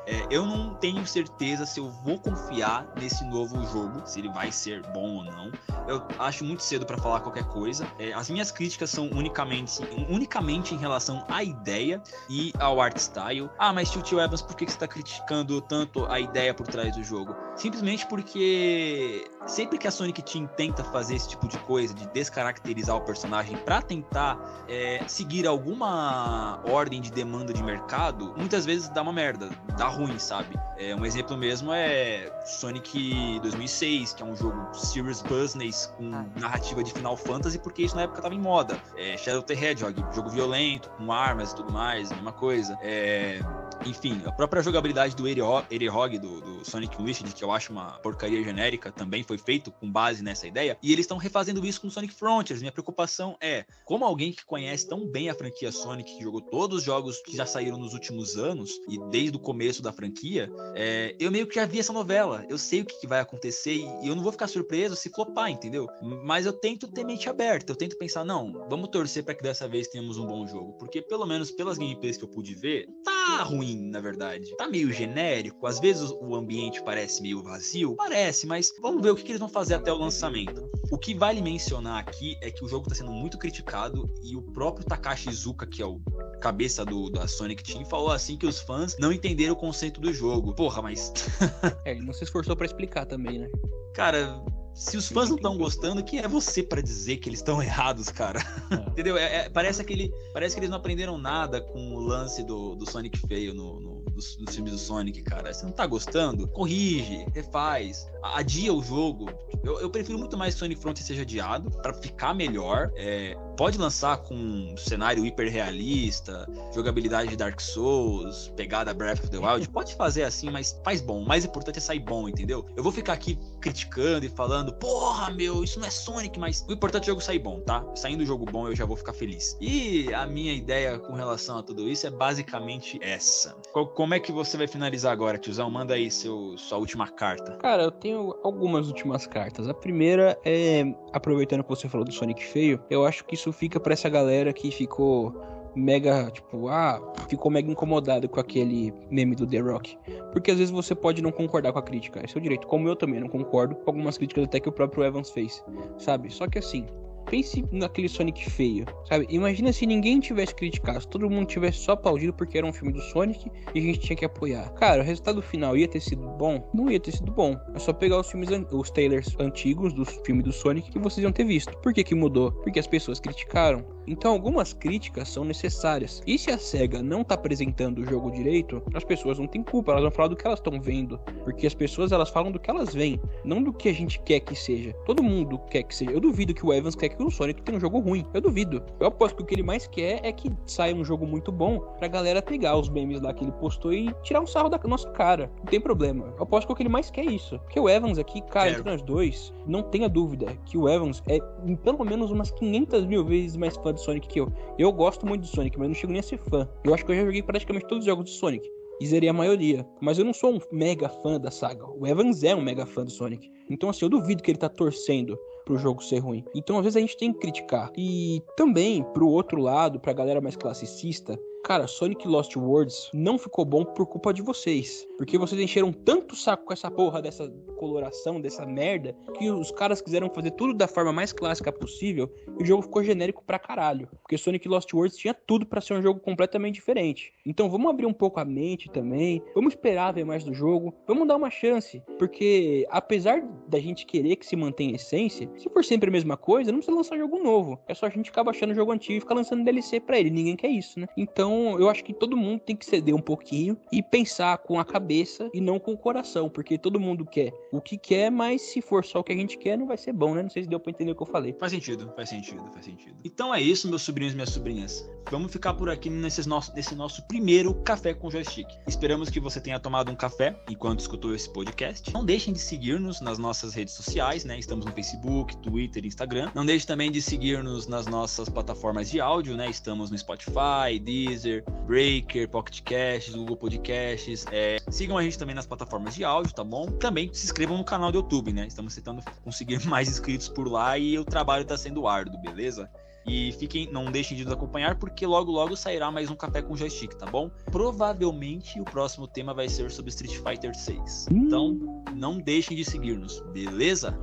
É, 0.08 0.26
eu 0.32 0.46
não 0.46 0.74
tenho 0.76 1.06
certeza 1.06 1.66
se 1.66 1.82
eu 1.82 1.90
vou 1.90 2.18
confiar 2.18 2.88
nesse 2.96 3.26
novo 3.26 3.62
jogo, 3.66 4.02
se 4.06 4.20
ele 4.20 4.30
vai 4.30 4.54
ser 4.54 4.82
bom 4.94 5.18
ou 5.18 5.24
não. 5.26 5.52
Eu 5.86 6.02
acho 6.18 6.46
muito 6.46 6.64
cedo 6.64 6.86
pra 6.86 6.98
falar 6.98 7.20
qualquer 7.20 7.44
coisa. 7.44 7.86
É, 8.00 8.14
as 8.14 8.30
minhas 8.30 8.50
críticas 8.50 8.90
são 8.90 9.10
unicamente, 9.10 9.82
unicamente 10.10 10.74
em 10.74 10.78
relação 10.78 11.26
à 11.28 11.44
ideia 11.44 12.02
e 12.30 12.54
ao 12.58 12.80
art 12.80 12.98
style. 12.98 13.50
Ah, 13.60 13.74
mas 13.74 13.92
tio 13.92 14.20
Evans, 14.22 14.42
por 14.42 14.56
que 14.56 14.66
você 14.66 14.78
tá 14.78 14.88
criticando 14.88 15.60
tanto 15.60 16.06
a 16.06 16.22
ideia 16.22 16.54
por 16.54 16.68
trás 16.68 16.96
do 16.96 17.04
jogo? 17.04 17.36
Simplesmente 17.58 18.06
porque 18.08 19.30
sempre 19.46 19.78
que 19.78 19.88
a 19.88 19.92
Sonic 19.92 20.22
Team 20.22 20.48
tenta 20.56 20.86
fazer 20.86 21.16
esse 21.16 21.30
tipo 21.30 21.50
de 21.50 21.58
coisa, 21.60 21.94
de 21.94 22.08
descaracterizar 22.08 22.96
o 22.96 23.02
personagem 23.02 23.58
pra 23.58 23.82
tentar 23.82 24.40
é, 24.70 25.04
seguir 25.08 25.46
alguma 25.46 26.62
ordem 26.66 27.02
de 27.02 27.12
demanda 27.12 27.52
de 27.52 27.62
mercado, 27.62 28.34
muitas 28.38 28.66
vezes 28.66 28.88
dá 28.90 29.02
uma 29.02 29.12
merda, 29.12 29.50
dá 29.78 29.88
ruim, 29.98 30.20
sabe? 30.20 30.58
É, 30.78 30.96
um 30.96 31.06
exemplo 31.06 31.36
mesmo 31.36 31.74
é 31.74 32.32
Sonic 32.46 33.40
2006, 33.42 34.14
que 34.14 34.22
é 34.24 34.26
um 34.26 34.36
jogo 34.36 34.74
Serious 34.74 35.22
Business 35.24 35.92
com 35.98 36.04
narrativa 36.40 36.84
de 36.84 36.94
Final 36.94 37.18
Fantasy, 37.18 37.58
porque 37.58 37.82
isso 37.84 37.96
na 37.96 38.04
época 38.04 38.22
tava 38.22 38.36
em 38.36 38.40
moda. 38.40 38.80
É, 38.96 39.18
Shadow 39.18 39.42
the 39.42 39.54
Hedgehog, 39.54 39.96
jogo 40.14 40.30
violento, 40.30 40.90
com 40.92 41.12
armas 41.12 41.52
e 41.52 41.56
tudo 41.56 41.74
mais, 41.74 42.12
mesma 42.12 42.32
coisa. 42.32 42.78
É, 42.82 43.40
enfim, 43.86 44.22
a 44.26 44.32
própria 44.32 44.62
jogabilidade 44.62 45.16
do 45.16 45.28
Erihog, 45.28 46.20
do, 46.20 46.42
do 46.42 46.66
Sonic 46.66 47.00
Unleashed, 47.00 47.34
que 47.34 47.44
eu 47.44 47.52
acho 47.52 47.72
uma 47.72 47.94
porcaria 48.00 48.44
genérica, 48.44 48.92
também 48.92 49.24
foi 49.24 49.38
feito 49.38 49.72
com 49.72 49.92
base 49.92 50.24
nessa 50.24 50.48
ideia. 50.48 50.78
E 50.82 50.92
eles 50.92 51.04
estão 51.04 51.18
refazendo 51.18 51.66
isso 51.66 51.82
com 51.82 51.90
Sonic 51.90 52.14
Frontiers. 52.14 52.62
Minha 52.62 52.72
preocupação 52.72 53.38
é, 53.42 53.66
como 53.86 54.06
alguém 54.06 54.32
que 54.32 54.46
conhece 54.46 54.88
tão 54.88 55.08
bem 55.08 55.30
a 55.30 55.36
franquia 55.36 55.72
Sonic, 55.72 56.18
que 56.18 56.24
jogou 56.24 56.42
todos 56.42 56.80
os 56.80 56.84
jogos 56.84 57.20
que 57.22 57.36
já 57.36 57.46
saíram 57.46 57.78
nos 57.78 57.94
últimos 57.94 58.36
anos, 58.36 58.72
e 58.88 59.00
desde 59.10 59.38
o 59.38 59.40
começo 59.40 59.82
da 59.88 59.94
franquia, 59.94 60.52
é, 60.76 61.16
eu 61.20 61.32
meio 61.32 61.48
que 61.48 61.56
já 61.56 61.66
vi 61.66 61.80
essa 61.80 61.94
novela. 61.94 62.46
Eu 62.50 62.58
sei 62.58 62.82
o 62.82 62.86
que, 62.86 63.00
que 63.00 63.08
vai 63.08 63.20
acontecer 63.20 63.76
e 63.76 64.08
eu 64.08 64.16
não 64.16 64.24
vou 64.24 64.32
ficar 64.32 64.48
surpreso 64.48 64.96
se 64.96 65.10
flopar, 65.10 65.50
entendeu? 65.50 65.88
Mas 66.24 66.46
eu 66.46 66.54
tento 66.54 66.88
ter 66.88 67.06
mente 67.06 67.30
aberta. 67.30 67.72
Eu 67.72 67.76
tento 67.76 67.98
pensar, 67.98 68.24
não, 68.24 68.68
vamos 68.70 68.90
torcer 68.90 69.24
para 69.24 69.34
que 69.34 69.44
dessa 69.44 69.68
vez 69.68 69.88
tenhamos 69.88 70.18
um 70.18 70.26
bom 70.26 70.46
jogo. 70.46 70.74
Porque 70.74 71.02
pelo 71.02 71.26
menos 71.26 71.52
pelas 71.52 71.78
gameplays 71.78 72.18
que 72.18 72.24
eu 72.24 72.30
pude 72.30 72.54
ver, 72.54 72.88
tá 73.04 73.44
ruim, 73.44 73.90
na 73.90 74.02
verdade. 74.02 74.56
Tá 74.58 74.68
meio 74.68 74.92
genérico. 74.92 75.66
Às 75.66 75.80
vezes 75.80 76.12
o 76.12 76.36
ambiente 76.36 76.84
parece 76.84 77.22
meio 77.22 77.42
vazio. 77.42 77.96
Parece, 77.96 78.46
mas 78.46 78.72
vamos 78.82 79.02
ver 79.02 79.12
o 79.12 79.16
que, 79.16 79.24
que 79.24 79.32
eles 79.32 79.40
vão 79.40 79.50
fazer 79.50 79.76
até 79.76 79.92
o 79.92 79.98
lançamento. 79.98 80.70
O 80.92 80.98
que 80.98 81.14
vale 81.14 81.42
mencionar 81.42 82.00
aqui 82.00 82.38
é 82.42 82.50
que 82.50 82.64
o 82.64 82.68
jogo 82.68 82.88
tá 82.88 82.96
sendo 82.96 83.12
muito 83.12 83.38
criticado 83.38 84.10
e 84.24 84.36
o 84.36 84.42
próprio 84.42 84.86
Takashi 84.86 85.30
Izuka, 85.30 85.66
que 85.66 85.82
é 85.82 85.86
o 85.86 86.00
cabeça 86.40 86.86
do, 86.86 87.10
da 87.10 87.28
Sonic 87.28 87.64
Team, 87.64 87.86
falou 87.86 88.12
assim 88.12 88.38
que 88.38 88.46
os 88.46 88.60
fãs 88.60 88.96
não 89.00 89.12
entenderam 89.12 89.54
o 89.54 89.58
conceito 89.58 89.77
do 90.02 90.14
jogo. 90.14 90.54
Porra, 90.54 90.82
mas 90.82 91.14
É, 91.86 91.92
ele 91.92 92.02
não 92.02 92.14
se 92.14 92.24
esforçou 92.24 92.56
pra 92.56 92.66
explicar 92.66 93.06
também, 93.06 93.40
né? 93.40 93.50
Cara, 93.94 94.40
se 94.74 94.96
os 94.96 95.08
fãs 95.10 95.28
não 95.30 95.38
estão 95.38 95.58
gostando, 95.58 96.04
quem 96.04 96.20
é 96.20 96.28
você 96.28 96.62
pra 96.62 96.82
dizer 96.82 97.18
que 97.18 97.30
eles 97.30 97.40
estão 97.40 97.62
errados, 97.64 98.10
cara? 98.10 98.40
Entendeu? 98.92 99.18
É- 99.18 99.46
é- 99.46 99.50
parece, 99.50 99.82
aquele, 99.82 100.12
parece 100.34 100.56
que 100.56 100.60
eles 100.60 100.70
não 100.70 100.78
aprenderam 100.78 101.18
nada 101.18 101.62
com 101.62 101.96
o 101.96 102.00
lance 102.00 102.44
do, 102.44 102.76
do 102.76 102.90
Sonic 102.90 103.18
feio 103.28 103.54
no, 103.56 103.80
no- 103.80 103.98
dos, 104.12 104.36
dos 104.36 104.54
filmes 104.56 104.74
do 104.74 104.78
Sonic, 104.80 105.22
cara. 105.24 105.52
Você 105.54 105.66
não 105.66 105.72
tá 105.72 105.86
gostando? 105.88 106.48
Corrige, 106.48 107.26
refaz, 107.34 108.08
adia 108.24 108.74
o 108.74 108.84
jogo. 108.84 109.30
Eu, 109.64 109.80
eu 109.80 109.90
prefiro 109.90 110.18
muito 110.20 110.38
mais 110.38 110.54
que 110.54 110.60
Sonic 110.60 110.80
Frontier 110.82 111.06
seja 111.06 111.22
adiado 111.24 111.70
pra 111.82 111.94
ficar 111.94 112.34
melhor. 112.36 112.92
É, 112.96 113.36
pode 113.58 113.78
lançar 113.78 114.18
com 114.18 114.36
um 114.36 114.78
cenário 114.78 115.26
hiper 115.26 115.52
realista, 115.52 116.48
jogabilidade 116.74 117.32
de 117.32 117.36
Dark 117.36 117.60
Souls, 117.60 118.54
pegada 118.56 118.94
Breath 118.94 119.20
of 119.20 119.32
the 119.32 119.40
Wild. 119.40 119.68
Pode 119.74 119.96
fazer 119.96 120.24
assim, 120.24 120.50
mas 120.52 120.80
faz 120.84 121.02
bom. 121.02 121.24
O 121.24 121.28
mais 121.28 121.44
importante 121.44 121.80
é 121.80 121.82
sair 121.82 122.00
bom, 122.00 122.30
entendeu? 122.30 122.66
Eu 122.76 122.84
vou 122.84 122.92
ficar 122.92 123.14
aqui 123.14 123.38
criticando 123.60 124.26
e 124.26 124.30
falando, 124.30 124.72
porra, 124.74 125.32
meu, 125.32 125.64
isso 125.64 125.80
não 125.80 125.88
é 125.88 125.90
Sonic, 125.90 126.40
mas 126.40 126.64
o 126.70 126.72
importante 126.72 127.04
é 127.04 127.06
o 127.06 127.12
jogo 127.14 127.22
sair 127.22 127.40
bom, 127.40 127.60
tá? 127.62 127.84
Saindo 127.96 128.22
o 128.22 128.26
jogo 128.26 128.46
bom, 128.46 128.68
eu 128.68 128.76
já 128.76 128.86
vou 128.86 128.96
ficar 128.96 129.14
feliz. 129.14 129.58
E 129.60 130.14
a 130.14 130.28
minha 130.28 130.54
ideia 130.54 131.00
com 131.00 131.14
relação 131.14 131.58
a 131.58 131.64
tudo 131.64 131.90
isso 131.90 132.06
é 132.06 132.12
basicamente 132.12 133.00
essa. 133.02 133.56
Como 133.96 134.14
é 134.14 134.20
que 134.20 134.32
você 134.32 134.56
vai 134.56 134.68
finalizar 134.68 135.12
agora, 135.12 135.38
tiozão? 135.38 135.70
Manda 135.70 135.96
aí 135.96 136.12
seu, 136.12 136.56
sua 136.58 136.78
última 136.78 137.08
carta. 137.08 137.58
Cara, 137.58 137.84
eu 137.84 137.92
tenho 137.92 138.36
algumas 138.44 138.88
últimas 138.88 139.26
cartas. 139.26 139.68
A 139.68 139.74
primeira 139.74 140.38
é, 140.46 140.84
aproveitando 141.12 141.64
que 141.64 141.70
você 141.70 141.90
falou 141.90 142.06
do 142.06 142.14
Sonic 142.14 142.44
feio, 142.44 142.80
eu 142.90 143.06
acho 143.06 143.26
que 143.26 143.34
isso 143.34 143.47
fica 143.52 143.80
pra 143.80 143.94
essa 143.94 144.10
galera 144.10 144.54
que 144.54 144.72
ficou 144.72 145.34
mega, 145.76 146.32
tipo, 146.32 146.68
ah, 146.68 147.02
ficou 147.30 147.52
mega 147.52 147.72
incomodado 147.72 148.28
com 148.28 148.40
aquele 148.40 148.94
meme 149.12 149.36
do 149.36 149.46
The 149.46 149.60
Rock. 149.60 149.98
Porque 150.32 150.52
às 150.52 150.58
vezes 150.58 150.72
você 150.72 150.96
pode 150.96 151.22
não 151.22 151.32
concordar 151.32 151.72
com 151.72 151.80
a 151.80 151.84
crítica, 151.84 152.20
é 152.24 152.28
seu 152.28 152.42
direito. 152.42 152.68
Como 152.68 152.88
eu 152.88 152.96
também 152.96 153.20
não 153.20 153.30
concordo 153.30 153.76
com 153.76 153.90
algumas 153.90 154.18
críticas 154.18 154.46
até 154.46 154.60
que 154.60 154.68
o 154.68 154.72
próprio 154.72 155.04
Evans 155.04 155.30
fez, 155.30 155.64
sabe? 155.98 156.32
Só 156.32 156.48
que 156.48 156.58
assim, 156.58 156.86
pense 157.30 157.64
naquele 157.72 158.10
Sonic 158.10 158.50
feio, 158.50 158.86
sabe? 159.08 159.28
Imagina 159.30 159.72
se 159.72 159.86
ninguém 159.86 160.20
tivesse 160.20 160.56
criticado, 160.56 161.02
se 161.02 161.08
todo 161.08 161.30
mundo 161.30 161.48
tivesse 161.48 161.80
só 161.80 161.94
aplaudido 161.94 162.34
porque 162.34 162.58
era 162.58 162.68
um 162.68 162.74
filme 162.74 162.94
do 162.94 163.02
Sonic 163.02 163.52
e 163.74 163.80
a 163.80 163.82
gente 163.82 164.00
tinha 164.00 164.16
que 164.16 164.26
apoiar. 164.26 164.70
Cara, 164.74 165.02
o 165.02 165.06
resultado 165.06 165.42
final 165.42 165.78
ia 165.78 165.88
ter 165.88 166.00
sido 166.00 166.28
bom? 166.38 166.70
Não 166.74 166.90
ia 166.90 167.00
ter 167.00 167.12
sido 167.12 167.32
bom. 167.32 167.58
É 167.74 167.80
só 167.80 167.94
pegar 167.94 168.20
os 168.20 168.30
filmes, 168.30 168.50
os 168.72 168.90
trailers 168.90 169.36
antigos 169.40 169.94
dos 169.94 170.10
filmes 170.26 170.44
do 170.44 170.52
Sonic 170.52 170.92
que 170.92 171.00
vocês 171.00 171.24
iam 171.24 171.32
ter 171.32 171.44
visto. 171.44 171.78
Por 171.80 171.94
que 171.94 172.04
que 172.04 172.16
mudou? 172.16 172.52
Porque 172.52 172.80
as 172.80 172.88
pessoas 172.88 173.20
criticaram. 173.20 173.97
Então 174.08 174.32
algumas 174.32 174.72
críticas 174.72 175.30
são 175.30 175.44
necessárias. 175.44 176.24
E 176.26 176.38
se 176.38 176.50
a 176.50 176.58
SEGA 176.58 177.04
não 177.04 177.24
tá 177.24 177.36
apresentando 177.36 178.00
o 178.00 178.06
jogo 178.06 178.32
direito, 178.32 178.82
as 178.94 179.04
pessoas 179.04 179.38
não 179.38 179.48
têm 179.48 179.62
culpa, 179.62 179.92
elas 179.92 180.04
vão 180.04 180.12
falar 180.12 180.30
do 180.30 180.36
que 180.36 180.48
elas 180.48 180.60
estão 180.60 180.80
vendo. 180.80 181.20
Porque 181.44 181.68
as 181.68 181.74
pessoas 181.74 182.14
elas 182.14 182.30
falam 182.30 182.52
do 182.52 182.60
que 182.60 182.70
elas 182.70 182.94
veem, 182.94 183.20
não 183.44 183.62
do 183.62 183.74
que 183.74 183.90
a 183.90 183.94
gente 183.94 184.20
quer 184.20 184.40
que 184.40 184.56
seja. 184.56 184.94
Todo 185.06 185.22
mundo 185.22 185.60
quer 185.70 185.84
que 185.84 185.94
seja. 185.94 186.12
Eu 186.12 186.22
duvido 186.22 186.54
que 186.54 186.66
o 186.66 186.74
Evans 186.74 186.96
quer 186.96 187.10
que 187.10 187.22
o 187.22 187.30
Sonic 187.30 187.62
tenha 187.62 187.78
um 187.78 187.82
jogo 187.82 188.00
ruim. 188.00 188.26
Eu 188.34 188.40
duvido. 188.40 188.82
Eu 189.00 189.08
aposto 189.08 189.36
que 189.36 189.44
o 189.44 189.46
que 189.46 189.56
ele 189.56 189.64
mais 189.64 189.88
quer 189.88 190.22
é 190.24 190.32
que 190.32 190.50
saia 190.66 190.96
um 190.96 191.04
jogo 191.04 191.28
muito 191.28 191.52
bom 191.52 191.80
pra 192.00 192.08
galera 192.08 192.42
pegar 192.42 192.78
os 192.78 192.90
memes 192.90 193.22
lá 193.22 193.34
que 193.34 193.44
ele 193.44 193.52
postou 193.52 193.92
e 193.92 194.14
tirar 194.24 194.40
um 194.40 194.48
sarro 194.48 194.70
da 194.70 194.80
nossa 194.86 195.10
cara. 195.10 195.52
Não 195.58 195.66
tem 195.66 195.82
problema. 195.82 196.34
Eu 196.38 196.44
aposto 196.44 196.68
que 196.68 196.74
o 196.74 196.76
que 196.76 196.84
ele 196.84 196.90
mais 196.90 197.12
quer 197.12 197.26
é 197.26 197.32
isso. 197.32 197.60
Porque 197.60 197.80
o 197.80 197.90
Evans 197.90 198.18
aqui, 198.18 198.42
cara, 198.44 198.72
entre 198.72 198.84
nós 198.84 199.02
dois, 199.02 199.54
não 199.66 199.84
tenha 199.84 200.08
dúvida 200.08 200.58
que 200.66 200.78
o 200.78 200.88
Evans 200.88 201.22
é 201.28 201.40
pelo 201.84 202.06
menos 202.06 202.32
umas 202.32 202.52
500 202.52 203.06
mil 203.06 203.26
vezes 203.26 203.58
mais 203.58 203.76
fã 203.76 203.97
de 203.98 204.04
Sonic 204.04 204.28
que 204.28 204.40
eu. 204.40 204.52
Eu 204.78 204.92
gosto 204.92 205.26
muito 205.26 205.42
de 205.42 205.50
Sonic, 205.50 205.78
mas 205.78 205.88
não 205.88 205.96
chego 205.96 206.14
nem 206.14 206.20
a 206.20 206.24
ser 206.24 206.38
fã. 206.38 206.68
Eu 206.84 206.94
acho 206.94 207.06
que 207.06 207.12
eu 207.12 207.16
já 207.16 207.26
joguei 207.26 207.44
praticamente 207.44 207.88
todos 207.88 208.04
os 208.04 208.06
jogos 208.06 208.26
de 208.26 208.32
Sonic. 208.38 208.70
E 209.00 209.06
zerei 209.06 209.30
a 209.30 209.34
maioria. 209.34 209.86
Mas 210.02 210.18
eu 210.18 210.26
não 210.26 210.34
sou 210.34 210.56
um 210.56 210.60
mega 210.72 211.08
fã 211.08 211.40
da 211.40 211.52
saga. 211.52 211.86
O 211.86 212.08
Evans 212.08 212.44
é 212.44 212.56
um 212.56 212.62
mega 212.62 212.86
fã 212.86 213.04
do 213.04 213.12
Sonic. 213.12 213.48
Então, 213.70 213.90
assim, 213.90 214.06
eu 214.06 214.10
duvido 214.10 214.42
que 214.42 214.50
ele 214.50 214.58
tá 214.58 214.70
torcendo 214.70 215.38
pro 215.66 215.78
jogo 215.78 216.04
ser 216.04 216.20
ruim. 216.20 216.44
Então, 216.56 216.78
às 216.78 216.84
vezes, 216.84 216.98
a 216.98 217.02
gente 217.02 217.18
tem 217.18 217.32
que 217.32 217.40
criticar. 217.40 217.92
E 217.96 218.42
também, 218.56 219.04
pro 219.14 219.28
outro 219.28 219.62
lado, 219.62 220.00
pra 220.00 220.14
galera 220.14 220.42
mais 220.42 220.56
classicista, 220.56 221.38
Cara, 221.68 221.86
Sonic 221.86 222.26
Lost 222.26 222.56
Worlds 222.56 223.10
não 223.14 223.38
ficou 223.38 223.66
bom 223.66 223.84
por 223.84 224.08
culpa 224.08 224.34
de 224.34 224.42
vocês. 224.42 225.06
Porque 225.18 225.38
vocês 225.38 225.60
encheram 225.60 225.92
tanto 225.92 226.34
saco 226.34 226.64
com 226.64 226.72
essa 226.72 226.90
porra 226.90 227.22
dessa 227.22 227.54
coloração, 227.78 228.42
dessa 228.42 228.66
merda, 228.66 229.16
que 229.38 229.50
os 229.50 229.72
caras 229.72 230.02
quiseram 230.02 230.30
fazer 230.30 230.52
tudo 230.52 230.74
da 230.74 230.88
forma 230.88 231.14
mais 231.14 231.32
clássica 231.32 231.72
possível 231.72 232.30
e 232.60 232.64
o 232.64 232.66
jogo 232.66 232.84
ficou 232.84 233.04
genérico 233.04 233.44
pra 233.46 233.60
caralho. 233.60 234.10
Porque 234.22 234.38
Sonic 234.38 234.68
Lost 234.68 234.94
Worlds 234.94 235.18
tinha 235.18 235.34
tudo 235.34 235.66
para 235.66 235.80
ser 235.80 235.94
um 235.94 236.02
jogo 236.02 236.20
completamente 236.20 236.76
diferente. 236.76 237.32
Então 237.46 237.70
vamos 237.70 237.90
abrir 237.90 238.06
um 238.06 238.14
pouco 238.14 238.40
a 238.40 238.46
mente 238.46 238.90
também, 238.90 239.42
vamos 239.54 239.74
esperar 239.74 240.14
ver 240.14 240.26
mais 240.26 240.44
do 240.44 240.54
jogo, 240.54 240.94
vamos 241.08 241.28
dar 241.28 241.36
uma 241.36 241.50
chance. 241.50 242.02
Porque 242.18 242.86
apesar 242.90 243.42
da 243.68 243.80
gente 243.80 244.06
querer 244.06 244.36
que 244.36 244.46
se 244.46 244.56
mantenha 244.56 244.94
a 244.94 244.96
essência, 244.96 245.50
se 245.58 245.70
for 245.70 245.84
sempre 245.84 246.10
a 246.10 246.12
mesma 246.12 246.36
coisa, 246.36 246.72
não 246.72 246.80
precisa 246.80 246.98
lançar 246.98 247.18
jogo 247.18 247.42
novo. 247.42 247.80
É 247.88 247.94
só 247.94 248.08
a 248.08 248.10
gente 248.10 248.30
ficar 248.30 248.44
baixando 248.44 248.74
o 248.74 248.76
jogo 248.76 248.92
antigo 248.92 249.18
e 249.18 249.22
ficar 249.22 249.36
lançando 249.36 249.64
DLC 249.64 250.00
pra 250.00 250.20
ele. 250.20 250.30
Ninguém 250.30 250.56
quer 250.56 250.70
isso, 250.70 251.00
né? 251.00 251.08
Então, 251.16 251.80
eu 251.80 251.90
acho 251.90 252.04
que 252.04 252.14
todo 252.14 252.36
mundo 252.36 252.62
tem 252.62 252.76
que 252.76 252.86
ceder 252.86 253.16
um 253.16 253.22
pouquinho 253.22 253.78
e 253.92 254.02
pensar 254.02 254.58
com 254.60 254.80
a 254.80 254.86
cabeça 254.86 255.50
e 255.54 255.62
não 255.62 255.80
com 255.80 255.94
o 255.94 255.98
coração, 255.98 256.50
porque 256.50 256.78
todo 256.78 257.00
mundo 257.00 257.26
quer 257.26 257.54
o 257.72 257.82
que 257.82 257.98
quer, 257.98 258.30
mas 258.30 258.62
se 258.62 258.82
for 258.82 259.04
só 259.04 259.20
o 259.20 259.24
que 259.24 259.32
a 259.32 259.36
gente 259.36 259.58
quer, 259.58 259.78
não 259.78 259.88
vai 259.88 259.98
ser 259.98 260.14
bom, 260.14 260.34
né? 260.34 260.44
Não 260.44 260.50
sei 260.50 260.64
se 260.64 260.70
deu 260.70 260.80
pra 260.80 260.92
entender 260.92 261.12
o 261.12 261.16
que 261.16 261.22
eu 261.22 261.28
falei. 261.28 261.54
Faz 261.60 261.72
sentido, 261.72 262.12
faz 262.16 262.30
sentido, 262.30 262.64
faz 262.74 262.86
sentido. 262.86 263.16
Então 263.24 263.54
é 263.54 263.62
isso, 263.62 263.90
meus 263.90 264.02
sobrinhos 264.02 264.34
e 264.34 264.36
minhas 264.36 264.50
sobrinhas. 264.50 265.10
Vamos 265.30 265.52
ficar 265.52 265.74
por 265.74 265.90
aqui 265.90 266.10
nesse 266.10 266.48
nosso, 266.48 266.74
nesse 266.74 266.96
nosso 266.96 267.28
primeiro 267.28 267.74
café 267.84 268.14
com 268.14 268.32
joystick. 268.32 268.68
Esperamos 268.88 269.30
que 269.30 269.40
você 269.40 269.60
tenha 269.60 269.78
tomado 269.78 270.10
um 270.10 270.16
café 270.16 270.58
enquanto 270.70 271.02
escutou 271.02 271.36
esse 271.36 271.50
podcast. 271.50 272.14
Não 272.14 272.24
deixem 272.24 272.54
de 272.54 272.60
seguir-nos 272.60 273.20
nas 273.20 273.38
nossas 273.38 273.74
redes 273.74 273.94
sociais, 273.94 274.46
né? 274.46 274.58
Estamos 274.58 274.86
no 274.86 274.92
Facebook, 274.94 275.58
Twitter, 275.58 276.06
Instagram. 276.06 276.50
Não 276.56 276.66
deixe 276.66 276.88
também 276.88 277.12
de 277.12 277.22
seguir-nos 277.22 277.88
nas 277.88 278.08
nossas 278.08 278.48
plataformas 278.48 279.10
de 279.10 279.20
áudio, 279.20 279.58
né? 279.58 279.70
Estamos 279.70 280.10
no 280.10 280.18
Spotify, 280.18 280.98
Deezer, 281.02 281.66
Breaker, 281.86 282.48
Pocket 282.50 282.82
Casts, 282.84 283.36
Google 283.36 283.58
Podcasts. 283.58 284.46
É, 284.52 284.78
sigam 284.90 285.18
a 285.18 285.24
gente 285.24 285.38
também 285.38 285.56
nas 285.56 285.66
plataformas 285.66 286.16
de 286.16 286.24
áudio, 286.24 286.54
tá 286.54 286.64
bom? 286.64 286.86
Também 286.86 287.30
se 287.34 287.46
inscrevam 287.58 287.78
no 287.78 287.84
canal 287.84 288.12
do 288.12 288.20
YouTube, 288.20 288.54
né? 288.54 288.68
Estamos 288.68 288.94
tentando 288.94 289.24
conseguir 289.44 289.84
mais 289.90 290.08
inscritos 290.08 290.48
por 290.48 290.72
lá 290.72 290.96
e 290.96 291.18
o 291.18 291.26
trabalho 291.26 291.64
está 291.64 291.76
sendo 291.76 292.08
árduo, 292.08 292.40
beleza? 292.40 292.88
E 293.26 293.52
fiquem, 293.54 293.92
não 293.92 294.06
deixem 294.12 294.38
de 294.38 294.44
nos 294.44 294.54
acompanhar, 294.54 294.96
porque 294.96 295.26
logo 295.26 295.52
logo 295.52 295.76
sairá 295.76 296.12
mais 296.12 296.30
um 296.30 296.36
café 296.36 296.62
com 296.62 296.78
joystick, 296.78 297.16
tá 297.16 297.26
bom? 297.26 297.50
Provavelmente 297.72 298.80
o 298.80 298.86
próximo 298.86 299.28
tema 299.28 299.56
vai 299.56 299.68
ser 299.68 299.90
sobre 299.90 300.10
Street 300.10 300.38
Fighter 300.38 300.74
6. 300.74 301.28
Então, 301.32 302.04
não 302.16 302.38
deixem 302.38 302.78
de 302.78 302.86
seguir-nos, 302.86 303.42
beleza? 303.52 304.18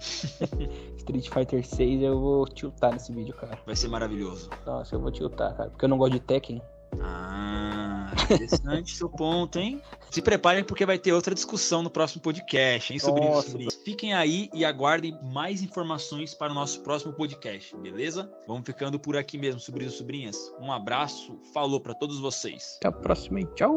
Street 0.98 1.28
Fighter 1.28 1.64
6 1.64 2.02
eu 2.02 2.20
vou 2.20 2.46
tiltar 2.48 2.92
nesse 2.92 3.12
vídeo, 3.12 3.34
cara. 3.34 3.56
Vai 3.64 3.76
ser 3.76 3.88
maravilhoso. 3.88 4.50
Nossa, 4.66 4.96
eu 4.96 5.00
vou 5.00 5.12
tiltar, 5.12 5.56
cara, 5.56 5.70
porque 5.70 5.84
eu 5.84 5.88
não 5.88 5.98
gosto 5.98 6.14
de 6.14 6.20
Tekken. 6.20 6.60
Ah, 7.00 8.01
interessante 8.34 8.96
seu 8.96 9.08
ponto, 9.08 9.58
hein? 9.58 9.80
Se 10.10 10.20
preparem 10.20 10.62
porque 10.62 10.84
vai 10.84 10.98
ter 10.98 11.12
outra 11.12 11.34
discussão 11.34 11.82
no 11.82 11.90
próximo 11.90 12.22
podcast, 12.22 12.92
hein, 12.92 12.98
sobrinhos 12.98 13.44
sobrinhos. 13.44 13.74
Fiquem 13.84 14.12
aí 14.14 14.50
e 14.52 14.64
aguardem 14.64 15.18
mais 15.22 15.62
informações 15.62 16.34
para 16.34 16.52
o 16.52 16.54
nosso 16.54 16.80
próximo 16.82 17.12
podcast, 17.12 17.74
beleza? 17.76 18.30
Vamos 18.46 18.64
ficando 18.66 18.98
por 18.98 19.16
aqui 19.16 19.38
mesmo, 19.38 19.60
sobrinhos 19.60 19.94
e 19.94 19.98
sobrinhas. 19.98 20.36
Um 20.60 20.70
abraço, 20.70 21.38
falou 21.54 21.80
para 21.80 21.94
todos 21.94 22.20
vocês. 22.20 22.76
Até 22.78 22.88
a 22.88 22.92
próxima 22.92 23.40
e 23.40 23.46
tchau! 23.54 23.72